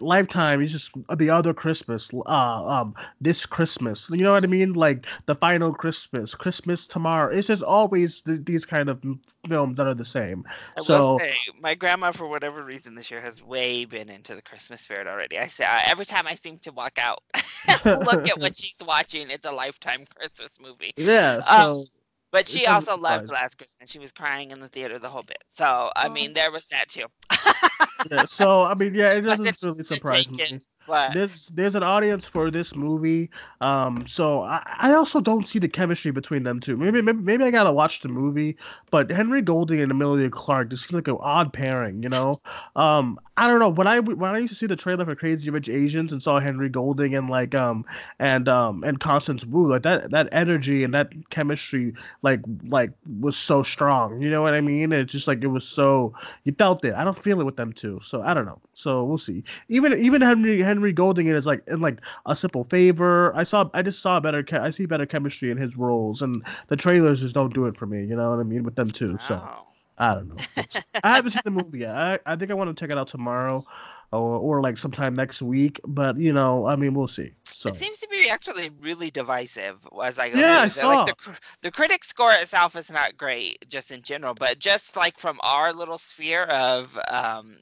Lifetime 0.00 0.62
is 0.62 0.72
just 0.72 0.90
the 1.16 1.30
other 1.30 1.54
Christmas, 1.54 2.10
uh, 2.14 2.20
um, 2.66 2.94
this 3.20 3.46
Christmas. 3.46 4.10
You 4.10 4.22
know 4.22 4.32
what 4.32 4.44
I 4.44 4.46
mean? 4.46 4.74
Like 4.74 5.06
the 5.26 5.34
final 5.34 5.72
Christmas, 5.72 6.34
Christmas 6.34 6.86
tomorrow. 6.86 7.34
It's 7.34 7.48
just 7.48 7.62
always 7.62 8.22
th- 8.22 8.44
these 8.44 8.64
kind 8.64 8.88
of 8.88 9.02
films 9.48 9.76
that 9.76 9.86
are 9.86 9.94
the 9.94 10.04
same. 10.04 10.44
I 10.76 10.82
so 10.82 11.18
say, 11.18 11.34
my 11.60 11.74
grandma, 11.74 12.12
for 12.12 12.28
whatever 12.28 12.62
reason, 12.62 12.94
this 12.94 13.10
year 13.10 13.20
has 13.20 13.42
way 13.42 13.84
been 13.84 14.08
into 14.08 14.34
the 14.34 14.42
Christmas 14.42 14.82
spirit 14.82 15.06
already. 15.06 15.38
I 15.38 15.46
say 15.48 15.64
uh, 15.64 15.80
every 15.84 16.06
time 16.06 16.26
I 16.26 16.34
seem 16.34 16.58
to 16.60 16.72
walk 16.72 16.98
out, 16.98 17.22
look 17.84 18.28
at 18.28 18.38
what 18.38 18.56
she's 18.60 18.78
watching. 18.86 19.30
It's 19.30 19.46
a 19.46 19.52
Lifetime 19.52 20.04
Christmas 20.16 20.50
movie. 20.60 20.92
Yeah. 20.96 21.40
So. 21.40 21.80
Um, 21.80 21.84
but 22.30 22.46
she 22.46 22.66
also 22.66 22.96
loved 22.96 23.30
Last 23.30 23.56
Christmas. 23.56 23.90
She 23.90 23.98
was 23.98 24.12
crying 24.12 24.50
in 24.50 24.60
the 24.60 24.68
theater 24.68 24.98
the 24.98 25.08
whole 25.08 25.22
bit. 25.22 25.42
So 25.48 25.90
I 25.96 26.06
oh, 26.06 26.10
mean, 26.10 26.34
there 26.34 26.50
was 26.50 26.66
that 26.66 26.88
too. 26.88 27.06
yeah. 28.10 28.24
So 28.24 28.62
I 28.62 28.74
mean, 28.74 28.94
yeah, 28.94 29.14
it 29.14 29.20
doesn't 29.26 29.62
really 29.62 29.84
surprise 29.84 30.28
me. 30.28 30.60
What? 30.88 31.12
There's 31.12 31.48
there's 31.48 31.74
an 31.74 31.82
audience 31.82 32.26
for 32.26 32.50
this 32.50 32.74
movie. 32.74 33.28
Um, 33.60 34.06
so 34.06 34.42
I, 34.42 34.62
I 34.78 34.94
also 34.94 35.20
don't 35.20 35.46
see 35.46 35.58
the 35.58 35.68
chemistry 35.68 36.12
between 36.12 36.44
them 36.44 36.60
two. 36.60 36.78
Maybe, 36.78 37.02
maybe 37.02 37.20
maybe 37.20 37.44
I 37.44 37.50
gotta 37.50 37.72
watch 37.72 38.00
the 38.00 38.08
movie. 38.08 38.56
But 38.90 39.10
Henry 39.10 39.42
Golding 39.42 39.80
and 39.80 39.90
Emilia 39.90 40.30
Clarke 40.30 40.70
just 40.70 40.88
seem 40.88 40.96
like 40.96 41.08
an 41.08 41.18
odd 41.20 41.52
pairing, 41.52 42.02
you 42.02 42.08
know. 42.08 42.40
Um, 42.74 43.20
I 43.38 43.46
don't 43.46 43.60
know 43.60 43.68
when 43.68 43.86
I 43.86 44.00
when 44.00 44.34
I 44.34 44.38
used 44.38 44.52
to 44.52 44.58
see 44.58 44.66
the 44.66 44.74
trailer 44.76 45.04
for 45.04 45.14
Crazy 45.14 45.48
Rich 45.50 45.68
Asians 45.68 46.10
and 46.10 46.20
saw 46.20 46.40
Henry 46.40 46.68
Golding 46.68 47.14
and 47.14 47.30
like 47.30 47.54
um 47.54 47.84
and 48.18 48.48
um 48.48 48.82
and 48.82 48.98
Constance 48.98 49.44
Wu 49.44 49.70
like 49.70 49.82
that 49.82 50.10
that 50.10 50.28
energy 50.32 50.82
and 50.82 50.92
that 50.94 51.12
chemistry 51.30 51.92
like 52.22 52.40
like 52.66 52.90
was 53.20 53.36
so 53.36 53.62
strong. 53.62 54.20
You 54.20 54.30
know 54.30 54.42
what 54.42 54.54
I 54.54 54.60
mean? 54.60 54.90
It's 54.92 55.12
just 55.12 55.28
like 55.28 55.44
it 55.44 55.48
was 55.48 55.68
so 55.68 56.14
you 56.44 56.52
felt 56.52 56.84
it. 56.84 56.94
I 56.94 57.04
don't 57.04 57.18
feel 57.18 57.40
it 57.40 57.44
with 57.44 57.56
them 57.56 57.72
too. 57.88 58.00
So 58.04 58.22
I 58.22 58.34
don't 58.34 58.46
know. 58.46 58.60
So 58.72 59.04
we'll 59.04 59.18
see. 59.18 59.44
Even 59.68 59.92
even 59.98 60.20
Henry 60.20 60.60
Henry 60.60 60.92
Golding 60.92 61.26
is 61.26 61.46
like 61.46 61.62
in 61.66 61.80
like 61.80 61.98
a 62.26 62.36
simple 62.36 62.64
favor. 62.64 63.34
I 63.36 63.42
saw 63.42 63.68
I 63.74 63.82
just 63.82 64.02
saw 64.02 64.20
better 64.20 64.44
I 64.52 64.70
see 64.70 64.86
better 64.86 65.06
chemistry 65.06 65.50
in 65.50 65.56
his 65.56 65.76
roles 65.76 66.22
and 66.22 66.44
the 66.68 66.76
trailers 66.76 67.20
just 67.20 67.34
don't 67.34 67.54
do 67.54 67.66
it 67.66 67.76
for 67.76 67.86
me. 67.86 68.04
You 68.04 68.16
know 68.16 68.30
what 68.30 68.40
I 68.40 68.44
mean 68.44 68.64
with 68.64 68.76
them 68.76 68.90
too. 68.90 69.12
Wow. 69.12 69.18
So. 69.18 69.64
I 70.00 70.14
don't 70.14 70.28
know. 70.28 70.36
I 71.02 71.16
haven't 71.16 71.32
seen 71.32 71.42
the 71.44 71.50
movie 71.50 71.80
yet. 71.80 71.94
I, 71.94 72.18
I 72.24 72.36
think 72.36 72.52
I 72.52 72.54
want 72.54 72.70
to 72.70 72.80
check 72.80 72.90
it 72.92 72.96
out 72.96 73.08
tomorrow 73.08 73.66
or, 74.12 74.38
or 74.38 74.62
like 74.62 74.78
sometime 74.78 75.14
next 75.14 75.42
week. 75.42 75.80
But 75.84 76.18
you 76.18 76.32
know, 76.32 76.66
I 76.66 76.76
mean, 76.76 76.94
we'll 76.94 77.08
see. 77.08 77.32
So 77.44 77.68
it 77.68 77.76
seems 77.76 77.98
to 77.98 78.08
be 78.08 78.28
actually 78.30 78.70
really 78.80 79.10
divisive. 79.10 79.76
As 80.02 80.18
I 80.18 80.26
yeah, 80.26 80.60
I 80.62 80.68
saw. 80.68 81.02
Like 81.02 81.16
the 81.16 81.38
the 81.62 81.70
critic 81.70 82.04
score 82.04 82.32
itself 82.32 82.76
is 82.76 82.90
not 82.90 83.16
great, 83.16 83.68
just 83.68 83.90
in 83.90 84.02
general, 84.02 84.34
but 84.34 84.58
just 84.58 84.96
like 84.96 85.18
from 85.18 85.40
our 85.42 85.72
little 85.72 85.98
sphere 85.98 86.44
of 86.44 86.98
um, 87.08 87.56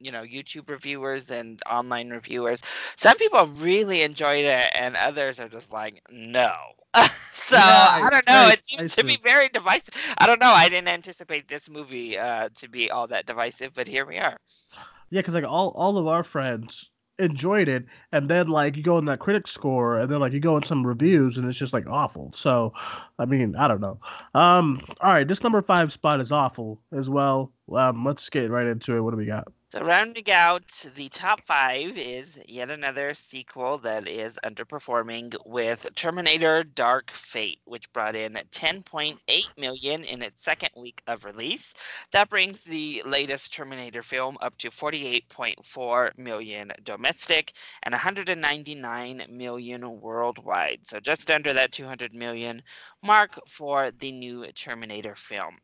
you 0.00 0.12
know 0.12 0.22
YouTube 0.22 0.68
reviewers 0.68 1.30
and 1.30 1.60
online 1.70 2.10
reviewers, 2.10 2.62
some 2.96 3.16
people 3.16 3.46
really 3.46 4.02
enjoyed 4.02 4.44
it, 4.44 4.66
and 4.74 4.96
others 4.96 5.40
are 5.40 5.48
just 5.48 5.72
like, 5.72 6.02
no. 6.10 6.52
so 7.32 7.56
yeah, 7.56 7.88
I 7.90 8.08
don't 8.10 8.26
know. 8.26 8.32
I, 8.34 8.52
it 8.52 8.66
seems 8.66 8.96
to 8.96 9.04
be 9.04 9.18
very 9.22 9.48
divisive. 9.48 9.94
I 10.18 10.26
don't 10.26 10.40
know. 10.40 10.50
I 10.50 10.68
didn't 10.68 10.88
anticipate 10.88 11.48
this 11.48 11.68
movie 11.68 12.18
uh, 12.18 12.48
to 12.56 12.68
be 12.68 12.90
all 12.90 13.06
that 13.08 13.26
divisive, 13.26 13.74
but 13.74 13.86
here 13.86 14.06
we 14.06 14.18
are. 14.18 14.36
Yeah, 15.10 15.20
because 15.20 15.34
like 15.34 15.44
all 15.44 15.70
all 15.70 15.98
of 15.98 16.06
our 16.06 16.22
friends 16.22 16.90
enjoyed 17.18 17.68
it, 17.68 17.84
and 18.12 18.28
then 18.28 18.48
like 18.48 18.76
you 18.76 18.82
go 18.82 18.98
in 18.98 19.04
that 19.06 19.18
critic 19.18 19.46
score, 19.46 19.98
and 19.98 20.10
then 20.10 20.20
like 20.20 20.32
you 20.32 20.40
go 20.40 20.56
in 20.56 20.62
some 20.62 20.86
reviews, 20.86 21.36
and 21.36 21.46
it's 21.48 21.58
just 21.58 21.72
like 21.72 21.88
awful. 21.88 22.32
So, 22.32 22.72
I 23.18 23.24
mean, 23.24 23.56
I 23.56 23.68
don't 23.68 23.80
know. 23.80 23.98
Um, 24.34 24.80
all 25.00 25.12
right, 25.12 25.26
this 25.26 25.42
number 25.42 25.60
five 25.60 25.92
spot 25.92 26.20
is 26.20 26.32
awful 26.32 26.80
as 26.92 27.10
well. 27.10 27.52
Um, 27.74 28.04
let's 28.04 28.28
get 28.30 28.50
right 28.50 28.66
into 28.66 28.96
it. 28.96 29.00
What 29.00 29.10
do 29.10 29.16
we 29.16 29.26
got? 29.26 29.48
So, 29.70 29.82
rounding 29.84 30.30
out 30.30 30.66
the 30.96 31.10
top 31.10 31.42
five 31.44 31.98
is 31.98 32.40
yet 32.48 32.70
another 32.70 33.12
sequel 33.12 33.76
that 33.78 34.08
is 34.08 34.38
underperforming 34.42 35.36
with 35.44 35.86
Terminator 35.94 36.64
Dark 36.64 37.10
Fate, 37.10 37.60
which 37.66 37.92
brought 37.92 38.16
in 38.16 38.40
10.8 38.50 39.58
million 39.58 40.04
in 40.04 40.22
its 40.22 40.42
second 40.42 40.70
week 40.74 41.02
of 41.06 41.26
release. 41.26 41.74
That 42.12 42.30
brings 42.30 42.60
the 42.62 43.02
latest 43.04 43.52
Terminator 43.52 44.02
film 44.02 44.38
up 44.40 44.56
to 44.56 44.70
48.4 44.70 46.16
million 46.16 46.72
domestic 46.82 47.52
and 47.82 47.92
199 47.92 49.26
million 49.28 50.00
worldwide. 50.00 50.80
So, 50.84 50.98
just 50.98 51.30
under 51.30 51.52
that 51.52 51.72
200 51.72 52.14
million 52.14 52.62
mark 53.02 53.38
for 53.46 53.90
the 53.90 54.12
new 54.12 54.50
Terminator 54.52 55.14
film. 55.14 55.58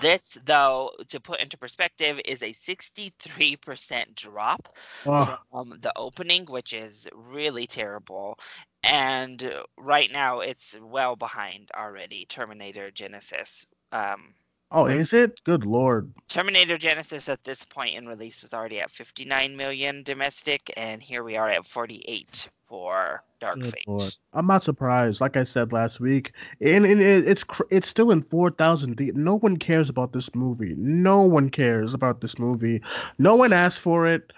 This, 0.00 0.38
though, 0.44 0.92
to 1.08 1.20
put 1.20 1.40
into 1.40 1.58
perspective, 1.58 2.20
is 2.24 2.42
a 2.42 2.52
63% 2.52 4.14
drop 4.14 4.76
oh. 5.06 5.38
from 5.50 5.78
the 5.80 5.92
opening, 5.96 6.46
which 6.46 6.72
is 6.72 7.08
really 7.12 7.66
terrible. 7.66 8.38
And 8.84 9.52
right 9.76 10.10
now, 10.10 10.40
it's 10.40 10.76
well 10.80 11.16
behind 11.16 11.70
already 11.76 12.26
Terminator 12.26 12.90
Genisys. 12.90 13.66
Um, 13.90 14.34
oh, 14.70 14.86
is 14.86 15.12
it? 15.12 15.42
Good 15.44 15.64
lord. 15.64 16.12
Terminator 16.28 16.76
Genisys 16.76 17.28
at 17.28 17.42
this 17.42 17.64
point 17.64 17.96
in 17.96 18.06
release 18.06 18.40
was 18.40 18.54
already 18.54 18.80
at 18.80 18.90
59 18.90 19.56
million 19.56 20.02
domestic, 20.04 20.72
and 20.76 21.02
here 21.02 21.24
we 21.24 21.36
are 21.36 21.48
at 21.48 21.66
48 21.66 22.48
for 22.72 23.22
Dark 23.38 23.56
Good 23.56 23.74
Fate. 23.74 23.84
Lord. 23.86 24.14
I'm 24.32 24.46
not 24.46 24.62
surprised. 24.62 25.20
Like 25.20 25.36
I 25.36 25.42
said 25.42 25.74
last 25.74 26.00
week, 26.00 26.32
and, 26.62 26.86
and 26.86 27.02
it's 27.02 27.44
it's 27.70 27.86
still 27.86 28.10
in 28.10 28.22
four 28.22 28.50
thousand. 28.50 28.98
No 29.14 29.36
one 29.36 29.58
cares 29.58 29.90
about 29.90 30.14
this 30.14 30.34
movie. 30.34 30.74
No 30.78 31.20
one 31.20 31.50
cares 31.50 31.92
about 31.92 32.22
this 32.22 32.38
movie. 32.38 32.80
No 33.18 33.36
one 33.36 33.52
asked 33.52 33.80
for 33.80 34.06
it. 34.06 34.32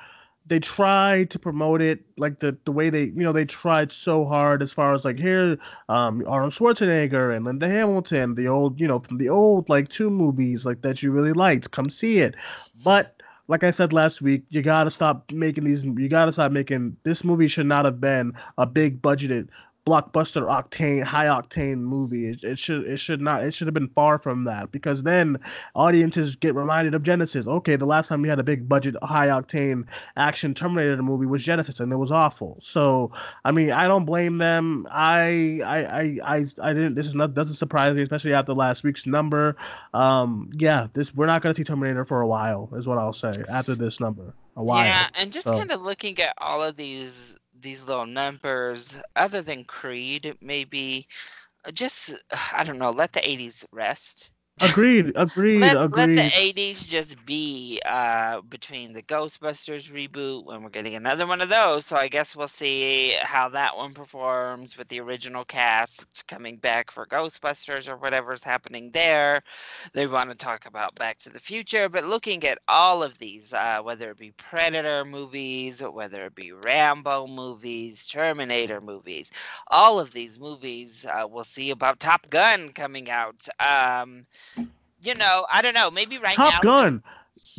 They 0.46 0.58
tried 0.58 1.30
to 1.30 1.38
promote 1.38 1.80
it 1.80 2.00
like 2.18 2.40
the 2.40 2.58
the 2.64 2.72
way 2.72 2.90
they 2.90 3.04
you 3.04 3.22
know 3.22 3.32
they 3.32 3.44
tried 3.44 3.92
so 3.92 4.24
hard 4.24 4.62
as 4.62 4.72
far 4.72 4.92
as 4.92 5.04
like 5.04 5.18
here 5.18 5.56
um 5.88 6.24
Arnold 6.26 6.52
Schwarzenegger 6.52 7.34
and 7.34 7.44
Linda 7.44 7.68
Hamilton 7.68 8.34
the 8.34 8.48
old 8.48 8.80
you 8.80 8.88
know 8.88 8.98
from 8.98 9.18
the 9.18 9.30
old 9.30 9.68
like 9.68 9.88
two 9.88 10.10
movies 10.10 10.66
like 10.66 10.82
that 10.82 11.02
you 11.02 11.12
really 11.12 11.32
liked 11.32 11.70
come 11.70 11.88
see 11.88 12.18
it 12.18 12.34
but 12.84 13.13
like 13.48 13.64
I 13.64 13.70
said 13.70 13.92
last 13.92 14.22
week, 14.22 14.44
you 14.48 14.62
gotta 14.62 14.90
stop 14.90 15.30
making 15.32 15.64
these. 15.64 15.84
You 15.84 16.08
gotta 16.08 16.32
stop 16.32 16.52
making. 16.52 16.96
This 17.02 17.24
movie 17.24 17.48
should 17.48 17.66
not 17.66 17.84
have 17.84 18.00
been 18.00 18.32
a 18.58 18.66
big 18.66 19.02
budgeted 19.02 19.48
blockbuster 19.86 20.46
octane 20.48 21.02
high 21.02 21.26
octane 21.26 21.78
movie. 21.78 22.28
It, 22.28 22.42
it, 22.42 22.58
should 22.58 22.86
it 22.86 22.96
should 22.96 23.20
not 23.20 23.44
it 23.44 23.52
should 23.52 23.66
have 23.66 23.74
been 23.74 23.90
far 23.90 24.16
from 24.16 24.44
that 24.44 24.72
because 24.72 25.02
then 25.02 25.38
audiences 25.74 26.36
get 26.36 26.54
reminded 26.54 26.94
of 26.94 27.02
Genisys. 27.02 27.46
Okay 27.46 27.76
the 27.76 27.84
last 27.84 28.08
time 28.08 28.22
we 28.22 28.28
had 28.28 28.38
a 28.38 28.44
big 28.44 28.68
budget 28.68 28.96
high 29.02 29.28
octane 29.28 29.84
action 30.16 30.54
terminator 30.54 31.02
movie 31.02 31.26
was 31.26 31.44
Genisys 31.44 31.80
and 31.80 31.92
it 31.92 31.96
was 31.96 32.10
awful. 32.10 32.56
So 32.60 33.12
i 33.44 33.50
mean 33.50 33.72
i 33.72 33.86
don't 33.86 34.06
blame 34.06 34.38
them. 34.38 34.86
I 34.90 35.60
i 35.64 35.84
i 35.84 36.18
i, 36.24 36.46
I 36.62 36.72
didn't 36.72 36.94
this 36.94 37.06
is 37.06 37.14
not 37.14 37.34
doesn't 37.34 37.56
surprise 37.56 37.94
me 37.94 38.02
especially 38.02 38.32
after 38.32 38.54
last 38.54 38.84
week's 38.84 39.06
number. 39.06 39.54
Um 39.92 40.50
yeah 40.54 40.86
this 40.94 41.14
we're 41.14 41.26
not 41.26 41.42
going 41.42 41.54
to 41.54 41.60
see 41.60 41.64
terminator 41.64 42.06
for 42.06 42.22
a 42.22 42.26
while 42.26 42.70
is 42.74 42.86
what 42.86 42.98
i'll 42.98 43.12
say 43.12 43.32
after 43.48 43.74
this 43.74 44.00
number 44.00 44.34
a 44.56 44.64
while. 44.64 44.84
Yeah 44.84 45.08
and 45.14 45.32
just 45.32 45.46
so. 45.46 45.56
kind 45.56 45.70
of 45.70 45.82
looking 45.82 46.18
at 46.20 46.34
all 46.38 46.62
of 46.62 46.76
these 46.76 47.33
these 47.64 47.84
little 47.84 48.06
numbers, 48.06 48.96
other 49.16 49.42
than 49.42 49.64
Creed, 49.64 50.38
maybe 50.42 51.08
uh, 51.66 51.72
just 51.72 52.14
I 52.54 52.64
don't 52.64 52.78
know, 52.78 52.90
let 52.92 53.14
the 53.14 53.28
80s 53.28 53.66
rest. 53.72 54.30
Agreed. 54.60 55.12
Agreed. 55.16 55.60
let, 55.60 55.76
agreed. 55.76 56.16
Let 56.16 56.32
the 56.32 56.52
80s 56.52 56.86
just 56.86 57.26
be 57.26 57.80
uh, 57.84 58.40
between 58.42 58.92
the 58.92 59.02
Ghostbusters 59.02 59.90
reboot 59.90 60.44
when 60.44 60.62
we're 60.62 60.68
getting 60.70 60.94
another 60.94 61.26
one 61.26 61.40
of 61.40 61.48
those. 61.48 61.86
So 61.86 61.96
I 61.96 62.06
guess 62.06 62.36
we'll 62.36 62.46
see 62.46 63.16
how 63.20 63.48
that 63.48 63.76
one 63.76 63.92
performs 63.92 64.78
with 64.78 64.86
the 64.88 65.00
original 65.00 65.44
cast 65.44 66.24
coming 66.28 66.56
back 66.56 66.92
for 66.92 67.04
Ghostbusters 67.04 67.88
or 67.88 67.96
whatever's 67.96 68.44
happening 68.44 68.92
there. 68.92 69.42
They 69.92 70.06
want 70.06 70.30
to 70.30 70.36
talk 70.36 70.66
about 70.66 70.94
Back 70.94 71.18
to 71.20 71.30
the 71.30 71.40
Future, 71.40 71.88
but 71.88 72.04
looking 72.04 72.44
at 72.44 72.58
all 72.68 73.02
of 73.02 73.18
these, 73.18 73.52
uh, 73.52 73.80
whether 73.82 74.12
it 74.12 74.18
be 74.18 74.30
Predator 74.32 75.04
movies, 75.04 75.82
whether 75.82 76.26
it 76.26 76.34
be 76.36 76.52
Rambo 76.52 77.26
movies, 77.26 78.06
Terminator 78.06 78.80
movies, 78.80 79.32
all 79.68 79.98
of 79.98 80.12
these 80.12 80.38
movies, 80.38 81.04
uh, 81.12 81.26
we'll 81.28 81.42
see 81.42 81.70
about 81.70 81.98
Top 81.98 82.30
Gun 82.30 82.68
coming 82.70 83.10
out. 83.10 83.48
Um, 83.58 84.26
you 85.00 85.14
know, 85.14 85.46
I 85.52 85.62
don't 85.62 85.74
know. 85.74 85.90
Maybe 85.90 86.18
right 86.18 86.34
Top 86.34 86.46
now. 86.46 86.50
Top 86.52 86.62
Gun. 86.62 87.02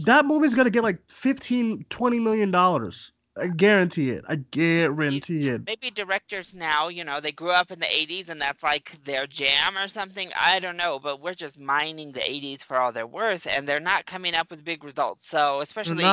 That 0.06 0.26
movie's 0.26 0.56
gonna 0.56 0.70
get 0.70 0.84
like 0.84 1.00
15, 1.10 1.86
20 1.90 2.20
million 2.20 2.52
dollars. 2.52 3.12
I 3.38 3.48
guarantee 3.48 4.12
it. 4.12 4.24
I 4.30 4.36
guarantee 4.36 5.50
it. 5.50 5.66
Maybe 5.66 5.92
directors 5.92 6.54
now, 6.54 6.88
you 6.88 7.04
know, 7.04 7.20
they 7.20 7.34
grew 7.34 7.52
up 7.52 7.70
in 7.70 7.80
the 7.80 7.86
80s 7.86 8.30
and 8.30 8.42
that's 8.42 8.64
like 8.64 9.04
their 9.04 9.28
jam 9.28 9.78
or 9.78 9.90
something. 9.90 10.32
I 10.40 10.60
don't 10.60 10.78
know, 10.78 11.00
but 11.00 11.20
we're 11.20 11.34
just 11.34 11.60
mining 11.60 12.14
the 12.14 12.22
80s 12.22 12.64
for 12.64 12.78
all 12.78 12.94
they're 12.94 13.06
worth 13.06 13.46
and 13.46 13.68
they're 13.68 13.82
not 13.82 14.06
coming 14.06 14.36
up 14.36 14.50
with 14.50 14.64
big 14.64 14.86
results. 14.86 15.28
So, 15.28 15.60
especially 15.60 16.06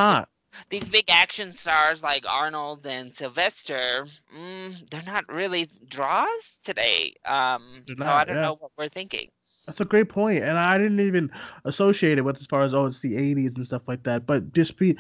these 0.69 0.89
big 0.89 1.05
action 1.09 1.53
stars 1.53 2.03
like 2.03 2.29
Arnold 2.29 2.87
and 2.87 3.15
Sylvester, 3.15 4.05
mm, 4.37 4.91
they're 4.91 5.03
not 5.07 5.33
really 5.33 5.71
draws 5.89 6.59
today. 6.65 7.15
Um, 7.25 7.85
so 7.87 8.05
I 8.05 8.25
don't 8.25 8.37
yeah. 8.37 8.43
know 8.43 8.57
what 8.59 8.73
we're 8.77 8.89
thinking. 8.89 9.29
That's 9.67 9.81
a 9.81 9.85
great 9.85 10.09
point, 10.09 10.43
and 10.43 10.59
I 10.59 10.77
didn't 10.77 10.99
even 10.99 11.31
associate 11.65 12.19
it 12.19 12.23
with 12.23 12.37
as 12.41 12.47
far 12.47 12.63
as 12.63 12.75
oh, 12.75 12.87
it's 12.87 12.99
the 12.99 13.15
'80s 13.15 13.55
and 13.55 13.65
stuff 13.65 13.87
like 13.87 14.03
that. 14.03 14.27
But 14.27 14.53
just 14.53 14.77
be, 14.77 14.97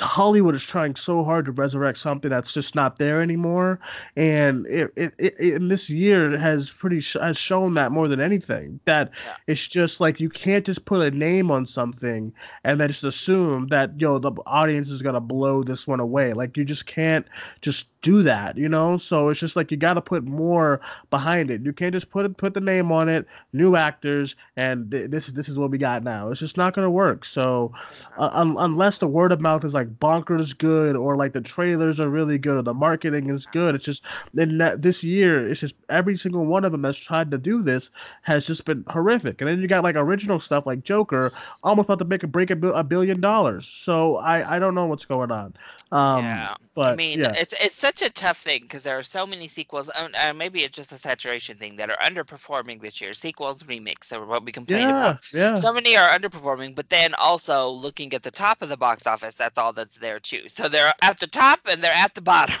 Hollywood 0.00 0.56
is 0.56 0.64
trying 0.64 0.96
so 0.96 1.22
hard 1.22 1.46
to 1.46 1.52
resurrect 1.52 1.96
something 1.98 2.28
that's 2.28 2.52
just 2.52 2.74
not 2.74 2.98
there 2.98 3.22
anymore, 3.22 3.78
and 4.16 4.66
it, 4.66 4.92
it, 4.96 5.14
it 5.16 5.38
in 5.38 5.68
this 5.68 5.88
year 5.88 6.36
has 6.36 6.70
pretty 6.70 6.98
sh- 6.98 7.18
has 7.22 7.38
shown 7.38 7.74
that 7.74 7.92
more 7.92 8.08
than 8.08 8.20
anything 8.20 8.80
that 8.84 9.12
yeah. 9.24 9.36
it's 9.46 9.68
just 9.68 10.00
like 10.00 10.18
you 10.18 10.28
can't 10.28 10.66
just 10.66 10.86
put 10.86 11.00
a 11.06 11.16
name 11.16 11.48
on 11.48 11.64
something 11.64 12.32
and 12.64 12.80
then 12.80 12.88
just 12.88 13.04
assume 13.04 13.68
that 13.68 14.00
yo 14.00 14.18
the 14.18 14.32
audience 14.44 14.90
is 14.90 15.02
gonna 15.02 15.20
blow 15.20 15.62
this 15.62 15.86
one 15.86 16.00
away. 16.00 16.32
Like 16.32 16.56
you 16.56 16.64
just 16.64 16.86
can't 16.86 17.26
just 17.60 17.86
do 18.02 18.22
that, 18.22 18.56
you 18.56 18.68
know. 18.68 18.96
So 18.96 19.28
it's 19.28 19.40
just 19.40 19.56
like 19.56 19.70
you 19.70 19.76
got 19.76 19.94
to 19.94 20.00
put 20.02 20.24
more 20.24 20.80
behind 21.10 21.50
it. 21.50 21.62
You 21.62 21.72
can't 21.72 21.92
just 21.92 22.10
put 22.10 22.36
put 22.36 22.54
the 22.54 22.60
name 22.60 22.90
on 22.90 23.08
it, 23.08 23.26
new 23.52 23.76
actors, 24.00 24.36
and 24.56 24.90
th- 24.90 25.10
this 25.10 25.28
is 25.28 25.34
this 25.34 25.48
is 25.48 25.58
what 25.58 25.70
we 25.70 25.78
got 25.78 26.02
now. 26.02 26.30
It's 26.30 26.40
just 26.40 26.56
not 26.56 26.74
gonna 26.74 26.90
work. 26.90 27.24
So 27.24 27.72
uh, 28.16 28.30
un- 28.32 28.56
unless 28.58 28.98
the 28.98 29.06
word 29.06 29.32
of 29.32 29.40
mouth 29.40 29.64
is 29.64 29.74
like 29.74 29.98
bonkers 29.98 30.56
good, 30.56 30.96
or 30.96 31.16
like 31.16 31.32
the 31.32 31.40
trailers 31.40 32.00
are 32.00 32.08
really 32.08 32.38
good, 32.38 32.56
or 32.56 32.62
the 32.62 32.74
marketing 32.74 33.28
is 33.28 33.46
good, 33.46 33.74
it's 33.74 33.84
just 33.84 34.02
then 34.32 34.58
this 34.78 35.04
year 35.04 35.48
it's 35.48 35.60
just 35.60 35.74
every 35.88 36.16
single 36.16 36.46
one 36.46 36.64
of 36.64 36.72
them 36.72 36.82
that's 36.82 36.98
tried 36.98 37.30
to 37.30 37.38
do 37.38 37.62
this 37.62 37.90
has 38.22 38.46
just 38.46 38.64
been 38.64 38.84
horrific. 38.88 39.40
And 39.40 39.48
then 39.48 39.60
you 39.60 39.68
got 39.68 39.84
like 39.84 39.96
original 39.96 40.40
stuff 40.40 40.66
like 40.66 40.82
Joker, 40.82 41.32
almost 41.62 41.86
about 41.86 41.98
to 41.98 42.04
make 42.04 42.22
a 42.22 42.26
break 42.26 42.50
a, 42.50 42.58
a 42.68 42.84
billion 42.84 43.20
dollars. 43.20 43.66
So 43.66 44.16
I 44.16 44.56
I 44.56 44.58
don't 44.58 44.74
know 44.74 44.86
what's 44.86 45.06
going 45.06 45.30
on. 45.30 45.54
Um, 45.92 46.24
yeah, 46.24 46.54
but 46.74 46.88
I 46.88 46.96
mean 46.96 47.18
yeah. 47.18 47.32
it's 47.36 47.54
it's 47.60 47.76
such 47.76 48.00
a 48.00 48.10
tough 48.10 48.38
thing 48.38 48.62
because 48.62 48.82
there 48.82 48.96
are 48.96 49.02
so 49.02 49.26
many 49.26 49.48
sequels. 49.48 49.90
Uh, 49.90 50.32
maybe 50.32 50.64
it's 50.64 50.76
just 50.76 50.92
a 50.92 50.96
saturation 50.96 51.56
thing 51.58 51.76
that 51.76 51.90
are 51.90 51.96
underperforming 51.96 52.80
this 52.80 53.00
year. 53.00 53.12
Sequels, 53.12 53.64
remakes, 53.66 53.89
are 54.12 54.24
what 54.24 54.44
we 54.44 54.52
complain 54.52 54.88
yeah, 54.88 55.10
about. 55.10 55.32
Yeah. 55.32 55.54
So 55.54 55.72
many 55.72 55.96
are 55.96 56.08
underperforming, 56.08 56.74
but 56.74 56.90
then 56.90 57.14
also 57.14 57.68
looking 57.68 58.12
at 58.14 58.22
the 58.22 58.30
top 58.30 58.62
of 58.62 58.68
the 58.68 58.76
box 58.76 59.06
office, 59.06 59.34
that's 59.34 59.58
all 59.58 59.72
that's 59.72 59.98
there 59.98 60.20
too. 60.20 60.48
So 60.48 60.68
they're 60.68 60.92
at 61.02 61.20
the 61.20 61.26
top 61.26 61.60
and 61.66 61.82
they're 61.82 61.92
at 61.92 62.14
the 62.14 62.22
bottom. 62.22 62.56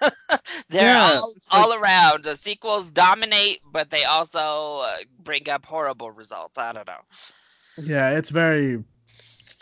they're 0.68 0.94
yeah, 0.94 1.10
all, 1.14 1.34
all 1.50 1.70
like, 1.70 1.80
around. 1.80 2.24
The 2.24 2.36
sequels 2.36 2.90
dominate, 2.90 3.60
but 3.70 3.90
they 3.90 4.04
also 4.04 4.80
uh, 4.84 4.96
bring 5.22 5.48
up 5.48 5.64
horrible 5.64 6.10
results. 6.10 6.58
I 6.58 6.72
don't 6.72 6.86
know. 6.86 7.00
Yeah, 7.78 8.10
it's 8.10 8.30
very 8.30 8.82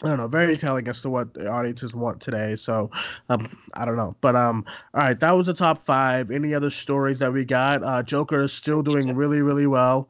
I 0.03 0.09
don't 0.09 0.17
know, 0.17 0.29
very 0.29 0.57
telling 0.57 0.89
as 0.89 1.03
to 1.03 1.11
what 1.11 1.35
the 1.35 1.51
audiences 1.51 1.95
want 1.95 2.21
today. 2.23 2.57
So, 2.57 2.91
um, 3.29 3.55
I 3.75 3.85
don't 3.85 3.97
know, 3.97 4.17
but 4.23 4.35
um, 4.35 4.65
all 4.95 5.01
right, 5.01 5.21
that 5.21 5.33
was 5.33 5.47
the 5.47 5.55
top 5.55 5.81
five. 5.83 6.31
Any 6.31 6.55
other 6.55 6.71
stories 6.71 7.19
that 7.19 7.33
we 7.33 7.45
got? 7.45 7.83
Uh, 7.83 8.03
Joker 8.03 8.41
is 8.41 8.53
still 8.53 8.83
doing 8.83 9.15
really, 9.15 9.43
really 9.43 9.67
well. 9.67 10.09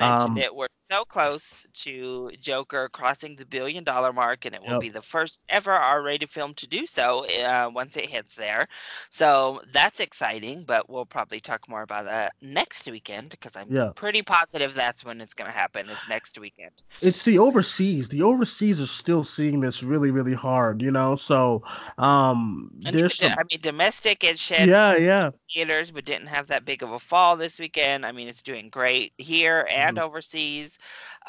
Mentioned 0.00 0.38
um, 0.38 0.38
it. 0.38 0.54
So 0.90 1.04
close 1.04 1.64
to 1.74 2.32
Joker 2.40 2.88
crossing 2.88 3.36
the 3.36 3.46
billion 3.46 3.84
dollar 3.84 4.12
mark, 4.12 4.44
and 4.44 4.56
it 4.56 4.60
will 4.60 4.72
yep. 4.72 4.80
be 4.80 4.88
the 4.88 5.00
first 5.00 5.40
ever 5.48 5.70
R 5.70 6.02
rated 6.02 6.30
film 6.30 6.52
to 6.54 6.66
do 6.66 6.84
so 6.84 7.26
uh, 7.44 7.70
once 7.72 7.96
it 7.96 8.06
hits 8.06 8.34
there. 8.34 8.66
So 9.08 9.60
that's 9.72 10.00
exciting, 10.00 10.64
but 10.64 10.90
we'll 10.90 11.06
probably 11.06 11.38
talk 11.38 11.68
more 11.68 11.82
about 11.82 12.06
that 12.06 12.32
next 12.42 12.90
weekend 12.90 13.30
because 13.30 13.54
I'm 13.54 13.70
yeah. 13.70 13.90
pretty 13.94 14.22
positive 14.22 14.74
that's 14.74 15.04
when 15.04 15.20
it's 15.20 15.32
going 15.32 15.46
to 15.46 15.56
happen, 15.56 15.88
is 15.88 15.96
next 16.08 16.36
weekend. 16.40 16.72
It's 17.00 17.24
the 17.24 17.38
overseas. 17.38 18.08
The 18.08 18.22
overseas 18.22 18.80
are 18.80 18.86
still 18.86 19.22
seeing 19.22 19.60
this 19.60 19.84
really, 19.84 20.10
really 20.10 20.34
hard, 20.34 20.82
you 20.82 20.90
know? 20.90 21.14
So, 21.14 21.62
um, 21.98 22.68
there's 22.80 23.16
some... 23.16 23.30
I 23.32 23.44
mean, 23.48 23.60
domestic 23.60 24.24
it 24.24 24.40
shed 24.40 24.68
yeah, 24.68 24.96
yeah. 24.96 25.30
theaters, 25.54 25.92
but 25.92 26.04
didn't 26.04 26.26
have 26.26 26.48
that 26.48 26.64
big 26.64 26.82
of 26.82 26.90
a 26.90 26.98
fall 26.98 27.36
this 27.36 27.60
weekend. 27.60 28.04
I 28.04 28.10
mean, 28.10 28.26
it's 28.26 28.42
doing 28.42 28.70
great 28.70 29.12
here 29.18 29.68
and 29.70 29.96
mm-hmm. 29.96 30.04
overseas. 30.04 30.78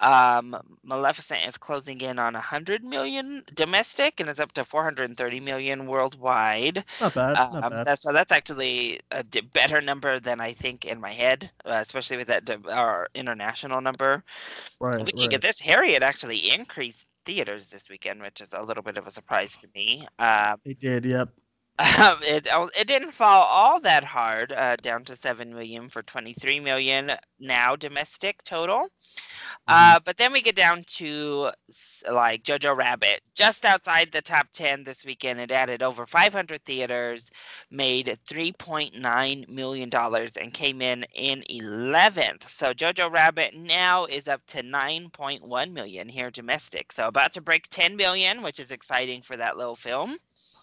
Um, 0.02 0.58
Maleficent 0.84 1.46
is 1.48 1.58
closing 1.58 2.02
in 2.02 2.20
on 2.20 2.34
100 2.34 2.84
million 2.84 3.44
domestic 3.54 4.20
and 4.20 4.30
is 4.30 4.40
up 4.40 4.52
to 4.54 4.66
430 4.66 5.40
million 5.40 5.86
worldwide. 5.86 6.84
Not 7.00 7.14
bad. 7.14 7.38
Um, 7.38 7.62
not 7.62 7.72
bad. 7.72 7.88
That's, 7.88 8.02
so 8.02 8.14
that's 8.14 8.32
actually 8.32 9.00
a 9.12 9.24
d- 9.24 9.42
better 9.42 9.82
number 9.82 10.20
than 10.20 10.40
I 10.40 10.54
think 10.54 10.86
in 10.86 11.00
my 11.00 11.12
head, 11.12 11.52
uh, 11.66 11.82
especially 11.86 12.18
with 12.18 12.28
that 12.28 12.50
our 12.70 13.08
international 13.14 13.82
number. 13.82 14.24
Right. 14.80 15.00
Looking 15.00 15.20
right. 15.20 15.34
at 15.34 15.42
this, 15.42 15.60
Harriet 15.60 16.04
actually 16.04 16.52
increased 16.52 17.06
theaters 17.26 17.68
this 17.68 17.90
weekend, 17.90 18.22
which 18.22 18.42
is 18.42 18.50
a 18.54 18.64
little 18.64 18.84
bit 18.84 18.98
of 18.98 19.08
a 19.08 19.12
surprise 19.12 19.58
to 19.58 19.68
me. 19.76 20.08
Um, 20.20 20.58
it 20.66 20.80
did. 20.80 21.06
Yep. 21.06 21.30
Um, 21.80 22.18
it 22.22 22.48
oh, 22.52 22.70
it 22.78 22.88
didn't 22.88 23.12
fall 23.12 23.44
all 23.44 23.80
that 23.80 24.04
hard, 24.04 24.52
uh, 24.52 24.76
down 24.76 25.04
to 25.06 25.16
seven 25.16 25.54
million 25.54 25.90
for 25.90 26.04
twenty 26.04 26.34
three 26.34 26.60
million 26.60 27.12
now 27.40 27.76
domestic 27.76 28.44
total. 28.44 28.90
Mm-hmm. 29.70 29.96
Uh, 29.96 30.00
but 30.04 30.18
then 30.18 30.32
we 30.32 30.42
get 30.42 30.56
down 30.56 30.84
to 30.98 31.52
like 32.12 32.44
Jojo 32.44 32.76
Rabbit, 32.76 33.22
just 33.36 33.66
outside 33.66 34.12
the 34.12 34.22
top 34.22 34.48
10 34.54 34.84
this 34.84 35.06
weekend. 35.06 35.40
It 35.40 35.52
added 35.52 35.84
over 35.84 36.06
500 36.08 36.64
theaters, 36.66 37.30
made 37.70 38.18
$3.9 38.28 39.50
million, 39.50 39.90
and 39.94 40.54
came 40.54 40.82
in 40.82 41.06
in 41.14 41.44
11th. 41.50 42.50
So 42.50 42.74
Jojo 42.74 43.12
Rabbit 43.12 43.56
now 43.56 44.06
is 44.06 44.28
up 44.28 44.42
to 44.48 44.64
9.1 44.64 45.72
million 45.72 46.10
here 46.10 46.32
domestic. 46.32 46.92
So 46.92 47.08
about 47.08 47.34
to 47.34 47.42
break 47.42 47.70
10 47.70 47.96
million, 47.96 48.42
which 48.42 48.60
is 48.60 48.72
exciting 48.72 49.22
for 49.22 49.38
that 49.38 49.58
little 49.58 49.76
film 49.76 50.18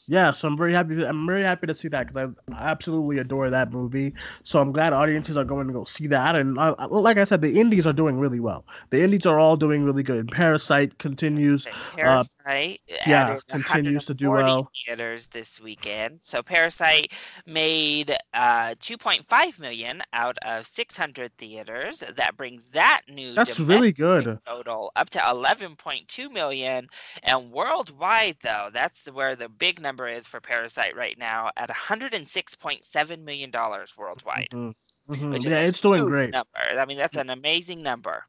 yeah, 0.09 0.33
so 0.33 0.49
I'm 0.49 0.57
very 0.57 0.73
happy. 0.73 1.05
I'm 1.05 1.27
very 1.27 1.43
happy 1.43 1.67
to 1.67 1.75
see 1.75 1.89
that 1.89 2.07
because 2.09 2.35
I 2.51 2.55
absolutely 2.59 3.19
adore 3.19 3.51
that 3.51 3.73
movie. 3.73 4.15
So 4.43 4.59
I'm 4.59 4.73
glad 4.73 4.95
audiences 4.95 5.37
are 5.37 5.45
going 5.45 5.67
to 5.67 5.73
go 5.73 5.85
see 5.85 6.07
that. 6.07 6.35
And 6.35 6.59
I, 6.59 6.71
like 6.87 7.19
I 7.19 7.25
said, 7.25 7.43
the 7.43 7.61
indies 7.61 7.87
are 7.87 7.93
doing 7.93 8.19
really 8.19 8.41
well. 8.41 8.65
The 8.89 9.03
indies 9.03 9.27
are 9.27 9.39
all 9.39 9.57
doing 9.57 9.85
really 9.85 10.03
good. 10.03 10.29
Parasite 10.33 10.97
continues. 10.99 11.67
Parasite, 11.95 12.81
uh, 12.91 12.97
yeah, 13.07 13.39
continues 13.49 14.07
to 14.07 14.15
do 14.15 14.31
well. 14.31 14.71
Theaters 14.87 15.27
this 15.27 15.61
weekend. 15.61 16.21
So 16.23 16.43
Parasite 16.43 17.13
made 17.47 18.17
uh, 18.33 18.75
2.5 18.81 19.59
million 19.59 20.03
out 20.15 20.39
of 20.39 20.67
600 20.67 21.37
theaters. 21.37 22.03
That 22.17 22.35
brings 22.39 22.65
that 22.73 23.03
new. 23.11 23.35
That's 23.35 23.61
really 23.61 23.93
good. 23.93 24.39
Total 24.47 24.91
up 24.97 25.11
to 25.11 25.19
11.2 25.19 26.33
million, 26.33 26.89
and 27.23 27.51
worldwide 27.51 28.39
though, 28.43 28.71
that's 28.73 29.05
where 29.13 29.37
the 29.37 29.51
big 29.51 29.83
number 29.83 29.98
number 29.99 30.09
is 30.09 30.27
for 30.27 30.41
Parasite 30.41 30.97
right 30.97 31.19
now 31.19 31.51
at 31.57 31.69
106.7 31.71 33.25
million 33.25 33.51
dollars 33.51 33.95
worldwide. 33.97 34.49
Mm-hmm. 34.53 35.13
Mm-hmm. 35.13 35.49
Yeah, 35.49 35.61
it's 35.61 35.81
doing 35.81 36.05
great. 36.05 36.31
Number. 36.31 36.49
I 36.79 36.85
mean, 36.85 36.99
that's 36.99 37.17
an 37.17 37.31
amazing 37.31 37.83
number. 37.83 38.25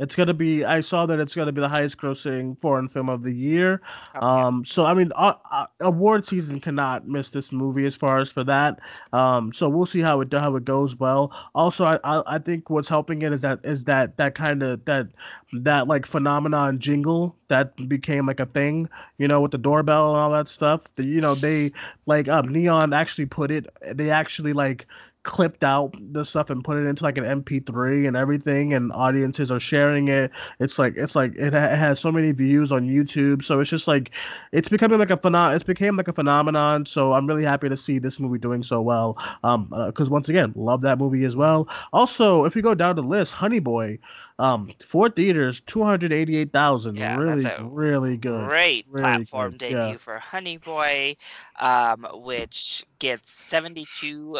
It's 0.00 0.16
gonna 0.16 0.32
be. 0.32 0.64
I 0.64 0.80
saw 0.80 1.04
that 1.06 1.20
it's 1.20 1.36
gonna 1.36 1.52
be 1.52 1.60
the 1.60 1.68
highest 1.68 1.98
grossing 1.98 2.58
foreign 2.58 2.88
film 2.88 3.10
of 3.10 3.22
the 3.22 3.32
year. 3.32 3.82
Um, 4.22 4.64
so 4.64 4.86
I 4.86 4.94
mean, 4.94 5.12
uh, 5.14 5.34
uh, 5.50 5.66
award 5.80 6.26
season 6.26 6.58
cannot 6.58 7.06
miss 7.06 7.30
this 7.30 7.52
movie 7.52 7.84
as 7.84 7.94
far 7.96 8.18
as 8.18 8.32
for 8.32 8.42
that. 8.44 8.80
Um, 9.12 9.52
so 9.52 9.68
we'll 9.68 9.84
see 9.84 10.00
how 10.00 10.22
it 10.22 10.32
how 10.32 10.56
it 10.56 10.64
goes. 10.64 10.96
Well, 10.96 11.32
also 11.54 11.84
I, 11.84 12.00
I, 12.02 12.22
I 12.26 12.38
think 12.38 12.70
what's 12.70 12.88
helping 12.88 13.20
it 13.22 13.32
is 13.34 13.42
that 13.42 13.60
is 13.62 13.84
that 13.84 14.16
that 14.16 14.34
kind 14.34 14.62
of 14.62 14.82
that 14.86 15.08
that 15.52 15.86
like 15.86 16.06
phenomenon 16.06 16.78
jingle 16.78 17.36
that 17.48 17.76
became 17.88 18.26
like 18.26 18.40
a 18.40 18.46
thing. 18.46 18.88
You 19.18 19.28
know, 19.28 19.42
with 19.42 19.50
the 19.50 19.58
doorbell 19.58 20.14
and 20.14 20.18
all 20.18 20.30
that 20.30 20.48
stuff. 20.48 20.92
The, 20.94 21.04
you 21.04 21.20
know, 21.20 21.34
they 21.34 21.72
like 22.06 22.26
um 22.26 22.48
Neon 22.48 22.94
actually 22.94 23.26
put 23.26 23.50
it. 23.50 23.66
They 23.92 24.10
actually 24.10 24.54
like 24.54 24.86
clipped 25.22 25.64
out 25.64 25.94
the 26.12 26.24
stuff 26.24 26.48
and 26.48 26.64
put 26.64 26.76
it 26.76 26.86
into 26.86 27.04
like 27.04 27.18
an 27.18 27.24
MP3 27.24 28.06
and 28.06 28.16
everything, 28.16 28.72
and 28.72 28.92
audiences 28.92 29.50
are 29.50 29.60
sharing 29.60 30.08
it. 30.08 30.30
It's 30.58 30.78
like 30.78 30.94
it's 30.96 31.14
like 31.14 31.34
it, 31.36 31.52
ha- 31.52 31.66
it 31.72 31.78
has 31.78 32.00
so 32.00 32.10
many 32.10 32.32
views 32.32 32.72
on 32.72 32.88
YouTube, 32.88 33.44
so 33.44 33.60
it's 33.60 33.70
just 33.70 33.86
like 33.86 34.10
it's 34.52 34.68
becoming 34.68 34.98
like 34.98 35.10
a 35.10 35.16
phenom. 35.16 35.54
It's 35.54 35.64
became 35.64 35.96
like 35.96 36.08
a 36.08 36.12
phenomenon. 36.12 36.86
So 36.86 37.12
I'm 37.12 37.26
really 37.26 37.44
happy 37.44 37.68
to 37.68 37.76
see 37.76 37.98
this 37.98 38.18
movie 38.18 38.38
doing 38.38 38.62
so 38.62 38.80
well. 38.80 39.18
Um, 39.44 39.66
because 39.86 40.08
uh, 40.08 40.12
once 40.12 40.28
again, 40.28 40.52
love 40.56 40.80
that 40.82 40.98
movie 40.98 41.24
as 41.24 41.36
well. 41.36 41.68
Also, 41.92 42.44
if 42.44 42.54
we 42.54 42.62
go 42.62 42.74
down 42.74 42.96
the 42.96 43.02
list, 43.02 43.34
Honey 43.34 43.60
Boy. 43.60 43.98
Um, 44.38 44.70
four 44.82 45.10
theaters, 45.10 45.60
two 45.60 45.84
hundred 45.84 46.14
eighty-eight 46.14 46.50
thousand. 46.50 46.96
Yeah, 46.96 47.18
really, 47.18 47.46
really 47.60 48.16
good. 48.16 48.48
Great 48.48 48.86
really 48.88 49.02
platform 49.02 49.50
good. 49.50 49.58
debut 49.58 49.76
yeah. 49.76 49.96
for 49.98 50.18
Honey 50.18 50.56
Boy, 50.56 51.14
um, 51.58 52.06
which 52.14 52.86
gets 53.00 53.30
seventy-two 53.30 54.38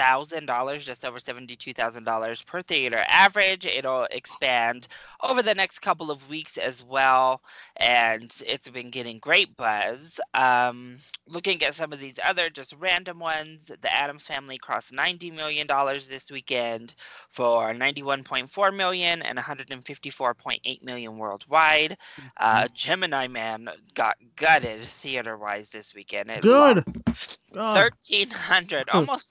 thousand 0.00 0.46
dollars, 0.46 0.86
just 0.86 1.04
over 1.04 1.18
seventy-two 1.18 1.74
thousand 1.74 2.04
dollars 2.04 2.42
per 2.42 2.62
theater 2.62 3.04
average. 3.06 3.66
It'll 3.66 4.06
expand 4.10 4.88
over 5.22 5.42
the 5.42 5.54
next 5.54 5.80
couple 5.80 6.10
of 6.10 6.30
weeks 6.30 6.56
as 6.56 6.82
well, 6.82 7.42
and 7.76 8.34
it's 8.46 8.70
been 8.70 8.88
getting 8.88 9.18
great 9.18 9.54
buzz. 9.58 10.18
Um, 10.32 10.96
looking 11.26 11.62
at 11.62 11.74
some 11.74 11.92
of 11.92 12.00
these 12.00 12.18
other 12.24 12.48
just 12.48 12.74
random 12.78 13.18
ones, 13.18 13.70
the 13.82 13.94
Addams 13.94 14.26
Family 14.26 14.56
crossed 14.56 14.90
ninety 14.90 15.30
million 15.30 15.66
dollars 15.66 16.08
this 16.08 16.30
weekend 16.30 16.94
for 17.28 17.74
ninety-one 17.74 18.24
point 18.24 18.48
four 18.48 18.72
million 18.72 19.20
and 19.20 19.36
one 19.36 19.44
hundred 19.44 19.70
and 19.70 19.84
fifty-four 19.84 20.32
point 20.32 20.62
eight 20.64 20.82
million 20.82 21.18
worldwide. 21.18 21.98
Uh, 22.38 22.62
mm-hmm. 22.62 22.72
Gemini 22.72 23.26
Man 23.26 23.68
got 23.94 24.16
gutted 24.36 24.82
theater-wise 24.82 25.68
this 25.68 25.94
weekend. 25.94 26.30
It 26.30 26.40
Good. 26.40 26.84
Lost, 26.86 27.40
Oh, 27.52 27.74
1,300, 27.74 28.90
almost 28.90 29.28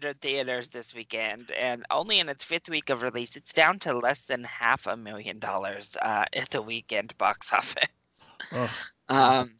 1,400 0.00 0.20
theaters 0.20 0.68
this 0.68 0.94
weekend, 0.94 1.52
and 1.52 1.84
only 1.90 2.20
in 2.20 2.28
its 2.28 2.44
fifth 2.44 2.68
week 2.68 2.90
of 2.90 3.02
release, 3.02 3.36
it's 3.36 3.52
down 3.52 3.78
to 3.80 3.92
less 3.96 4.22
than 4.22 4.44
half 4.44 4.86
a 4.86 4.96
million 4.96 5.38
dollars 5.38 5.96
uh, 6.02 6.24
at 6.34 6.48
the 6.50 6.62
weekend 6.62 7.16
box 7.18 7.52
office. 7.52 7.84
oh. 8.52 8.70
Um, 9.08 9.50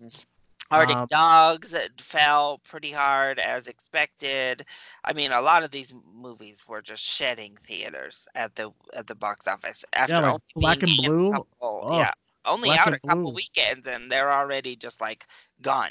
Arctic 0.73 0.97
Um, 0.97 1.07
Dogs 1.11 1.75
fell 1.99 2.61
pretty 2.69 2.93
hard 2.93 3.41
as 3.41 3.67
expected. 3.67 4.65
I 5.05 5.13
mean, 5.13 5.33
a 5.33 5.41
lot 5.41 5.65
of 5.65 5.73
these 5.73 5.93
movies 6.15 6.63
were 6.69 6.81
just 6.81 7.03
shedding 7.03 7.57
theaters 7.67 8.29
at 8.37 8.55
the 8.55 8.71
at 8.95 9.09
the 9.09 9.17
box 9.17 9.49
office 9.49 9.85
after 9.95 10.15
like 10.15 10.25
only 10.25 10.41
Black 10.55 10.83
and 10.85 10.97
Blue? 10.99 11.33
couple- 11.33 11.49
Oh, 11.61 11.99
yeah, 11.99 12.13
only 12.45 12.69
Black 12.69 12.87
out 12.87 12.93
a 12.95 13.01
couple 13.01 13.25
Blue. 13.25 13.35
weekends, 13.35 13.89
and 13.89 14.11
they're 14.13 14.33
already 14.33 14.77
just 14.77 15.01
like 15.01 15.27
gone. 15.61 15.91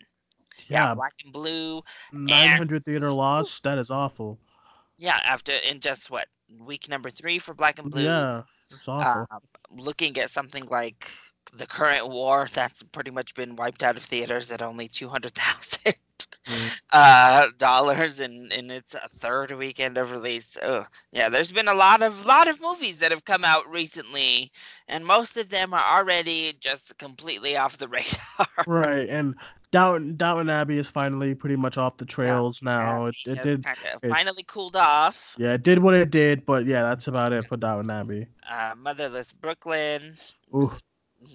Yeah, 0.68 0.94
Black 0.96 1.14
and 1.24 1.34
Blue. 1.34 1.82
900 2.12 2.84
theater 2.84 3.12
loss. 3.12 3.60
That 3.62 3.78
is 3.78 3.90
awful. 3.90 4.38
Yeah, 4.98 5.20
after 5.24 5.54
in 5.70 5.80
just 5.80 6.10
what 6.12 6.28
week 6.60 6.90
number 6.90 7.10
three 7.10 7.40
for 7.40 7.54
Black 7.54 7.80
and 7.80 7.90
Blue. 7.92 8.04
Yeah, 8.04 8.44
it's 8.72 8.88
awful. 8.88 9.28
um, 9.32 9.42
looking 9.72 10.18
at 10.18 10.30
something 10.30 10.64
like 10.70 11.10
the 11.54 11.66
current 11.66 12.10
war 12.10 12.48
that's 12.54 12.84
pretty 12.84 13.12
much 13.12 13.34
been 13.34 13.56
wiped 13.56 13.82
out 13.84 13.98
of 13.98 14.04
theaters 14.04 14.52
at 14.52 14.62
only 14.62 14.88
200,000 14.88 15.94
Mm. 16.46 16.80
uh, 16.92 17.48
dollars 17.58 18.20
in, 18.20 18.52
in 18.52 18.70
its 18.72 18.96
uh, 18.96 19.00
third 19.16 19.52
weekend 19.52 19.98
of 19.98 20.12
release. 20.12 20.58
Ugh. 20.62 20.86
Yeah, 21.12 21.30
there's 21.30 21.52
been 21.52 21.68
a 21.68 21.74
lot 21.74 22.02
of 22.02 22.26
lot 22.26 22.48
of 22.48 22.62
movies 22.62 22.98
that 22.98 23.12
have 23.12 23.26
come 23.26 23.44
out 23.44 23.70
recently, 23.70 24.52
and 24.88 25.06
most 25.06 25.38
of 25.38 25.50
them 25.50 25.74
are 25.74 25.98
already 25.98 26.54
just 26.60 26.98
completely 26.98 27.58
off 27.58 27.78
the 27.78 27.88
radar. 27.90 28.48
right, 28.68 29.10
and 29.10 29.36
Downton 29.72 30.16
Downton 30.16 30.50
Abbey 30.50 30.78
is 30.78 30.90
finally 30.90 31.36
pretty 31.36 31.56
much 31.56 31.78
off 31.78 31.98
the 31.98 32.06
trails 32.06 32.62
now. 32.64 33.06
It, 33.06 33.16
it 33.26 33.44
did, 33.44 33.64
kinda 33.64 33.80
it- 34.02 34.10
finally 34.10 34.44
cooled 34.44 34.76
off. 34.76 35.36
yeah, 35.38 35.54
it 35.54 35.64
did 35.64 35.80
what 35.80 35.94
it 35.94 36.10
did, 36.10 36.46
but 36.46 36.66
yeah, 36.66 36.84
that's 36.84 37.08
about 37.08 37.34
it 37.34 37.48
for 37.48 37.58
Downton 37.58 37.92
Abbey. 37.92 38.28
Uh, 38.50 38.74
Motherless 38.78 39.32
Brooklyn. 39.32 40.16
Ooh, 40.56 40.72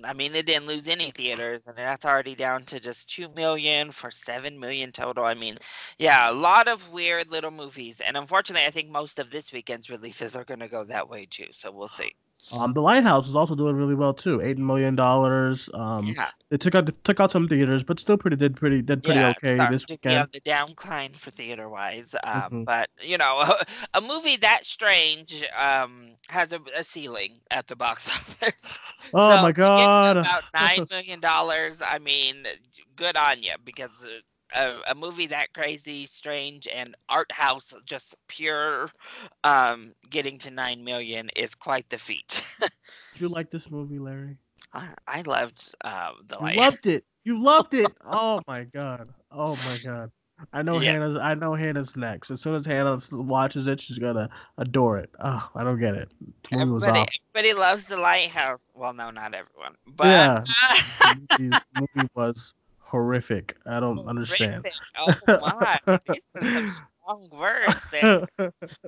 I 0.02 0.14
mean, 0.14 0.34
it 0.34 0.46
didn't 0.46 0.66
lose 0.66 0.88
any 0.88 1.10
theaters, 1.10 1.60
and 1.66 1.76
that's 1.76 2.06
already 2.06 2.34
down 2.34 2.64
to 2.64 2.80
just 2.80 3.08
two 3.08 3.28
million 3.36 3.92
for 3.92 4.10
seven 4.10 4.58
million 4.58 4.90
total. 4.92 5.24
I 5.24 5.34
mean, 5.34 5.58
yeah, 5.98 6.30
a 6.30 6.32
lot 6.32 6.68
of 6.68 6.90
weird 6.90 7.30
little 7.30 7.50
movies, 7.50 8.00
and 8.00 8.16
unfortunately, 8.16 8.66
I 8.66 8.70
think 8.70 8.88
most 8.88 9.18
of 9.18 9.30
this 9.30 9.52
weekend's 9.52 9.90
releases 9.90 10.34
are 10.34 10.44
going 10.44 10.60
to 10.60 10.68
go 10.68 10.84
that 10.84 11.08
way 11.08 11.26
too. 11.26 11.48
So 11.52 11.70
we'll 11.70 11.88
see. 11.88 12.14
Um, 12.50 12.72
The 12.74 12.80
Lighthouse 12.82 13.28
is 13.28 13.36
also 13.36 13.54
doing 13.54 13.76
really 13.76 13.94
well 13.94 14.14
too. 14.14 14.40
Eight 14.40 14.58
million 14.58 14.94
dollars. 14.96 15.68
Um, 15.74 16.16
yeah, 16.16 16.30
it 16.50 16.60
took 16.60 16.74
out 16.74 16.90
took 17.04 17.20
out 17.20 17.32
some 17.32 17.48
theaters, 17.48 17.84
but 17.84 17.98
still 18.00 18.18
pretty 18.18 18.36
did 18.36 18.56
pretty 18.56 18.82
did 18.82 19.02
pretty 19.02 19.22
yeah, 19.22 19.24
okay 19.24 19.64
this 19.66 19.84
to 19.86 19.98
be 20.08 20.16
on 20.16 20.26
weekend. 20.26 20.28
the 20.32 20.40
downcline 20.40 21.14
for 21.16 21.30
theater 21.30 21.68
wise. 21.68 22.14
Um, 22.24 22.50
Mhm. 22.50 22.64
But 22.64 22.88
you 23.02 23.18
know, 23.18 23.54
a 23.94 24.00
movie 24.00 24.36
that 24.38 24.64
strange 24.64 25.44
um, 25.58 26.16
has 26.28 26.52
a, 26.52 26.60
a 26.76 26.82
ceiling 26.84 27.40
at 27.50 27.66
the 27.66 27.76
box 27.76 28.08
office. 28.16 28.78
Oh 29.12 29.38
So 29.38 29.38
my 29.38 29.52
god! 29.52 30.16
about 30.22 30.44
nine 30.54 30.86
million 30.90 31.20
dollars. 31.20 31.82
I 31.86 31.98
mean, 31.98 32.46
good 32.96 33.16
on 33.16 33.42
you 33.42 33.52
because 33.64 33.90
uh, 34.04 34.20
a, 34.54 34.76
a 34.90 34.94
movie 34.94 35.26
that 35.28 35.52
crazy, 35.52 36.06
strange, 36.06 36.68
and 36.72 36.94
art 37.08 37.32
house, 37.32 37.72
just 37.86 38.14
pure, 38.28 38.88
um, 39.44 39.94
getting 40.10 40.38
to 40.38 40.50
nine 40.50 40.84
million 40.84 41.30
is 41.36 41.54
quite 41.54 41.88
the 41.90 41.98
feat. 41.98 42.44
Did 43.12 43.20
you 43.22 43.28
like 43.28 43.50
this 43.50 43.70
movie, 43.70 43.98
Larry? 43.98 44.38
I, 44.72 44.88
I 45.06 45.22
loved 45.22 45.74
uh, 45.84 46.12
the 46.26 46.38
You 46.38 46.40
light. 46.40 46.56
loved 46.56 46.86
it. 46.86 47.04
You 47.24 47.42
loved 47.42 47.74
it. 47.74 47.96
Oh 48.04 48.40
my 48.46 48.64
god. 48.64 49.08
Oh 49.30 49.56
my 49.56 49.78
god. 49.78 50.10
I 50.52 50.62
know 50.62 50.78
Yeah. 50.78 50.80
Hannah's. 50.80 51.16
I 51.16 51.34
know 51.34 51.54
Hannah's 51.54 51.96
next. 51.96 52.30
As 52.30 52.40
soon 52.40 52.54
as 52.54 52.66
Hannah 52.66 52.98
watches 53.12 53.66
it, 53.68 53.80
she's 53.80 53.98
gonna 53.98 54.28
adore 54.58 54.98
it. 54.98 55.10
Oh, 55.20 55.48
I 55.54 55.64
don't 55.64 55.78
get 55.78 55.94
it. 55.94 56.10
The 56.20 56.56
movie 56.56 56.70
was 56.72 56.86
Everybody, 56.86 57.06
everybody 57.34 57.54
loves 57.58 57.84
the 57.84 57.96
lighthouse. 57.96 58.60
Well, 58.74 58.92
no, 58.92 59.10
not 59.10 59.34
everyone, 59.34 59.76
but 59.86 60.32
Yeah. 60.38 60.46
The 61.02 61.58
movie 61.74 62.08
was 62.14 62.54
horrific. 62.94 63.56
I 63.66 63.80
don't 63.80 63.98
understand. 64.06 64.66
Oh 64.96 65.14
my! 65.26 65.80
These 66.06 66.20
are 66.36 66.42
some 66.42 66.74
strong 67.04 67.28
there, 67.90 68.26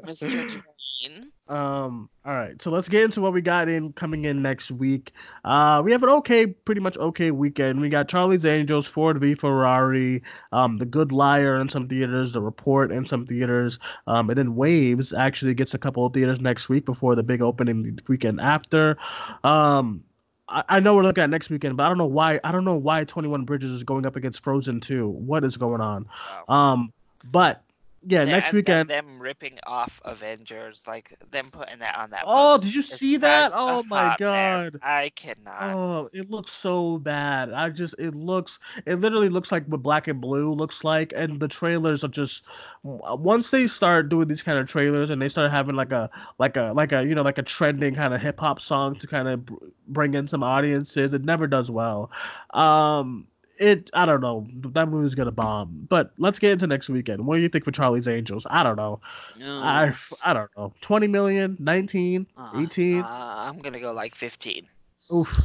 Mr. 0.04 0.30
Duane. 0.30 1.32
Um, 1.48 2.08
all 2.24 2.34
right, 2.34 2.60
so 2.62 2.70
let's 2.70 2.88
get 2.88 3.02
into 3.02 3.20
what 3.20 3.32
we 3.32 3.42
got 3.42 3.68
in 3.68 3.92
coming 3.94 4.24
in 4.24 4.42
next 4.42 4.70
week. 4.70 5.12
Uh, 5.44 5.82
we 5.84 5.90
have 5.90 6.04
an 6.04 6.08
okay, 6.10 6.46
pretty 6.46 6.80
much 6.80 6.96
okay 6.98 7.32
weekend. 7.32 7.80
We 7.80 7.88
got 7.88 8.08
Charlie's 8.08 8.46
Angels, 8.46 8.86
Ford 8.86 9.18
v 9.18 9.34
Ferrari, 9.34 10.22
um, 10.52 10.76
The 10.76 10.86
Good 10.86 11.10
Liar 11.10 11.60
in 11.60 11.68
some 11.68 11.88
theaters, 11.88 12.32
The 12.32 12.40
Report 12.40 12.92
in 12.92 13.04
some 13.04 13.26
theaters, 13.26 13.80
um, 14.06 14.30
and 14.30 14.38
then 14.38 14.54
Waves 14.54 15.12
actually 15.12 15.54
gets 15.54 15.74
a 15.74 15.78
couple 15.78 16.06
of 16.06 16.12
theaters 16.12 16.40
next 16.40 16.68
week 16.68 16.84
before 16.84 17.16
the 17.16 17.24
big 17.24 17.42
opening 17.42 17.98
weekend 18.08 18.40
after. 18.40 18.96
Um, 19.42 20.04
I, 20.48 20.64
I 20.68 20.80
know 20.80 20.94
we're 20.94 21.02
looking 21.02 21.24
at 21.24 21.30
next 21.30 21.50
weekend, 21.50 21.76
but 21.76 21.84
I 21.84 21.88
don't 21.88 21.98
know 21.98 22.06
why. 22.06 22.40
I 22.44 22.52
don't 22.52 22.64
know 22.64 22.76
why 22.76 23.04
Twenty 23.04 23.28
One 23.28 23.44
Bridges 23.44 23.70
is 23.70 23.84
going 23.84 24.06
up 24.06 24.16
against 24.16 24.42
Frozen 24.42 24.80
Two. 24.80 25.08
What 25.08 25.44
is 25.44 25.56
going 25.56 25.80
on? 25.80 26.06
Wow. 26.48 26.72
Um, 26.72 26.92
but 27.24 27.62
yeah, 28.08 28.24
next 28.24 28.48
and 28.48 28.56
weekend. 28.56 28.88
them 28.88 29.18
ripping 29.20 29.58
off 29.66 30.00
Avengers, 30.04 30.84
like 30.86 31.12
them 31.30 31.50
putting 31.50 31.80
that 31.80 31.98
on 31.98 32.10
that. 32.10 32.22
Oh, 32.26 32.56
did 32.58 32.72
you 32.72 32.82
see 32.82 33.16
that? 33.16 33.50
Oh 33.52 33.82
my 33.84 34.10
hot 34.10 34.20
mess. 34.20 34.70
god. 34.72 34.80
I 34.82 35.10
cannot. 35.16 35.74
Oh, 35.74 36.10
it 36.12 36.30
looks 36.30 36.52
so 36.52 36.98
bad. 36.98 37.52
I 37.52 37.70
just 37.70 37.96
it 37.98 38.14
looks 38.14 38.60
it 38.86 38.96
literally 38.96 39.28
looks 39.28 39.50
like 39.50 39.66
what 39.66 39.82
black 39.82 40.06
and 40.06 40.20
blue 40.20 40.52
looks 40.54 40.84
like 40.84 41.12
and 41.16 41.40
the 41.40 41.48
trailers 41.48 42.04
are 42.04 42.08
just 42.08 42.44
once 42.84 43.50
they 43.50 43.66
start 43.66 44.08
doing 44.08 44.28
these 44.28 44.42
kind 44.42 44.58
of 44.58 44.68
trailers 44.68 45.10
and 45.10 45.20
they 45.20 45.28
start 45.28 45.50
having 45.50 45.74
like 45.74 45.92
a 45.92 46.08
like 46.38 46.56
a 46.56 46.72
like 46.74 46.92
a 46.92 47.04
you 47.04 47.14
know 47.14 47.22
like 47.22 47.38
a 47.38 47.42
trending 47.42 47.94
kind 47.94 48.14
of 48.14 48.20
hip 48.20 48.38
hop 48.38 48.60
song 48.60 48.94
to 48.94 49.06
kind 49.08 49.26
of 49.26 49.44
bring 49.88 50.14
in 50.14 50.28
some 50.28 50.44
audiences, 50.44 51.12
it 51.12 51.24
never 51.24 51.46
does 51.48 51.70
well. 51.70 52.10
Um 52.50 53.26
it 53.58 53.90
I 53.94 54.04
don't 54.04 54.20
know. 54.20 54.46
That 54.72 54.88
movie's 54.88 55.14
gonna 55.14 55.30
bomb. 55.32 55.86
But 55.88 56.12
let's 56.18 56.38
get 56.38 56.52
into 56.52 56.66
next 56.66 56.88
weekend. 56.88 57.26
What 57.26 57.36
do 57.36 57.42
you 57.42 57.48
think 57.48 57.64
for 57.64 57.70
Charlie's 57.72 58.08
Angels? 58.08 58.46
I 58.50 58.62
don't 58.62 58.76
know. 58.76 59.00
I 59.42 59.94
I 60.24 60.32
don't 60.32 60.50
know. 60.56 60.72
20 60.80 61.06
million, 61.06 61.56
19, 61.60 62.26
Uh, 62.36 62.50
18. 62.56 63.00
uh, 63.00 63.06
I'm 63.06 63.58
gonna 63.58 63.80
go 63.80 63.92
like 63.92 64.14
15. 64.14 64.66
Oof. 65.12 65.38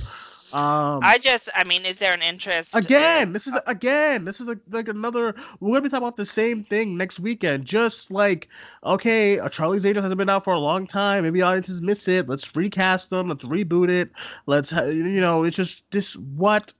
Um 0.53 0.99
I 1.01 1.17
just, 1.17 1.47
I 1.55 1.63
mean, 1.63 1.85
is 1.85 1.95
there 1.97 2.13
an 2.13 2.21
interest? 2.21 2.75
Again, 2.75 3.27
in- 3.27 3.33
this 3.33 3.47
is 3.47 3.53
again, 3.67 4.25
this 4.25 4.41
is 4.41 4.47
like 4.49 4.57
like 4.69 4.89
another. 4.89 5.33
We're 5.61 5.69
gonna 5.69 5.81
be 5.83 5.87
talking 5.87 6.03
about 6.03 6.17
the 6.17 6.25
same 6.25 6.65
thing 6.65 6.97
next 6.97 7.21
weekend. 7.21 7.63
Just 7.63 8.11
like, 8.11 8.49
okay, 8.83 9.39
uh, 9.39 9.47
Charlie's 9.47 9.85
Angels 9.85 10.03
hasn't 10.03 10.17
been 10.17 10.29
out 10.29 10.43
for 10.43 10.51
a 10.53 10.59
long 10.59 10.87
time. 10.87 11.23
Maybe 11.23 11.41
audiences 11.41 11.81
miss 11.81 12.05
it. 12.09 12.27
Let's 12.27 12.53
recast 12.53 13.09
them. 13.11 13.29
Let's 13.29 13.45
reboot 13.45 13.89
it. 13.89 14.11
Let's, 14.45 14.73
you 14.73 15.21
know, 15.21 15.45
it's 15.45 15.55
just 15.55 15.89
this. 15.91 16.17
What? 16.17 16.73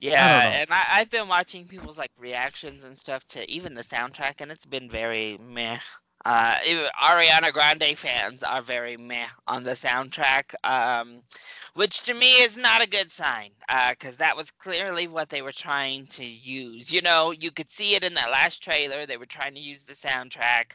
Yeah, 0.00 0.42
know. 0.42 0.48
and 0.50 0.66
I, 0.70 0.84
I've 0.92 1.10
been 1.10 1.28
watching 1.28 1.66
people's 1.66 1.98
like 1.98 2.10
reactions 2.18 2.84
and 2.84 2.98
stuff 2.98 3.24
to 3.28 3.48
even 3.50 3.74
the 3.74 3.84
soundtrack, 3.84 4.40
and 4.40 4.50
it's 4.50 4.66
been 4.66 4.88
very 4.88 5.38
meh. 5.38 5.78
Uh, 6.24 6.56
even 6.64 6.86
Ariana 7.02 7.52
Grande 7.52 7.98
fans 7.98 8.44
are 8.44 8.62
very 8.62 8.96
meh 8.96 9.26
on 9.48 9.64
the 9.64 9.72
soundtrack, 9.72 10.54
um, 10.62 11.20
which 11.74 12.02
to 12.04 12.14
me 12.14 12.42
is 12.42 12.56
not 12.56 12.80
a 12.80 12.88
good 12.88 13.10
sign, 13.10 13.50
because 13.90 14.16
that 14.16 14.36
was 14.36 14.52
clearly 14.52 15.08
what 15.08 15.30
they 15.30 15.42
were 15.42 15.52
trying 15.52 16.06
to 16.06 16.24
use. 16.24 16.92
You 16.92 17.02
know, 17.02 17.32
you 17.32 17.50
could 17.50 17.72
see 17.72 17.96
it 17.96 18.04
in 18.04 18.14
that 18.14 18.30
last 18.30 18.62
trailer. 18.62 19.04
They 19.04 19.16
were 19.16 19.26
trying 19.26 19.54
to 19.54 19.60
use 19.60 19.82
the 19.82 19.94
soundtrack, 19.94 20.74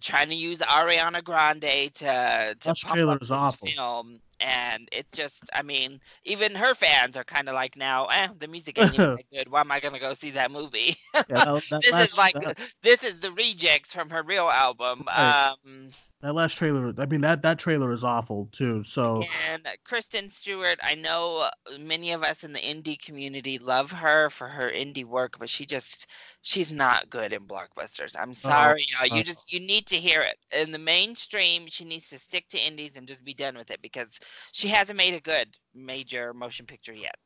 trying 0.00 0.30
to 0.30 0.34
use 0.34 0.60
Ariana 0.60 1.22
Grande 1.22 1.94
to 1.96 2.56
to 2.58 2.68
Last 2.68 2.84
pump 2.84 2.94
trailer 2.94 3.14
up 3.14 3.22
is 3.22 3.30
awful. 3.30 3.68
film. 3.68 4.20
And 4.40 4.88
it 4.92 5.06
just, 5.12 5.48
I 5.54 5.62
mean, 5.62 6.00
even 6.24 6.54
her 6.54 6.74
fans 6.74 7.16
are 7.16 7.24
kind 7.24 7.48
of 7.48 7.54
like 7.54 7.76
now, 7.76 8.06
eh, 8.06 8.28
the 8.38 8.48
music 8.48 8.78
ain't 8.78 8.94
even 8.94 9.10
that 9.16 9.24
good. 9.32 9.50
Why 9.50 9.60
am 9.60 9.70
I 9.70 9.80
gonna 9.80 9.98
go 9.98 10.14
see 10.14 10.30
that 10.32 10.50
movie? 10.50 10.96
Yeah, 11.28 11.40
that 11.44 11.62
this 11.80 11.98
last, 11.98 12.10
is 12.10 12.16
like 12.16 12.36
that, 12.42 12.56
this 12.82 13.02
is 13.02 13.20
the 13.20 13.32
rejects 13.32 13.92
from 13.92 14.10
her 14.10 14.22
real 14.22 14.48
album. 14.48 15.04
Right. 15.16 15.36
Um, 15.64 15.90
that 16.22 16.34
last 16.34 16.56
trailer. 16.56 16.94
I 16.96 17.06
mean, 17.06 17.20
that 17.20 17.42
that 17.42 17.58
trailer 17.58 17.92
is 17.92 18.02
awful 18.02 18.48
too. 18.50 18.82
So 18.84 19.22
and 19.50 19.68
Kristen 19.84 20.30
Stewart, 20.30 20.78
I 20.82 20.94
know 20.94 21.48
many 21.78 22.12
of 22.12 22.22
us 22.22 22.42
in 22.42 22.52
the 22.52 22.58
indie 22.58 22.98
community 22.98 23.58
love 23.58 23.92
her 23.92 24.30
for 24.30 24.48
her 24.48 24.70
indie 24.70 25.04
work, 25.04 25.38
but 25.38 25.50
she 25.50 25.66
just 25.66 26.06
she's 26.40 26.72
not 26.72 27.10
good 27.10 27.34
in 27.34 27.42
blockbusters. 27.46 28.16
I'm 28.18 28.32
sorry, 28.32 28.86
y'all. 28.92 29.14
You 29.14 29.20
uh. 29.20 29.24
just 29.24 29.52
you 29.52 29.60
need 29.60 29.86
to 29.88 29.96
hear 29.96 30.22
it 30.22 30.38
in 30.58 30.72
the 30.72 30.78
mainstream. 30.78 31.66
She 31.68 31.84
needs 31.84 32.08
to 32.08 32.18
stick 32.18 32.48
to 32.48 32.58
indies 32.58 32.92
and 32.96 33.06
just 33.06 33.24
be 33.24 33.34
done 33.34 33.56
with 33.56 33.70
it 33.70 33.82
because 33.82 34.18
she 34.52 34.68
hasn't 34.68 34.96
made 34.96 35.14
a 35.14 35.20
good 35.20 35.56
major 35.74 36.32
motion 36.32 36.64
picture 36.64 36.94
yet. 36.94 37.16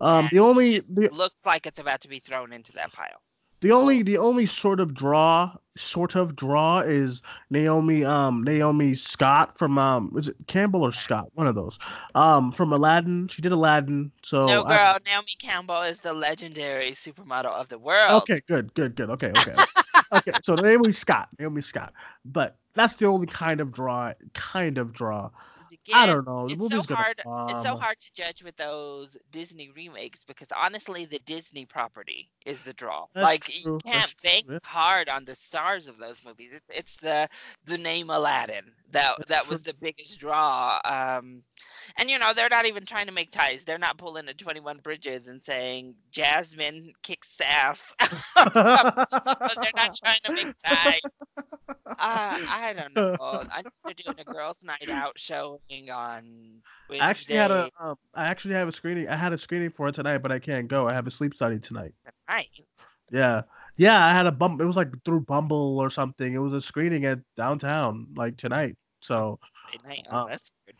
um, 0.00 0.24
and 0.24 0.30
the 0.30 0.40
only 0.40 0.80
the 0.80 1.08
looks 1.12 1.40
like 1.46 1.66
it's 1.66 1.80
about 1.80 2.00
to 2.00 2.08
be 2.08 2.18
thrown 2.18 2.52
into 2.52 2.72
that 2.72 2.92
pile. 2.92 3.22
The 3.64 3.72
only 3.72 4.02
the 4.02 4.18
only 4.18 4.44
sort 4.44 4.78
of 4.78 4.92
draw 4.92 5.56
sort 5.74 6.16
of 6.16 6.36
draw 6.36 6.80
is 6.80 7.22
Naomi 7.48 8.04
um 8.04 8.42
Naomi 8.44 8.94
Scott 8.94 9.56
from 9.56 9.78
um 9.78 10.12
is 10.18 10.28
it 10.28 10.36
Campbell 10.48 10.82
or 10.82 10.92
Scott? 10.92 11.28
One 11.32 11.46
of 11.46 11.54
those. 11.54 11.78
Um 12.14 12.52
from 12.52 12.74
Aladdin. 12.74 13.26
She 13.28 13.40
did 13.40 13.52
Aladdin 13.52 14.12
so 14.22 14.44
no, 14.46 14.60
Oh, 14.60 14.66
I- 14.66 14.76
girl, 14.76 14.98
Naomi 15.06 15.34
Campbell 15.38 15.80
is 15.80 16.00
the 16.00 16.12
legendary 16.12 16.90
supermodel 16.90 17.54
of 17.54 17.70
the 17.70 17.78
world. 17.78 18.20
okay 18.20 18.42
good 18.46 18.74
good 18.74 18.96
good. 18.96 19.08
Okay 19.08 19.30
okay. 19.30 19.54
Okay, 20.12 20.32
so 20.42 20.54
Naomi 20.56 20.92
Scott, 20.92 21.30
Naomi 21.38 21.62
Scott, 21.62 21.94
but 22.26 22.58
that's 22.74 22.96
the 22.96 23.06
only 23.06 23.26
kind 23.26 23.60
of 23.60 23.72
draw, 23.72 24.12
kind 24.34 24.76
of 24.76 24.92
draw 24.92 25.30
Again, 25.86 25.98
I 25.98 26.06
don't 26.06 26.26
know. 26.26 26.48
The 26.48 26.54
it's 26.54 26.86
so 26.86 26.94
hard. 26.94 27.18
It's 27.18 27.64
so 27.64 27.76
hard 27.76 28.00
to 28.00 28.14
judge 28.14 28.42
with 28.42 28.56
those 28.56 29.16
Disney 29.30 29.70
remakes 29.74 30.24
because 30.26 30.48
honestly, 30.56 31.04
the 31.04 31.18
Disney 31.26 31.66
property 31.66 32.30
is 32.46 32.62
the 32.62 32.72
draw. 32.72 33.06
That's 33.14 33.24
like 33.24 33.44
true, 33.44 33.72
you 33.72 33.78
can't 33.84 34.06
true, 34.06 34.30
bank 34.30 34.46
yeah. 34.48 34.58
hard 34.64 35.08
on 35.08 35.24
the 35.24 35.34
stars 35.34 35.88
of 35.88 35.98
those 35.98 36.24
movies. 36.24 36.50
It's, 36.52 36.66
it's 36.70 36.96
the 36.96 37.28
the 37.66 37.78
name 37.78 38.08
Aladdin 38.08 38.64
that 38.94 39.28
that 39.28 39.48
was 39.48 39.62
the 39.62 39.74
biggest 39.74 40.18
draw. 40.18 40.80
Um, 40.84 41.42
and 41.98 42.10
you 42.10 42.18
know 42.18 42.32
they're 42.34 42.48
not 42.48 42.66
even 42.66 42.84
trying 42.84 43.06
to 43.06 43.12
make 43.12 43.30
ties. 43.30 43.64
They're 43.64 43.78
not 43.78 43.98
pulling 43.98 44.28
a 44.28 44.34
Twenty 44.34 44.60
One 44.60 44.78
Bridges 44.78 45.28
and 45.28 45.44
saying 45.44 45.94
Jasmine 46.10 46.92
kicks 47.02 47.36
ass. 47.46 47.94
they're 48.00 49.72
not 49.76 49.96
trying 50.02 50.20
to 50.24 50.32
make 50.32 50.54
ties. 50.64 51.00
Uh, 51.86 51.94
I 51.98 52.74
don't 52.76 52.94
know. 52.94 53.16
I 53.20 53.62
think 53.62 53.74
they're 53.84 54.12
doing 54.12 54.18
a 54.18 54.24
girls' 54.24 54.64
night 54.64 54.88
out 54.88 55.18
showing 55.18 55.90
on 55.92 56.62
Wednesday. 56.88 57.04
I 57.04 57.10
actually 57.10 57.36
had 57.36 57.50
a, 57.50 57.70
um, 57.80 57.96
I 58.14 58.26
actually 58.28 58.54
have 58.54 58.68
a 58.68 58.72
screening. 58.72 59.08
I 59.08 59.16
had 59.16 59.32
a 59.32 59.38
screening 59.38 59.70
for 59.70 59.88
it 59.88 59.94
tonight, 59.94 60.18
but 60.18 60.32
I 60.32 60.38
can't 60.38 60.68
go. 60.68 60.88
I 60.88 60.92
have 60.92 61.06
a 61.06 61.10
sleep 61.10 61.34
study 61.34 61.58
tonight. 61.58 61.92
night. 62.28 62.48
Yeah, 63.10 63.42
yeah. 63.76 64.04
I 64.04 64.12
had 64.12 64.26
a 64.26 64.32
bump. 64.32 64.60
It 64.60 64.64
was 64.64 64.76
like 64.76 64.90
through 65.04 65.20
Bumble 65.20 65.78
or 65.78 65.90
something. 65.90 66.32
It 66.32 66.38
was 66.38 66.52
a 66.52 66.60
screening 66.60 67.04
at 67.04 67.20
downtown, 67.36 68.06
like 68.16 68.36
tonight. 68.36 68.76
So 69.04 69.38
night. 69.84 70.06
Oh, 70.10 70.24
Uh, 70.24 70.26
that's 70.28 70.52
good. 70.66 70.76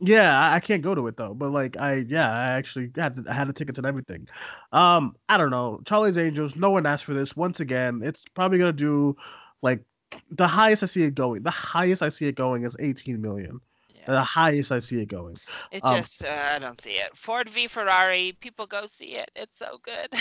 yeah, 0.00 0.38
I, 0.38 0.56
I 0.56 0.60
can't 0.60 0.82
go 0.82 0.94
to 0.94 1.06
it 1.06 1.16
though. 1.16 1.34
But 1.34 1.50
like, 1.50 1.76
I 1.76 2.04
yeah, 2.08 2.30
I 2.30 2.50
actually 2.50 2.90
had 2.96 3.14
to, 3.16 3.24
I 3.28 3.32
had 3.32 3.48
the 3.48 3.52
tickets 3.52 3.78
and 3.78 3.86
everything. 3.86 4.28
Um, 4.72 5.16
I 5.28 5.36
don't 5.36 5.50
know. 5.50 5.80
Charlie's 5.84 6.18
Angels. 6.18 6.56
No 6.56 6.70
one 6.70 6.86
asked 6.86 7.04
for 7.04 7.14
this. 7.14 7.36
Once 7.36 7.60
again, 7.60 8.00
it's 8.04 8.24
probably 8.34 8.58
gonna 8.58 8.72
do 8.72 9.16
like 9.62 9.82
the 10.30 10.46
highest 10.46 10.82
I 10.82 10.86
see 10.86 11.04
it 11.04 11.14
going. 11.14 11.42
The 11.42 11.50
highest 11.50 12.02
I 12.02 12.08
see 12.08 12.26
it 12.26 12.36
going 12.36 12.64
is 12.64 12.76
18 12.78 13.20
million. 13.20 13.60
Yeah. 13.94 14.12
The 14.12 14.22
highest 14.22 14.70
I 14.70 14.78
see 14.78 15.00
it 15.00 15.08
going. 15.08 15.38
It 15.72 15.82
um, 15.84 15.96
just, 15.96 16.24
uh, 16.24 16.50
I 16.54 16.58
don't 16.58 16.80
see 16.80 16.92
it. 16.92 17.16
Ford 17.16 17.48
v 17.48 17.66
Ferrari, 17.68 18.36
people 18.40 18.66
go 18.66 18.86
see 18.86 19.16
it. 19.16 19.30
It's 19.34 19.58
so 19.58 19.78
good. 19.82 20.08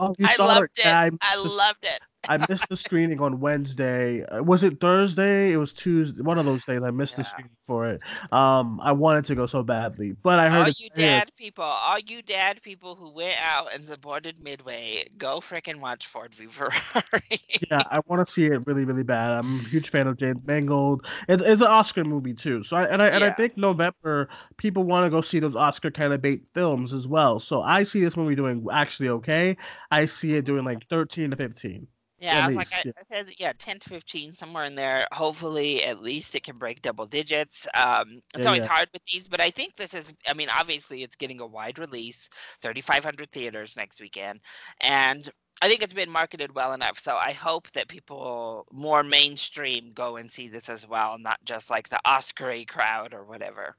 Oh, 0.00 0.14
I 0.24 0.36
loved 0.36 0.78
it? 0.78 0.86
it. 0.86 1.14
I 1.20 1.36
loved 1.36 1.84
it. 1.84 2.00
I 2.28 2.44
missed 2.48 2.68
the 2.68 2.76
screening 2.76 3.20
on 3.20 3.40
Wednesday. 3.40 4.24
Uh, 4.24 4.42
Was 4.42 4.64
it 4.64 4.80
Thursday? 4.80 5.52
It 5.52 5.56
was 5.56 5.72
Tuesday. 5.72 6.22
One 6.22 6.38
of 6.38 6.44
those 6.44 6.64
days. 6.64 6.82
I 6.82 6.90
missed 6.90 7.16
the 7.16 7.24
screening 7.24 7.50
for 7.66 7.88
it. 7.88 8.00
Um, 8.32 8.80
I 8.82 8.92
wanted 8.92 9.24
to 9.26 9.34
go 9.34 9.46
so 9.46 9.62
badly, 9.62 10.12
but 10.22 10.38
I 10.38 10.48
heard 10.48 10.66
All 10.66 10.72
you 10.76 10.90
dad 10.90 11.30
people, 11.36 11.64
all 11.64 11.98
you 11.98 12.22
dad 12.22 12.62
people 12.62 12.94
who 12.94 13.10
went 13.10 13.36
out 13.42 13.74
and 13.74 13.86
supported 13.86 14.42
Midway, 14.42 15.04
go 15.16 15.40
frickin' 15.40 15.80
watch 15.80 16.06
Ford 16.06 16.34
v 16.34 16.46
Ferrari. 16.46 17.40
Yeah, 17.70 17.82
I 17.90 18.00
want 18.06 18.24
to 18.24 18.30
see 18.30 18.46
it 18.46 18.66
really, 18.66 18.84
really 18.84 19.04
bad. 19.04 19.32
I'm 19.32 19.60
a 19.60 19.68
huge 19.68 19.90
fan 19.90 20.06
of 20.06 20.16
James 20.16 20.40
Mangold. 20.44 21.06
It's, 21.28 21.42
it's 21.42 21.60
an 21.60 21.68
Oscar 21.68 22.04
movie 22.04 22.34
too. 22.34 22.62
So 22.62 22.76
I 22.76 22.84
and 22.84 23.02
I 23.02 23.08
and 23.08 23.24
I 23.24 23.30
think 23.30 23.56
November 23.56 24.28
people 24.56 24.84
want 24.84 25.06
to 25.06 25.10
go 25.10 25.20
see 25.20 25.38
those 25.38 25.56
Oscar 25.56 25.90
kind 25.90 26.12
of 26.12 26.20
bait 26.20 26.48
films 26.52 26.92
as 26.92 27.06
well. 27.06 27.40
So 27.40 27.62
I 27.62 27.82
see 27.82 28.02
this 28.02 28.16
movie 28.16 28.34
doing 28.34 28.66
actually 28.72 29.08
okay. 29.10 29.56
I 29.90 30.06
see 30.06 30.34
it 30.34 30.44
doing 30.44 30.64
like 30.64 30.86
13 30.88 31.30
to 31.30 31.36
15. 31.36 31.86
Yeah, 32.24 32.38
At 32.38 32.44
I 32.44 32.46
was 32.46 32.54
least, 32.54 32.72
like, 32.72 32.72
I. 32.72 32.84
I 32.98 33.02
said, 33.10 33.34
yeah, 33.38 33.52
10 33.58 33.78
to 33.80 33.88
15, 33.90 34.34
somewhere 34.34 34.64
in 34.64 34.74
there. 34.76 35.06
Hopefully, 35.12 35.84
at 35.84 36.00
least 36.02 36.34
it 36.34 36.42
can 36.44 36.56
break 36.58 36.80
double 36.80 37.06
digits. 37.06 37.66
Um, 37.74 38.22
it's 38.34 38.46
Yeah, 38.46 38.48
always 38.48 38.64
yeah. 38.64 38.68
hard 38.68 38.88
with 38.92 39.02
these, 39.04 39.28
but 39.28 39.40
I 39.40 39.50
think 39.50 39.76
this 39.76 39.92
is, 39.94 40.14
I 40.26 40.32
mean, 40.34 40.48
obviously, 40.48 41.02
it's 41.02 41.16
getting 41.16 41.40
a 41.40 41.46
wide 41.46 41.78
release, 41.78 42.28
3,500 42.62 43.30
theaters 43.32 43.76
next 43.76 44.00
weekend. 44.00 44.40
And 44.80 45.28
I 45.60 45.68
think 45.68 45.82
it's 45.82 45.92
been 45.92 46.10
marketed 46.10 46.54
well 46.54 46.72
enough. 46.72 46.98
So 46.98 47.16
I 47.16 47.32
hope 47.32 47.70
that 47.72 47.88
people 47.88 48.66
more 48.72 49.02
mainstream 49.02 49.92
go 49.92 50.16
and 50.16 50.30
see 50.30 50.48
this 50.48 50.68
as 50.70 50.86
well, 50.86 51.18
not 51.18 51.44
just 51.44 51.68
like 51.70 51.88
the 51.90 52.00
Oscar 52.06 52.64
crowd 52.66 53.12
or 53.14 53.24
whatever. 53.24 53.76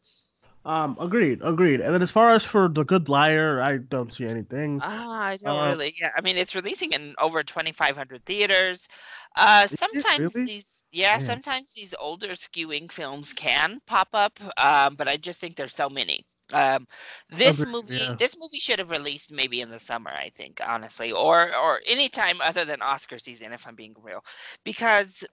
Um, 0.65 0.97
agreed, 0.99 1.41
agreed. 1.43 1.79
And 1.81 1.93
then 1.93 2.01
as 2.01 2.11
far 2.11 2.31
as 2.31 2.43
for 2.43 2.67
The 2.67 2.83
Good 2.83 3.07
Liar, 3.07 3.61
I 3.61 3.77
don't 3.77 4.11
see 4.11 4.25
anything. 4.25 4.83
Ah, 4.83 5.21
I 5.23 5.37
don't 5.37 5.57
Uh, 5.57 5.63
really. 5.63 5.95
Yeah, 5.99 6.11
I 6.17 6.21
mean, 6.21 6.37
it's 6.37 6.53
releasing 6.55 6.91
in 6.93 7.15
over 7.19 7.43
2,500 7.43 8.25
theaters. 8.25 8.87
Uh, 9.35 9.67
sometimes 9.67 10.35
really? 10.35 10.45
these, 10.45 10.83
yeah, 10.91 11.17
Man. 11.17 11.19
sometimes 11.19 11.73
these 11.73 11.93
older 11.99 12.29
skewing 12.31 12.91
films 12.91 13.33
can 13.33 13.79
pop 13.87 14.09
up, 14.13 14.39
um, 14.57 14.95
but 14.95 15.07
I 15.07 15.17
just 15.17 15.39
think 15.39 15.55
there's 15.55 15.73
so 15.75 15.89
many. 15.89 16.25
Um, 16.53 16.87
this 17.29 17.63
Agreed, 17.63 17.65
movie, 17.65 17.95
yeah. 17.95 18.15
this 18.19 18.37
movie 18.37 18.59
should 18.59 18.79
have 18.79 18.91
released 18.91 19.31
maybe 19.31 19.61
in 19.61 19.69
the 19.71 19.79
summer, 19.79 20.11
I 20.11 20.29
think, 20.29 20.61
honestly, 20.65 21.11
or 21.11 21.55
or 21.55 21.81
any 21.87 22.07
time 22.09 22.39
other 22.41 22.65
than 22.65 22.81
Oscar 22.83 23.17
season, 23.17 23.51
if 23.53 23.65
I'm 23.65 23.75
being 23.75 23.95
real, 24.01 24.23
because 24.63 25.23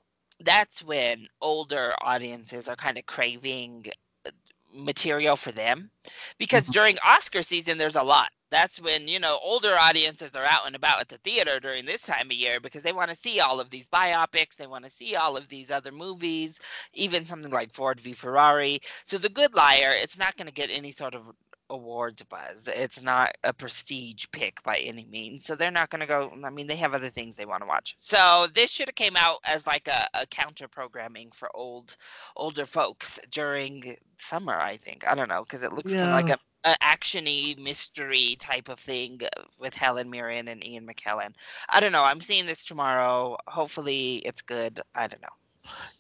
that's 0.40 0.82
when 0.82 1.28
older 1.42 1.94
audiences 2.00 2.68
are 2.68 2.76
kind 2.76 2.96
of 2.98 3.04
craving 3.06 3.86
material 4.72 5.36
for 5.36 5.52
them 5.52 5.90
because 6.38 6.68
Mhm. 6.68 6.72
during 6.72 6.98
Oscar 7.04 7.42
season 7.42 7.78
there's 7.78 7.96
a 7.96 8.02
lot. 8.02 8.30
That's 8.52 8.80
when, 8.80 9.08
you 9.08 9.18
know, 9.18 9.38
older 9.42 9.76
audiences 9.78 10.36
are 10.36 10.44
out 10.44 10.66
and 10.66 10.76
about 10.76 11.00
at 11.00 11.08
the 11.08 11.18
theater 11.18 11.58
during 11.58 11.86
this 11.86 12.02
time 12.02 12.26
of 12.26 12.32
year 12.36 12.60
because 12.60 12.82
they 12.82 12.92
want 12.92 13.10
to 13.10 13.16
see 13.16 13.40
all 13.40 13.60
of 13.60 13.70
these 13.70 13.88
biopics, 13.88 14.56
they 14.56 14.66
want 14.66 14.84
to 14.84 14.90
see 14.90 15.16
all 15.16 15.36
of 15.38 15.48
these 15.48 15.70
other 15.70 15.90
movies, 15.90 16.58
even 16.92 17.26
something 17.26 17.50
like 17.50 17.72
Ford 17.72 17.98
v 17.98 18.12
Ferrari. 18.12 18.80
So 19.06 19.18
The 19.18 19.30
Good 19.30 19.54
Liar, 19.54 19.92
it's 19.96 20.18
not 20.18 20.36
going 20.36 20.48
to 20.48 20.54
get 20.54 20.70
any 20.70 20.92
sort 20.92 21.14
of 21.14 21.22
awards 21.70 22.22
buzz. 22.24 22.68
It's 22.68 23.02
not 23.02 23.32
a 23.44 23.52
prestige 23.54 24.26
pick 24.32 24.62
by 24.62 24.76
any 24.76 25.06
means. 25.06 25.46
So 25.46 25.56
they're 25.56 25.70
not 25.70 25.90
going 25.90 26.00
to 26.00 26.06
go 26.06 26.30
I 26.44 26.50
mean 26.50 26.66
they 26.66 26.76
have 26.76 26.94
other 26.94 27.08
things 27.08 27.36
they 27.36 27.46
want 27.46 27.62
to 27.62 27.66
watch. 27.66 27.94
So 27.98 28.46
this 28.54 28.70
should 28.70 28.88
have 28.88 28.94
came 28.94 29.16
out 29.16 29.38
as 29.44 29.66
like 29.66 29.88
a, 29.88 30.06
a 30.14 30.26
counter 30.26 30.68
programming 30.68 31.30
for 31.32 31.50
old 31.56 31.96
older 32.36 32.66
folks 32.66 33.18
during 33.30 33.96
summer, 34.18 34.54
I 34.60 34.76
think. 34.76 35.06
I 35.08 35.14
don't 35.14 35.30
know 35.30 35.44
because 35.44 35.62
it 35.62 35.72
looks 35.72 35.94
kinda 35.94 36.10
like 36.10 36.28
a, 36.28 36.38
a 36.64 36.74
actiony 36.82 37.58
mystery 37.58 38.36
type 38.38 38.68
of 38.68 38.78
thing 38.78 39.20
with 39.58 39.74
Helen 39.74 40.10
Mirren 40.10 40.48
and 40.48 40.64
Ian 40.64 40.86
McKellen. 40.86 41.32
I 41.68 41.80
don't 41.80 41.92
know. 41.92 42.04
I'm 42.04 42.20
seeing 42.20 42.46
this 42.46 42.64
tomorrow. 42.64 43.36
Hopefully 43.48 44.16
it's 44.24 44.42
good. 44.42 44.80
I 44.94 45.06
don't 45.06 45.22
know. 45.22 45.28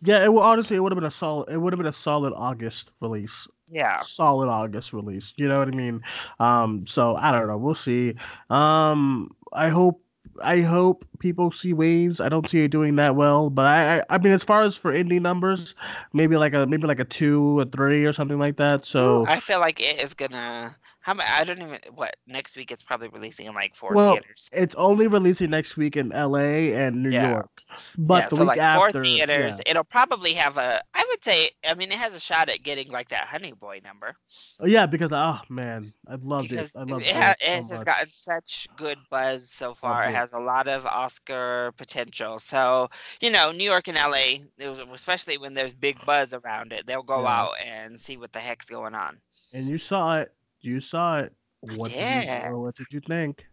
Yeah, 0.02 0.24
it 0.24 0.32
would 0.32 0.42
honestly 0.42 0.76
it 0.76 0.80
would 0.80 0.92
have 0.92 0.98
been 0.98 1.06
a 1.06 1.10
solid 1.10 1.48
it 1.48 1.58
would 1.58 1.72
have 1.72 1.78
been 1.78 1.86
a 1.86 1.92
solid 1.92 2.32
August 2.36 2.90
release. 3.00 3.46
Yeah. 3.70 4.00
Solid 4.00 4.48
August 4.48 4.92
release. 4.92 5.32
You 5.36 5.48
know 5.48 5.58
what 5.58 5.68
I 5.68 5.72
mean? 5.72 6.02
Um, 6.40 6.86
so 6.86 7.16
I 7.16 7.32
don't 7.32 7.46
know. 7.46 7.56
We'll 7.56 7.74
see. 7.74 8.14
Um, 8.50 9.30
I 9.52 9.68
hope 9.68 10.02
I 10.42 10.60
hope 10.60 11.04
people 11.22 11.52
see 11.52 11.72
waves. 11.72 12.20
I 12.20 12.28
don't 12.28 12.48
see 12.48 12.64
it 12.64 12.70
doing 12.70 12.96
that 12.96 13.16
well, 13.16 13.50
but 13.50 13.64
I, 13.66 14.00
I 14.00 14.04
I 14.10 14.18
mean 14.18 14.32
as 14.34 14.44
far 14.44 14.62
as 14.62 14.76
for 14.76 14.92
indie 14.92 15.20
numbers, 15.22 15.74
maybe 16.12 16.36
like 16.36 16.54
a 16.54 16.66
maybe 16.66 16.86
like 16.86 17.00
a 17.00 17.04
two, 17.04 17.60
a 17.60 17.66
three, 17.66 18.04
or 18.04 18.12
something 18.12 18.38
like 18.38 18.56
that. 18.58 18.84
So 18.86 19.26
I 19.26 19.40
feel 19.40 19.58
like 19.60 19.80
it 19.80 20.00
is 20.00 20.14
gonna. 20.14 20.76
How 21.00 21.14
many? 21.14 21.28
I 21.28 21.44
don't 21.44 21.60
even. 21.60 21.78
What 21.94 22.16
next 22.26 22.56
week? 22.56 22.70
It's 22.70 22.82
probably 22.84 23.08
releasing 23.08 23.46
in 23.46 23.54
like 23.54 23.74
four 23.74 23.96
Well, 23.96 23.98
theaters. 23.98 24.52
it's 24.52 24.74
only 24.76 25.06
releasing 25.06 25.50
next 25.50 25.76
week 25.76 25.96
in 25.96 26.12
LA 26.12 26.72
and 26.74 27.02
New 27.02 27.10
Yeah. 27.10 27.22
York. 27.28 27.50
But 27.96 28.18
yeah, 28.18 28.28
the 28.28 28.36
so 28.36 28.36
week 28.36 28.48
like 28.48 28.58
after, 28.58 28.80
four 28.80 28.92
theaters. 28.92 29.60
yeah. 29.60 29.62
It'll 29.66 29.84
probably 29.84 30.34
have 30.34 30.58
a. 30.58 30.82
I 30.94 31.04
would 31.08 31.24
say. 31.24 31.50
I 31.66 31.74
mean, 31.74 31.92
it 31.92 31.98
has 31.98 32.14
a 32.14 32.20
shot 32.20 32.48
at 32.48 32.62
getting 32.62 32.90
like 32.90 33.08
that 33.10 33.26
Honey 33.28 33.52
Boy 33.52 33.80
number 33.84 34.16
Oh, 34.60 34.66
yeah, 34.66 34.86
because 34.86 35.10
oh 35.12 35.40
man, 35.48 35.92
I 36.06 36.14
loved 36.14 36.52
because 36.52 36.70
it. 36.70 36.70
I 36.76 36.84
loved 36.84 37.06
it, 37.06 37.16
it, 37.16 37.36
so 37.38 37.38
it 37.40 37.68
has 37.70 37.82
gotten 37.84 38.08
such 38.08 38.68
good 38.76 38.98
buzz 39.10 39.50
so 39.50 39.74
far. 39.74 40.04
It 40.06 40.10
has 40.10 40.32
a 40.32 40.38
lot 40.40 40.68
of 40.68 40.86
Oscar 41.12 41.72
potential. 41.76 42.38
So 42.38 42.88
you 43.20 43.30
know, 43.30 43.52
New 43.52 43.64
York 43.64 43.88
and 43.88 43.96
LA, 43.96 44.44
was- 44.66 44.80
especially 44.92 45.38
when 45.38 45.54
there's 45.54 45.74
big 45.74 46.04
buzz 46.04 46.32
around 46.34 46.72
it, 46.72 46.86
they'll 46.86 47.02
go 47.02 47.22
Yeah. 47.22 47.40
out 47.40 47.54
and 47.64 48.00
see 48.00 48.16
what 48.16 48.32
the 48.32 48.40
heck's 48.40 48.64
going 48.64 48.94
on. 48.94 49.20
And 49.52 49.66
you 49.68 49.78
saw 49.78 50.18
it. 50.18 50.34
You 50.60 50.80
saw 50.80 51.18
it. 51.18 51.34
I 51.68 51.74
What 51.76 51.90
did 51.90 51.98
did. 51.98 52.44
you 52.44 52.58
what 52.58 52.74
did 52.74 52.86
you 52.90 53.00
think? 53.00 53.46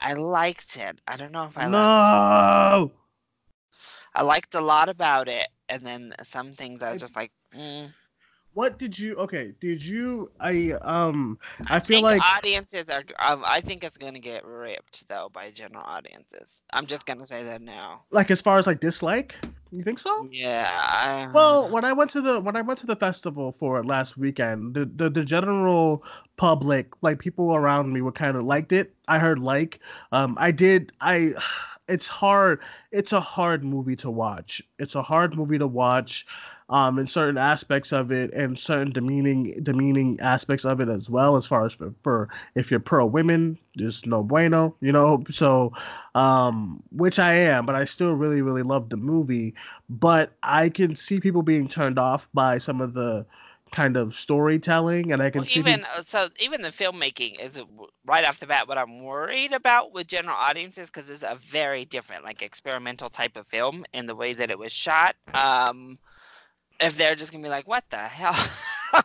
I 0.00 0.12
liked 0.14 0.76
it. 0.76 1.00
I 1.08 1.16
don't 1.16 1.32
know 1.32 1.46
if 1.46 1.58
I 1.58 1.66
no. 1.66 2.92
I 4.14 4.22
liked 4.22 4.54
a 4.54 4.60
lot 4.60 4.88
about 4.88 5.28
it, 5.28 5.46
and 5.68 5.84
then 5.84 6.14
some 6.22 6.52
things 6.54 6.82
I 6.82 6.92
was 6.92 7.00
just 7.00 7.16
like. 7.16 7.32
Mm. 7.54 7.92
What 8.58 8.76
did 8.76 8.98
you 8.98 9.14
okay, 9.14 9.54
did 9.60 9.84
you 9.84 10.32
I 10.40 10.72
um 10.82 11.38
I, 11.68 11.76
I 11.76 11.78
feel 11.78 12.02
like 12.02 12.20
audiences 12.20 12.90
are. 12.90 13.04
Um, 13.20 13.44
I 13.46 13.60
think 13.60 13.84
it's 13.84 13.96
gonna 13.96 14.18
get 14.18 14.44
ripped 14.44 15.06
though 15.06 15.30
by 15.32 15.52
general 15.52 15.84
audiences. 15.86 16.60
I'm 16.72 16.86
just 16.86 17.06
gonna 17.06 17.24
say 17.24 17.44
that 17.44 17.62
now. 17.62 18.02
like 18.10 18.32
as 18.32 18.40
far 18.40 18.58
as 18.58 18.66
like 18.66 18.80
dislike, 18.80 19.36
you 19.70 19.84
think 19.84 20.00
so? 20.00 20.28
Yeah. 20.32 20.68
I, 20.72 21.30
Well, 21.32 21.70
when 21.70 21.84
I 21.84 21.92
went 21.92 22.10
to 22.10 22.20
the 22.20 22.40
when 22.40 22.56
I 22.56 22.62
went 22.62 22.80
to 22.80 22.86
the 22.86 22.96
festival 22.96 23.52
for 23.52 23.84
last 23.84 24.18
weekend, 24.18 24.74
the 24.74 24.86
the, 24.86 25.08
the 25.08 25.24
general 25.24 26.02
public, 26.36 27.00
like 27.00 27.20
people 27.20 27.54
around 27.54 27.92
me, 27.92 28.00
were 28.00 28.10
kind 28.10 28.36
of 28.36 28.42
liked 28.42 28.72
it. 28.72 28.92
I 29.06 29.20
heard 29.20 29.38
like, 29.38 29.78
um, 30.10 30.36
I 30.36 30.50
did 30.50 30.90
I. 31.00 31.34
it's 31.88 32.08
hard. 32.08 32.60
It's 32.90 33.12
a 33.12 33.20
hard 33.20 33.62
movie 33.62 33.96
to 33.96 34.10
watch. 34.10 34.60
It's 34.80 34.96
a 34.96 35.02
hard 35.02 35.36
movie 35.36 35.58
to 35.58 35.68
watch 35.68 36.26
um, 36.70 36.98
in 36.98 37.06
certain 37.06 37.38
aspects 37.38 37.92
of 37.92 38.12
it 38.12 38.32
and 38.34 38.58
certain 38.58 38.92
demeaning 38.92 39.58
demeaning 39.62 40.18
aspects 40.20 40.64
of 40.64 40.80
it 40.80 40.88
as 40.88 41.08
well. 41.08 41.36
As 41.36 41.46
far 41.46 41.64
as 41.64 41.74
for, 41.74 41.94
for 42.02 42.28
if 42.54 42.70
you're 42.70 42.80
pro 42.80 43.06
women, 43.06 43.58
just 43.76 44.06
no 44.06 44.22
bueno, 44.22 44.74
you 44.80 44.92
know. 44.92 45.24
So, 45.30 45.72
um, 46.14 46.82
which 46.90 47.18
I 47.18 47.34
am, 47.34 47.64
but 47.64 47.74
I 47.74 47.84
still 47.84 48.12
really 48.12 48.42
really 48.42 48.62
love 48.62 48.90
the 48.90 48.96
movie. 48.96 49.54
But 49.88 50.32
I 50.42 50.68
can 50.68 50.94
see 50.94 51.20
people 51.20 51.42
being 51.42 51.68
turned 51.68 51.98
off 51.98 52.28
by 52.34 52.58
some 52.58 52.80
of 52.80 52.92
the 52.94 53.24
kind 53.70 53.96
of 53.98 54.14
storytelling 54.14 55.12
and 55.12 55.22
i 55.22 55.28
can 55.28 55.40
well, 55.40 55.46
see 55.46 55.60
even 55.60 55.80
people, 55.80 55.90
uh, 55.98 56.02
so 56.02 56.28
even 56.40 56.62
the 56.62 56.70
filmmaking 56.70 57.38
is 57.38 57.60
right 58.06 58.24
off 58.24 58.40
the 58.40 58.46
bat 58.46 58.66
what 58.66 58.78
i'm 58.78 59.02
worried 59.02 59.52
about 59.52 59.92
with 59.92 60.06
general 60.06 60.34
audiences 60.34 60.86
because 60.86 61.06
it's 61.10 61.22
a 61.22 61.38
very 61.42 61.84
different 61.84 62.24
like 62.24 62.40
experimental 62.40 63.10
type 63.10 63.36
of 63.36 63.46
film 63.46 63.84
in 63.92 64.06
the 64.06 64.14
way 64.14 64.32
that 64.32 64.50
it 64.50 64.58
was 64.58 64.72
shot 64.72 65.16
um 65.34 65.98
if 66.80 66.96
they're 66.96 67.14
just 67.14 67.32
gonna 67.32 67.42
be 67.42 67.50
like, 67.50 67.66
"What 67.66 67.84
the 67.90 67.96
hell?" 67.96 68.34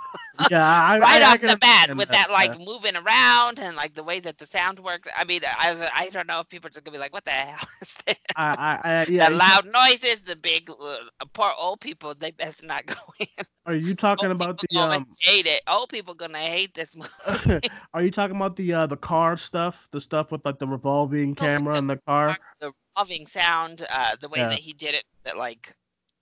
yeah, 0.51 0.63
I, 0.63 0.99
right 0.99 1.21
I, 1.21 1.33
off 1.33 1.43
I 1.43 1.47
the 1.47 1.57
bat 1.57 1.95
with 1.95 2.09
that, 2.09 2.27
that 2.27 2.31
like 2.31 2.57
moving 2.59 2.95
around 2.95 3.59
and 3.59 3.75
like 3.75 3.93
the 3.93 4.03
way 4.03 4.19
that 4.19 4.37
the 4.37 4.45
sound 4.45 4.79
works. 4.79 5.07
I 5.15 5.23
mean, 5.23 5.41
I 5.45 5.89
I 5.95 6.09
don't 6.09 6.27
know 6.27 6.39
if 6.39 6.49
people 6.49 6.67
are 6.67 6.71
just 6.71 6.83
gonna 6.83 6.95
be 6.95 6.99
like, 6.99 7.13
"What 7.13 7.25
the 7.25 7.31
hell 7.31 7.67
is 7.81 7.93
this?" 8.05 8.15
I, 8.35 8.79
I, 8.83 9.05
yeah, 9.09 9.29
the 9.29 9.35
loud 9.35 9.71
noises, 9.71 10.21
the 10.21 10.35
big 10.35 10.69
uh, 10.69 10.97
poor 11.33 11.51
old 11.59 11.81
people. 11.81 12.13
They 12.13 12.31
best 12.31 12.63
not 12.63 12.85
go 12.87 12.95
in. 13.19 13.27
Are 13.65 13.75
you 13.75 13.95
talking 13.95 14.29
old 14.29 14.35
about 14.35 14.59
the 14.59 14.79
um, 14.79 14.91
um? 14.91 15.07
Hate 15.19 15.45
it. 15.45 15.61
Old 15.67 15.89
people 15.89 16.13
gonna 16.13 16.37
hate 16.37 16.73
this 16.73 16.95
movie. 16.95 17.59
are 17.93 18.01
you 18.01 18.11
talking 18.11 18.35
about 18.35 18.55
the 18.55 18.73
uh 18.73 18.85
the 18.85 18.97
car 18.97 19.37
stuff? 19.37 19.87
The 19.91 20.01
stuff 20.01 20.31
with 20.31 20.45
like 20.45 20.59
the 20.59 20.67
revolving 20.67 21.35
camera 21.35 21.77
in 21.77 21.87
the 21.87 21.97
car. 21.97 22.37
The 22.59 22.71
revolving 22.95 23.27
sound, 23.27 23.85
uh, 23.91 24.15
the 24.19 24.29
way 24.29 24.39
Yeah. 24.39 24.49
that 24.49 24.59
he 24.59 24.73
did 24.73 24.95
it, 24.95 25.05
that 25.23 25.37
like 25.37 25.75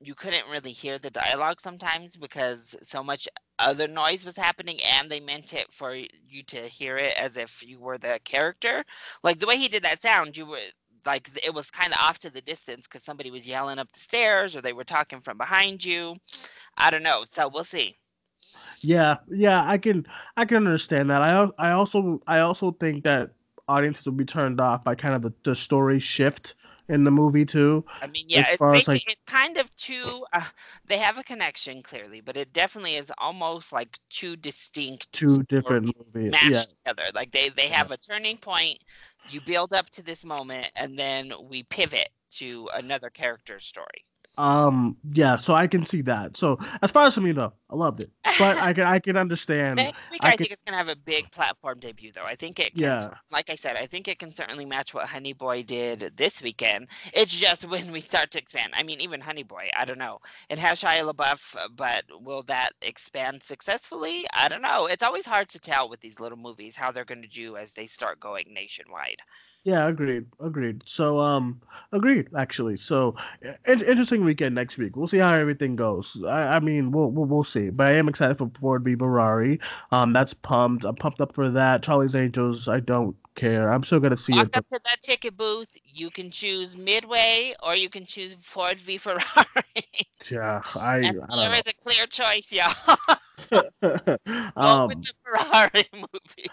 you 0.03 0.15
couldn't 0.15 0.49
really 0.49 0.71
hear 0.71 0.97
the 0.97 1.09
dialogue 1.09 1.61
sometimes 1.61 2.15
because 2.15 2.75
so 2.81 3.03
much 3.03 3.27
other 3.59 3.87
noise 3.87 4.25
was 4.25 4.35
happening 4.35 4.79
and 4.97 5.09
they 5.09 5.19
meant 5.19 5.53
it 5.53 5.67
for 5.71 5.95
you 5.95 6.43
to 6.47 6.61
hear 6.61 6.97
it 6.97 7.15
as 7.17 7.37
if 7.37 7.61
you 7.61 7.79
were 7.79 7.97
the 7.97 8.19
character. 8.23 8.83
Like 9.23 9.39
the 9.39 9.45
way 9.47 9.57
he 9.57 9.67
did 9.67 9.83
that 9.83 10.01
sound 10.01 10.35
you 10.35 10.47
were 10.47 10.57
like 11.05 11.29
it 11.43 11.53
was 11.53 11.71
kind 11.71 11.93
of 11.93 11.99
off 11.99 12.19
to 12.19 12.29
the 12.29 12.41
distance 12.41 12.83
because 12.83 13.03
somebody 13.03 13.31
was 13.31 13.47
yelling 13.47 13.79
up 13.79 13.91
the 13.91 13.99
stairs 13.99 14.55
or 14.55 14.61
they 14.61 14.73
were 14.73 14.83
talking 14.83 15.21
from 15.21 15.37
behind 15.37 15.83
you. 15.83 16.15
I 16.77 16.89
don't 16.89 17.03
know 17.03 17.23
so 17.27 17.49
we'll 17.53 17.63
see. 17.63 17.97
Yeah, 18.81 19.17
yeah, 19.29 19.63
I 19.67 19.77
can 19.77 20.05
I 20.37 20.45
can 20.45 20.57
understand 20.57 21.09
that. 21.11 21.21
I 21.21 21.47
I 21.59 21.71
also 21.71 22.21
I 22.27 22.39
also 22.39 22.71
think 22.71 23.03
that 23.03 23.31
audiences 23.67 24.05
will 24.05 24.13
be 24.13 24.25
turned 24.25 24.59
off 24.59 24.83
by 24.83 24.95
kind 24.95 25.15
of 25.15 25.21
the, 25.21 25.31
the 25.43 25.55
story 25.55 25.99
shift 25.99 26.55
in 26.91 27.03
the 27.03 27.11
movie 27.11 27.45
too. 27.45 27.83
I 28.01 28.07
mean, 28.07 28.25
yeah, 28.27 28.41
As 28.41 28.49
it's, 28.49 28.57
far 28.57 28.73
as, 28.75 28.87
like- 28.87 29.03
it's 29.07 29.21
kind 29.25 29.57
of 29.57 29.73
two. 29.75 30.25
Uh, 30.33 30.43
they 30.87 30.97
have 30.97 31.17
a 31.17 31.23
connection 31.23 31.81
clearly, 31.81 32.21
but 32.21 32.37
it 32.37 32.53
definitely 32.53 32.95
is 32.95 33.11
almost 33.17 33.71
like 33.71 33.97
two 34.09 34.35
distinct 34.35 35.11
Two 35.13 35.43
different 35.43 35.85
movies. 35.97 36.31
mashed 36.31 36.75
Yeah, 36.85 36.93
together. 36.93 37.11
Like 37.15 37.31
they 37.31 37.49
they 37.49 37.67
have 37.69 37.91
a 37.91 37.97
turning 37.97 38.37
point. 38.37 38.77
You 39.23 39.41
build 39.41 39.73
up 39.73 39.89
to 39.91 40.03
this 40.03 40.25
moment, 40.25 40.67
and 40.75 40.97
then 40.97 41.31
we 41.43 41.63
pivot 41.63 42.09
to 42.31 42.69
another 42.75 43.09
character's 43.09 43.65
story. 43.65 44.05
Um, 44.37 44.97
yeah. 45.13 45.37
So 45.37 45.53
I 45.53 45.67
can 45.67 45.85
see 45.85 46.01
that. 46.03 46.37
So 46.37 46.57
as 46.81 46.91
far 46.91 47.05
as 47.07 47.15
for 47.15 47.21
me 47.21 47.31
though, 47.31 47.53
I 47.69 47.75
loved 47.75 47.99
it, 48.01 48.09
but 48.39 48.57
I 48.57 48.73
can 48.73 48.85
I 48.85 48.99
can 48.99 49.17
understand. 49.17 49.75
Next 49.77 49.99
week, 50.09 50.21
I 50.23 50.29
I, 50.29 50.31
could- 50.31 50.39
think 50.39 50.51
it's 50.51 50.61
gonna 50.65 50.77
have 50.77 50.89
a 50.89 50.95
big 50.95 51.29
platform 51.31 51.79
debut, 51.79 52.11
though. 52.13 52.25
I 52.25 52.35
think 52.35 52.59
it. 52.59 52.73
Can, 52.73 52.81
Yeah. 52.81 53.07
Like 53.31 53.49
I 53.49 53.55
said, 53.55 53.75
I 53.75 53.85
think 53.85 54.07
it 54.07 54.19
can 54.19 54.33
certainly 54.33 54.65
match 54.65 54.93
what 54.93 55.07
Honey 55.07 55.33
Boy 55.33 55.63
did 55.63 56.13
this 56.15 56.41
weekend. 56.41 56.87
It's 57.13 57.35
just 57.35 57.65
when 57.69 57.91
we 57.91 57.99
start 57.99 58.31
to 58.31 58.39
expand. 58.39 58.73
I 58.75 58.83
mean, 58.83 59.01
even 59.01 59.21
Honey 59.21 59.43
Boy, 59.43 59.69
I 59.77 59.85
don't 59.85 59.99
know. 59.99 60.19
It 60.49 60.59
has 60.59 60.81
Shia 60.81 61.09
LaBeouf, 61.11 61.55
but 61.75 62.03
will 62.21 62.43
that 62.43 62.71
expand 62.81 63.43
successfully? 63.43 64.25
I 64.33 64.47
don't 64.47 64.61
know. 64.61 64.87
It's 64.87 65.03
always 65.03 65.25
hard 65.25 65.49
to 65.49 65.59
tell 65.59 65.89
with 65.89 65.99
these 66.01 66.19
little 66.19 66.37
movies 66.37 66.75
how 66.75 66.91
they're 66.91 67.05
going 67.05 67.21
to 67.21 67.27
do 67.27 67.57
as 67.57 67.73
they 67.73 67.85
start 67.85 68.19
going 68.19 68.45
nationwide. 68.53 69.19
Yeah, 69.63 69.87
agreed, 69.87 70.25
agreed. 70.39 70.81
So, 70.85 71.19
um, 71.19 71.61
agreed 71.91 72.27
actually. 72.35 72.77
So, 72.77 73.15
in- 73.43 73.83
interesting 73.83 74.25
weekend 74.25 74.55
next 74.55 74.77
week. 74.77 74.95
We'll 74.95 75.07
see 75.07 75.19
how 75.19 75.33
everything 75.33 75.75
goes. 75.75 76.21
I, 76.25 76.55
I 76.55 76.59
mean, 76.59 76.91
we'll, 76.91 77.11
we'll 77.11 77.27
we'll 77.27 77.43
see. 77.43 77.69
But 77.69 77.87
I 77.87 77.91
am 77.91 78.09
excited 78.09 78.39
for 78.39 78.49
Ford 78.59 78.83
v 78.83 78.95
Ferrari. 78.95 79.59
Um, 79.91 80.13
that's 80.13 80.33
pumped. 80.33 80.83
I'm 80.83 80.95
pumped 80.95 81.21
up 81.21 81.35
for 81.35 81.51
that. 81.51 81.83
Charlie's 81.83 82.15
Angels. 82.15 82.67
I 82.67 82.79
don't 82.79 83.15
care. 83.35 83.71
I'm 83.71 83.83
still 83.83 83.99
gonna 83.99 84.17
see 84.17 84.33
Walk 84.33 84.47
it. 84.47 84.57
up 84.57 84.65
to 84.73 84.79
that 84.83 85.01
ticket 85.03 85.37
booth. 85.37 85.77
You 85.85 86.09
can 86.09 86.31
choose 86.31 86.75
Midway 86.75 87.53
or 87.61 87.75
you 87.75 87.89
can 87.89 88.05
choose 88.05 88.35
Ford 88.41 88.79
v 88.79 88.97
Ferrari. 88.97 89.21
Yeah, 90.29 90.61
I, 90.75 91.13
I 91.29 91.35
there 91.35 91.51
a 91.51 91.73
clear 91.81 92.05
choice, 92.05 92.51
y'all. 92.51 92.71
Go 93.51 94.17
um, 94.55 94.87
with 94.89 95.03
the 95.03 95.13
Ferrari 95.23 95.85
movie. 95.93 96.49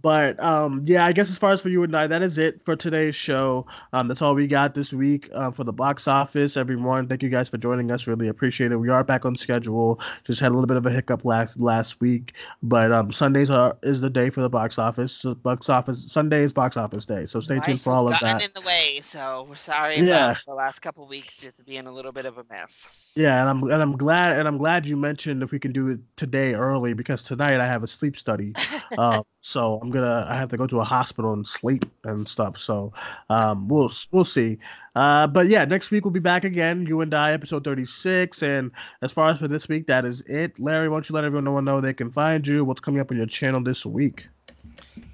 But 0.00 0.38
um, 0.42 0.82
yeah, 0.84 1.04
I 1.04 1.12
guess 1.12 1.30
as 1.30 1.38
far 1.38 1.52
as 1.52 1.60
for 1.60 1.68
you 1.70 1.82
and 1.82 1.96
I, 1.96 2.06
that 2.06 2.22
is 2.22 2.38
it 2.38 2.62
for 2.64 2.76
today's 2.76 3.16
show. 3.16 3.66
Um, 3.92 4.06
that's 4.08 4.22
all 4.22 4.34
we 4.34 4.46
got 4.46 4.74
this 4.74 4.92
week 4.92 5.28
um, 5.34 5.52
for 5.52 5.64
the 5.64 5.72
box 5.72 6.06
office. 6.06 6.56
Everyone, 6.56 7.08
thank 7.08 7.22
you 7.22 7.28
guys 7.28 7.48
for 7.48 7.56
joining 7.58 7.90
us. 7.90 8.06
Really 8.06 8.28
appreciate 8.28 8.70
it. 8.70 8.76
We 8.76 8.90
are 8.90 9.02
back 9.02 9.24
on 9.24 9.34
schedule. 9.34 10.00
Just 10.24 10.40
had 10.40 10.52
a 10.52 10.54
little 10.54 10.66
bit 10.66 10.76
of 10.76 10.86
a 10.86 10.90
hiccup 10.90 11.24
last 11.24 11.58
last 11.58 12.00
week, 12.00 12.34
but 12.62 12.92
um, 12.92 13.10
Sundays 13.10 13.50
are 13.50 13.76
is 13.82 14.00
the 14.00 14.10
day 14.10 14.30
for 14.30 14.40
the 14.40 14.48
box 14.48 14.78
office. 14.78 15.12
So 15.12 15.34
box 15.34 15.68
office 15.68 16.10
Sunday 16.10 16.42
is 16.42 16.52
box 16.52 16.76
office 16.76 17.04
day. 17.06 17.26
So 17.26 17.40
stay 17.40 17.58
tuned 17.60 17.80
for 17.80 17.92
all 17.92 18.12
of 18.12 18.18
that. 18.20 18.42
in 18.42 18.50
the 18.54 18.60
way, 18.60 19.00
so 19.02 19.46
we're 19.48 19.56
sorry 19.56 20.00
Yeah. 20.00 20.32
about 20.32 20.36
the 20.46 20.54
last 20.54 20.80
couple 20.80 21.06
weeks 21.08 21.36
just 21.38 21.64
being 21.66 21.86
a 21.86 21.92
little 21.92 22.12
bit 22.12 22.26
of 22.26 22.38
a 22.38 22.44
mess. 22.50 22.86
Yeah, 23.14 23.40
and 23.40 23.48
I'm 23.48 23.62
and 23.64 23.82
I'm 23.82 23.96
glad 23.96 24.38
and 24.38 24.46
I'm 24.46 24.58
glad 24.58 24.86
you 24.86 24.96
mentioned 24.96 25.42
if 25.42 25.50
we 25.50 25.58
can 25.58 25.72
do 25.72 25.88
it 25.88 25.98
today 26.16 26.54
early 26.54 26.92
because 26.94 27.22
tonight 27.24 27.58
I 27.58 27.66
have 27.66 27.82
a 27.82 27.86
sleep 27.88 28.16
study. 28.16 28.52
uh, 28.96 29.22
so 29.40 29.78
I'm 29.80 29.90
gonna 29.90 30.26
I 30.28 30.36
have 30.36 30.48
to 30.50 30.56
go 30.56 30.66
to 30.66 30.80
a 30.80 30.84
hospital 30.84 31.32
and 31.32 31.46
sleep 31.46 31.84
and 32.04 32.28
stuff. 32.28 32.58
So 32.58 32.92
um, 33.30 33.68
we'll 33.68 33.90
we'll 34.10 34.24
see. 34.24 34.58
Uh, 34.94 35.26
but 35.26 35.48
yeah, 35.48 35.64
next 35.64 35.90
week 35.90 36.04
we'll 36.04 36.12
be 36.12 36.20
back 36.20 36.44
again. 36.44 36.84
You 36.86 37.00
and 37.02 37.14
I, 37.14 37.32
episode 37.32 37.62
36. 37.62 38.42
And 38.42 38.72
as 39.02 39.12
far 39.12 39.28
as 39.30 39.38
for 39.38 39.46
this 39.46 39.68
week, 39.68 39.86
that 39.86 40.04
is 40.04 40.22
it. 40.22 40.58
Larry, 40.58 40.88
why 40.88 40.96
don't 40.96 41.08
you 41.08 41.14
let 41.14 41.24
everyone 41.24 41.64
know 41.64 41.80
they 41.80 41.94
can 41.94 42.10
find 42.10 42.46
you? 42.46 42.64
What's 42.64 42.80
coming 42.80 43.00
up 43.00 43.10
on 43.10 43.16
your 43.16 43.26
channel 43.26 43.62
this 43.62 43.86
week? 43.86 44.26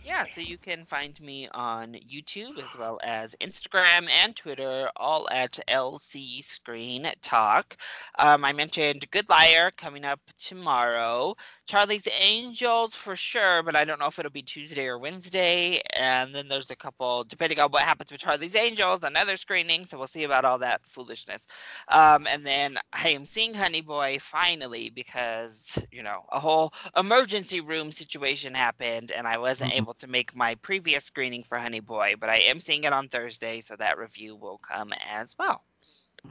Yeah, 0.07 0.27
so 0.27 0.43
you 0.43 0.59
can 0.59 0.85
find 0.85 1.19
me 1.21 1.49
on 1.49 1.95
YouTube 1.95 2.59
as 2.59 2.77
well 2.77 3.01
as 3.03 3.35
Instagram 3.41 4.09
and 4.11 4.37
Twitter, 4.37 4.91
all 4.97 5.27
at 5.33 5.59
LC 5.67 6.43
Screen 6.43 7.11
Talk. 7.23 7.79
Um, 8.19 8.45
I 8.45 8.53
mentioned 8.53 9.11
Good 9.11 9.29
Liar 9.31 9.71
coming 9.77 10.05
up 10.05 10.21
tomorrow. 10.39 11.35
Charlie's 11.67 12.07
Angels 12.21 12.95
for 12.95 13.17
sure, 13.17 13.63
but 13.63 13.75
I 13.75 13.85
don't 13.85 13.99
know 13.99 14.09
if 14.09 14.19
it'll 14.19 14.31
be 14.31 14.43
Tuesday 14.43 14.87
or 14.87 14.99
Wednesday. 14.99 15.81
And 15.97 16.35
then 16.35 16.49
there's 16.49 16.71
a 16.71 16.77
couple, 16.77 17.25
depending 17.25 17.59
on 17.59 17.71
what 17.71 17.83
happens 17.83 18.13
with 18.13 18.21
Charlie's 18.21 18.55
Angels, 18.57 19.03
another 19.05 19.37
screening. 19.39 19.87
So 19.87 19.99
we'll 19.99 20.07
see 20.09 20.25
about 20.25 20.45
all 20.45 20.59
that 20.59 20.87
foolishness. 20.87 21.47
Um, 21.89 22.27
and 22.27 22.47
then 22.47 22.79
I 22.93 23.11
am 23.11 23.25
seeing 23.25 23.55
Honey 23.55 23.81
Boy 23.81 24.19
finally 24.21 24.91
because, 24.91 25.79
you 25.91 26.03
know, 26.03 26.25
a 26.33 26.41
whole 26.41 26.73
emergency 26.97 27.61
room 27.61 27.91
situation 27.93 28.55
happened 28.55 29.13
and 29.13 29.27
I 29.27 29.39
wasn't 29.39 29.73
Mhm. 29.73 29.75
able 29.75 29.94
to 29.99 30.07
make 30.07 30.35
my 30.35 30.55
previous 30.57 31.05
screening 31.05 31.43
for 31.43 31.59
Honey 31.59 31.81
Boy, 31.81 32.15
but 32.19 32.31
I 32.31 32.37
am 32.37 32.61
seeing 32.61 32.85
it 32.85 32.93
on 32.93 33.09
Thursday, 33.09 33.61
so 33.61 33.77
that 33.77 33.99
review 33.99 34.37
will 34.37 34.59
come 34.59 34.93
as 35.09 35.35
well. 35.39 35.65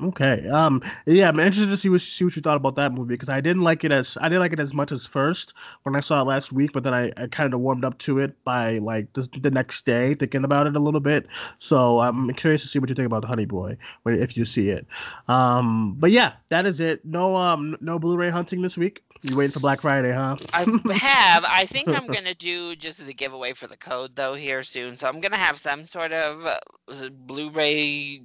Okay. 0.01 0.47
Um. 0.49 0.81
Yeah, 1.05 1.29
I'm 1.29 1.39
interested 1.39 1.69
to 1.69 1.77
see 1.77 1.89
what 1.89 2.01
see 2.01 2.25
what 2.25 2.35
you 2.35 2.41
thought 2.41 2.57
about 2.57 2.75
that 2.75 2.93
movie 2.93 3.13
because 3.13 3.29
I 3.29 3.41
didn't 3.41 3.61
like 3.61 3.83
it 3.83 3.91
as 3.91 4.17
I 4.19 4.27
didn't 4.27 4.39
like 4.39 4.53
it 4.53 4.59
as 4.59 4.73
much 4.73 4.91
as 4.91 5.05
first 5.05 5.53
when 5.83 5.95
I 5.95 5.99
saw 5.99 6.21
it 6.21 6.25
last 6.25 6.51
week, 6.51 6.71
but 6.73 6.83
then 6.83 6.95
I, 6.95 7.11
I 7.15 7.27
kind 7.27 7.53
of 7.53 7.59
warmed 7.59 7.85
up 7.85 7.99
to 7.99 8.17
it 8.17 8.43
by 8.43 8.79
like 8.79 9.13
the, 9.13 9.27
the 9.39 9.51
next 9.51 9.85
day 9.85 10.15
thinking 10.15 10.43
about 10.43 10.65
it 10.65 10.75
a 10.75 10.79
little 10.79 10.99
bit. 10.99 11.27
So 11.59 11.99
I'm 11.99 12.33
curious 12.33 12.63
to 12.63 12.67
see 12.67 12.79
what 12.79 12.89
you 12.89 12.95
think 12.95 13.05
about 13.05 13.23
Honey 13.23 13.45
Boy 13.45 13.77
when 14.01 14.19
if 14.19 14.35
you 14.35 14.45
see 14.45 14.69
it. 14.69 14.87
Um. 15.27 15.95
But 15.99 16.11
yeah, 16.11 16.33
that 16.49 16.65
is 16.65 16.79
it. 16.79 17.05
No 17.05 17.35
um 17.35 17.77
no 17.79 17.99
Blu-ray 17.99 18.31
hunting 18.31 18.63
this 18.63 18.77
week. 18.77 19.03
You 19.21 19.37
waiting 19.37 19.53
for 19.53 19.61
Black 19.61 19.81
Friday, 19.81 20.11
huh? 20.11 20.35
I 20.53 20.65
have. 20.95 21.45
I 21.47 21.65
think 21.65 21.87
I'm 21.87 22.07
gonna 22.13 22.33
do 22.33 22.75
just 22.75 23.05
the 23.05 23.13
giveaway 23.13 23.53
for 23.53 23.67
the 23.67 23.77
code 23.77 24.15
though 24.15 24.33
here 24.33 24.63
soon. 24.63 24.97
So 24.97 25.07
I'm 25.07 25.21
gonna 25.21 25.37
have 25.37 25.59
some 25.59 25.85
sort 25.85 26.11
of 26.11 26.45
uh, 26.45 27.09
Blu-ray 27.11 28.21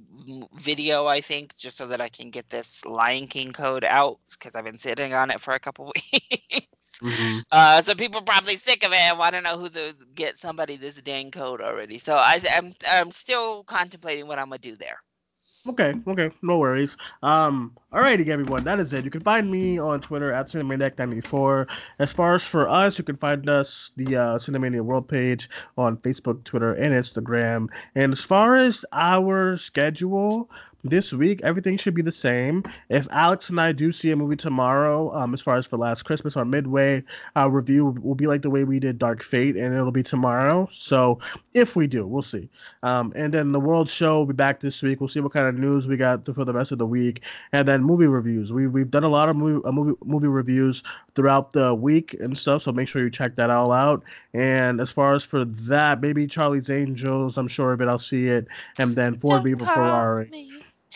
video. 0.55 1.05
I 1.07 1.21
think 1.21 1.55
just 1.57 1.77
so 1.77 1.87
that 1.87 2.01
I 2.01 2.09
can 2.09 2.29
get 2.31 2.49
this 2.49 2.85
Lion 2.85 3.27
King 3.27 3.51
code 3.53 3.83
out 3.83 4.19
because 4.31 4.55
I've 4.55 4.65
been 4.65 4.77
sitting 4.79 5.13
on 5.13 5.31
it 5.31 5.41
for 5.41 5.53
a 5.53 5.59
couple 5.59 5.91
weeks. 6.11 6.67
Mhm. 7.01 7.43
Uh, 7.51 7.81
so 7.81 7.95
people 7.95 8.21
probably 8.21 8.57
sick 8.57 8.83
of 8.83 8.91
it 8.91 8.97
and 8.97 9.17
want 9.17 9.35
to 9.35 9.41
know 9.41 9.57
who 9.57 9.69
to 9.69 9.95
get 10.15 10.39
somebody 10.39 10.75
this 10.77 11.01
dang 11.01 11.31
code 11.31 11.61
already. 11.61 11.97
So 11.97 12.15
I, 12.15 12.41
I'm 12.51 12.73
I'm 12.89 13.11
still 13.11 13.63
contemplating 13.63 14.27
what 14.27 14.39
I'm 14.39 14.47
gonna 14.49 14.59
do 14.59 14.75
there. 14.75 14.99
Okay, 15.69 15.93
okay, 16.07 16.31
no 16.41 16.57
worries. 16.57 16.97
Um, 17.21 17.77
alrighty, 17.93 18.27
everyone, 18.29 18.63
that 18.63 18.79
is 18.79 18.91
it. 18.91 19.05
You 19.05 19.11
can 19.11 19.21
find 19.21 19.51
me 19.51 19.77
on 19.77 20.01
Twitter 20.01 20.33
at 20.33 20.47
Cinemaniac94. 20.47 21.69
As 21.99 22.11
far 22.11 22.33
as 22.33 22.43
for 22.43 22.67
us, 22.67 22.97
you 22.97 23.03
can 23.03 23.15
find 23.15 23.47
us 23.47 23.91
the 23.95 24.15
uh, 24.15 24.37
Cinemania 24.39 24.81
World 24.81 25.07
page 25.07 25.47
on 25.77 25.97
Facebook, 25.97 26.43
Twitter, 26.43 26.73
and 26.73 26.91
Instagram. 26.91 27.67
And 27.93 28.11
as 28.11 28.23
far 28.23 28.55
as 28.55 28.83
our 28.93 29.57
schedule, 29.57 30.49
this 30.83 31.11
week 31.11 31.41
everything 31.43 31.77
should 31.77 31.93
be 31.93 32.01
the 32.01 32.11
same. 32.11 32.63
If 32.89 33.07
Alex 33.11 33.49
and 33.49 33.59
I 33.59 33.71
do 33.71 33.91
see 33.91 34.11
a 34.11 34.15
movie 34.15 34.35
tomorrow, 34.35 35.13
um, 35.15 35.33
as 35.33 35.41
far 35.41 35.55
as 35.55 35.67
for 35.67 35.77
Last 35.77 36.03
Christmas 36.03 36.37
or 36.37 36.45
Midway, 36.45 37.03
our 37.35 37.49
review 37.49 37.91
will 38.01 38.15
be 38.15 38.27
like 38.27 38.41
the 38.41 38.49
way 38.49 38.63
we 38.63 38.79
did 38.79 38.97
Dark 38.97 39.23
Fate, 39.23 39.55
and 39.55 39.73
it'll 39.73 39.91
be 39.91 40.03
tomorrow. 40.03 40.67
So 40.71 41.19
if 41.53 41.75
we 41.75 41.87
do, 41.87 42.07
we'll 42.07 42.21
see. 42.21 42.49
Um, 42.83 43.11
and 43.15 43.33
then 43.33 43.51
the 43.51 43.59
World 43.59 43.89
Show 43.89 44.19
will 44.19 44.25
be 44.25 44.33
back 44.33 44.59
this 44.59 44.81
week. 44.81 44.99
We'll 44.99 45.07
see 45.07 45.19
what 45.19 45.33
kind 45.33 45.47
of 45.47 45.55
news 45.55 45.87
we 45.87 45.97
got 45.97 46.25
for 46.25 46.45
the 46.45 46.53
rest 46.53 46.71
of 46.71 46.77
the 46.77 46.87
week, 46.87 47.21
and 47.51 47.67
then 47.67 47.83
movie 47.83 48.07
reviews. 48.07 48.53
We 48.53 48.67
we've 48.67 48.91
done 48.91 49.03
a 49.03 49.09
lot 49.09 49.29
of 49.29 49.35
movie 49.35 49.61
uh, 49.65 49.71
movie 49.71 49.97
movie 50.05 50.27
reviews 50.27 50.83
throughout 51.15 51.51
the 51.51 51.75
week 51.75 52.13
and 52.19 52.37
stuff. 52.37 52.61
So 52.61 52.71
make 52.71 52.87
sure 52.87 53.03
you 53.03 53.09
check 53.09 53.35
that 53.35 53.49
all 53.49 53.71
out. 53.71 54.03
And 54.33 54.79
as 54.79 54.91
far 54.91 55.13
as 55.13 55.23
for 55.23 55.43
that, 55.45 56.01
maybe 56.01 56.27
Charlie's 56.27 56.69
Angels, 56.69 57.37
I'm 57.37 57.47
sure 57.47 57.73
of 57.73 57.81
it. 57.81 57.87
I'll 57.87 57.97
see 57.97 58.27
it, 58.27 58.47
and 58.77 58.95
then 58.95 59.19
Ford 59.19 59.43
v 59.43 59.55
Ferrari. 59.55 60.29
Me. 60.29 60.51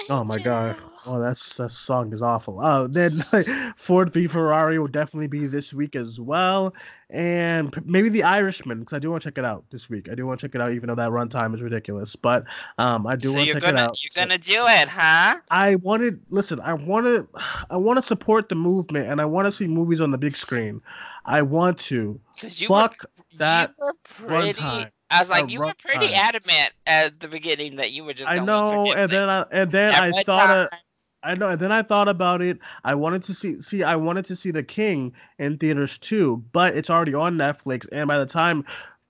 Oh 0.10 0.24
my 0.24 0.38
god. 0.38 0.76
Oh, 1.06 1.20
that's 1.20 1.58
that 1.58 1.72
song 1.72 2.14
is 2.14 2.22
awful. 2.22 2.60
Oh, 2.62 2.88
then 2.88 3.22
Ford 3.78 4.12
v 4.12 4.28
Ferrari 4.28 4.80
will 4.80 4.88
definitely 4.88 5.28
be 5.28 5.48
this 5.48 5.74
week 5.74 5.96
as 5.96 6.20
well, 6.20 6.74
and 7.10 7.76
maybe 7.86 8.10
The 8.10 8.24
Irishman 8.24 8.80
because 8.80 8.94
I 8.94 9.00
do 9.00 9.12
want 9.12 9.22
to 9.24 9.28
check 9.30 9.38
it 9.38 9.46
out 9.46 9.66
this 9.70 9.90
week. 9.90 10.10
I 10.10 10.16
do 10.16 10.26
want 10.26 10.40
to 10.40 10.48
check 10.48 10.56
it 10.56 10.62
out, 10.62 10.72
even 10.72 10.88
though 10.88 10.96
that 10.96 11.10
runtime 11.10 11.54
is 11.54 11.62
ridiculous. 11.62 12.16
But 12.16 12.46
um, 12.78 13.06
I 13.06 13.16
do 13.18 13.30
so 13.30 13.36
want 13.36 13.48
to 13.48 13.54
check 13.54 13.64
gonna, 13.64 13.78
it 13.78 13.82
out. 13.82 14.04
You're 14.04 14.12
gonna 14.16 14.38
do 14.38 14.66
it, 14.68 14.88
huh? 14.88 15.40
I 15.52 15.76
wanted. 15.76 16.22
Listen, 16.30 16.60
I 16.62 16.74
want 16.74 17.06
to. 17.06 17.28
I 17.70 17.78
want 17.78 17.98
to 17.98 18.04
support 18.04 18.48
the 18.48 18.56
movement, 18.56 19.10
and 19.10 19.20
I 19.20 19.26
want 19.26 19.46
to 19.46 19.52
see 19.52 19.68
movies 19.68 20.00
on 20.00 20.12
the 20.12 20.18
big 20.18 20.36
screen. 20.36 20.82
I 21.26 21.42
want 21.42 21.78
to. 21.80 22.20
Because 22.36 22.62
you 22.62 22.68
Fuck 22.68 22.96
were, 23.02 23.38
that 23.40 23.74
runtime. 24.22 24.90
I 25.14 25.20
was 25.20 25.30
like, 25.30 25.50
you 25.50 25.60
were 25.60 25.74
pretty 25.80 26.08
time. 26.08 26.16
adamant 26.16 26.72
at 26.86 27.20
the 27.20 27.28
beginning 27.28 27.76
that 27.78 27.92
you 27.92 28.04
were 28.04 28.14
just. 28.14 28.30
I 28.30 28.40
know, 28.40 28.92
and 28.94 29.12
then 29.12 29.30
I 29.30 29.46
and 29.52 29.72
then 29.72 29.94
I 29.94 30.12
thought. 30.24 30.50
Of, 30.50 30.80
I 31.26 31.36
know, 31.36 31.50
and 31.50 31.60
then 31.60 31.72
I 31.72 31.82
thought 31.82 32.10
about 32.10 32.42
it. 32.42 32.60
I 32.84 32.96
wanted 32.96 33.24
to 33.24 33.34
see 33.34 33.62
see 33.62 33.84
I 33.84 33.96
wanted 33.96 34.26
to 34.26 34.36
see 34.36 34.52
The 34.52 34.64
King 34.64 35.14
in 35.40 35.58
theaters 35.58 35.98
too, 35.98 36.44
but 36.52 36.76
it's 36.76 36.90
already 36.90 37.14
on 37.14 37.36
Netflix. 37.36 37.88
And 37.92 38.08
by 38.08 38.18
the 38.18 38.26
time 38.26 38.66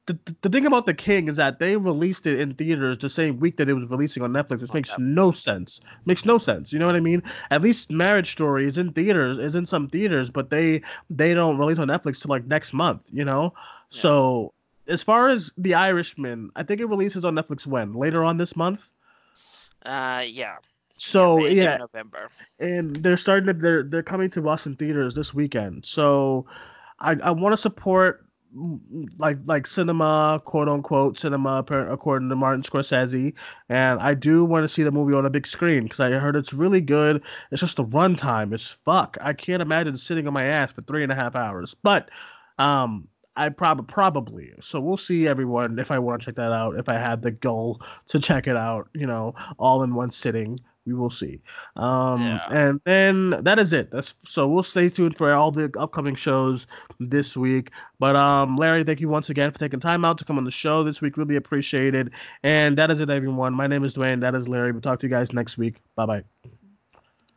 the, 0.06 0.20
the 0.42 0.50
thing 0.50 0.66
about 0.66 0.86
The 0.86 0.94
King 0.94 1.28
is 1.30 1.38
that 1.38 1.60
they 1.60 1.78
released 1.78 2.28
it 2.28 2.40
in 2.40 2.54
theaters 2.56 2.98
the 2.98 3.10
same 3.10 3.40
week 3.40 3.58
that 3.58 3.70
it 3.70 3.74
was 3.74 3.86
releasing 3.90 4.22
on 4.22 4.34
Netflix. 4.34 4.60
This 4.60 4.72
oh, 4.72 4.76
makes 4.76 4.98
no 5.00 5.32
sense. 5.32 5.80
Makes 6.06 6.26
no 6.26 6.38
sense. 6.38 6.74
You 6.74 6.80
know 6.80 6.86
what 6.86 6.96
I 6.96 7.00
mean? 7.00 7.24
At 7.52 7.62
least 7.62 7.90
Marriage 7.90 8.32
Story 8.32 8.68
is 8.68 8.78
in 8.78 8.92
theaters, 8.92 9.38
is 9.38 9.56
in 9.56 9.66
some 9.66 9.88
theaters, 9.88 10.30
but 10.30 10.50
they 10.50 10.82
they 11.10 11.34
don't 11.34 11.58
release 11.58 11.80
on 11.80 11.88
Netflix 11.88 12.22
till 12.22 12.30
like 12.30 12.46
next 12.46 12.74
month. 12.74 13.10
You 13.14 13.24
know, 13.24 13.54
yeah. 13.92 14.02
so 14.02 14.54
as 14.88 15.04
far 15.04 15.30
as 15.30 15.52
The 15.58 15.74
Irishman, 15.74 16.50
I 16.56 16.64
think 16.64 16.82
it 16.82 16.86
releases 16.86 17.26
on 17.26 17.36
Netflix 17.36 17.66
when 17.68 17.94
later 17.94 18.24
on 18.24 18.38
this 18.38 18.56
month. 18.56 18.92
Uh, 19.86 20.24
yeah. 20.26 20.58
So 20.96 21.46
yeah, 21.46 21.64
yeah 21.64 21.78
November, 21.78 22.30
and 22.60 22.96
they're 22.98 23.18
starting 23.18 23.48
to 23.48 23.54
they're 23.54 23.84
they're 23.84 24.04
coming 24.04 24.30
to 24.32 24.42
Boston 24.42 24.76
theaters 24.76 25.16
this 25.16 25.34
weekend. 25.34 25.86
So 25.86 26.46
I 27.00 27.14
I 27.24 27.32
want 27.32 27.54
to 27.54 27.58
support 27.58 28.26
like 29.18 29.40
like 29.46 29.66
cinema, 29.66 30.42
quote 30.46 30.70
unquote 30.70 31.18
cinema, 31.18 31.66
according 31.90 32.30
to 32.30 32.36
Martin 32.36 32.62
Scorsese, 32.62 33.34
and 33.70 34.00
I 34.00 34.14
do 34.14 34.46
want 34.46 34.64
to 34.64 34.68
see 34.68 34.84
the 34.84 34.92
movie 34.92 35.16
on 35.16 35.26
a 35.26 35.30
big 35.30 35.48
screen 35.48 35.84
because 35.84 36.00
I 36.00 36.12
heard 36.12 36.36
it's 36.36 36.54
really 36.54 36.82
good. 36.82 37.24
It's 37.52 37.62
just 37.62 37.78
the 37.78 37.86
runtime 37.86 38.54
it's 38.54 38.68
fuck. 38.68 39.18
I 39.20 39.34
can't 39.34 39.62
imagine 39.62 39.98
sitting 39.98 40.28
on 40.28 40.34
my 40.34 40.44
ass 40.46 40.72
for 40.72 40.82
three 40.84 41.04
and 41.04 41.12
a 41.12 41.16
half 41.16 41.36
hours, 41.36 41.76
but 41.82 42.10
um 42.60 43.08
I 43.36 43.50
probably 43.50 43.86
probably. 43.88 44.52
So 44.60 44.80
we'll 44.80 44.98
see 44.98 45.28
everyone 45.28 45.80
if 45.80 45.92
I 45.92 46.00
want 46.00 46.22
to 46.22 46.26
check 46.26 46.36
that 46.36 46.52
out. 46.52 46.78
If 46.78 46.88
I 46.90 46.98
had 46.98 47.22
the 47.22 47.32
goal 47.32 47.82
to 48.08 48.20
check 48.20 48.48
it 48.48 48.56
out, 48.56 48.90
you 48.94 49.08
know, 49.08 49.34
all 49.58 49.84
in 49.84 49.96
one 49.96 50.12
sitting, 50.12 50.60
we 50.86 50.94
will 50.94 51.10
see. 51.10 51.42
Um, 51.76 52.22
yeah. 52.22 52.46
and 52.52 52.82
then 52.86 53.32
that 53.44 53.58
is 53.58 53.74
it. 53.74 53.90
That's 53.92 54.16
so 54.22 54.48
we'll 54.48 54.64
stay 54.64 54.90
tuned 54.90 55.18
for 55.18 55.34
all 55.34 55.52
the 55.52 55.72
upcoming 55.80 56.16
shows 56.16 56.68
this 57.00 57.36
week. 57.36 57.72
But 58.00 58.16
um, 58.16 58.58
Larry, 58.58 58.84
thank 58.84 59.00
you 59.02 59.10
once 59.10 59.30
again 59.30 59.52
for 59.52 59.60
taking 59.60 59.80
time 59.80 60.06
out 60.06 60.18
to 60.20 60.26
come 60.26 60.38
on 60.38 60.44
the 60.44 60.52
show 60.52 60.84
this 60.84 61.02
week. 61.02 61.18
Really 61.18 61.36
appreciated. 61.36 62.12
And 62.44 62.78
that 62.78 62.92
is 62.92 63.00
it, 63.00 63.10
everyone. 63.10 63.54
My 63.54 63.68
name 63.68 63.84
is 63.84 63.94
Duane. 63.94 64.20
That 64.20 64.36
is 64.36 64.48
Larry. 64.48 64.72
We'll 64.72 64.82
talk 64.82 65.00
to 65.00 65.08
you 65.08 65.12
guys 65.12 65.34
next 65.34 65.58
week. 65.58 65.78
Bye 65.96 66.06
bye. 66.06 66.24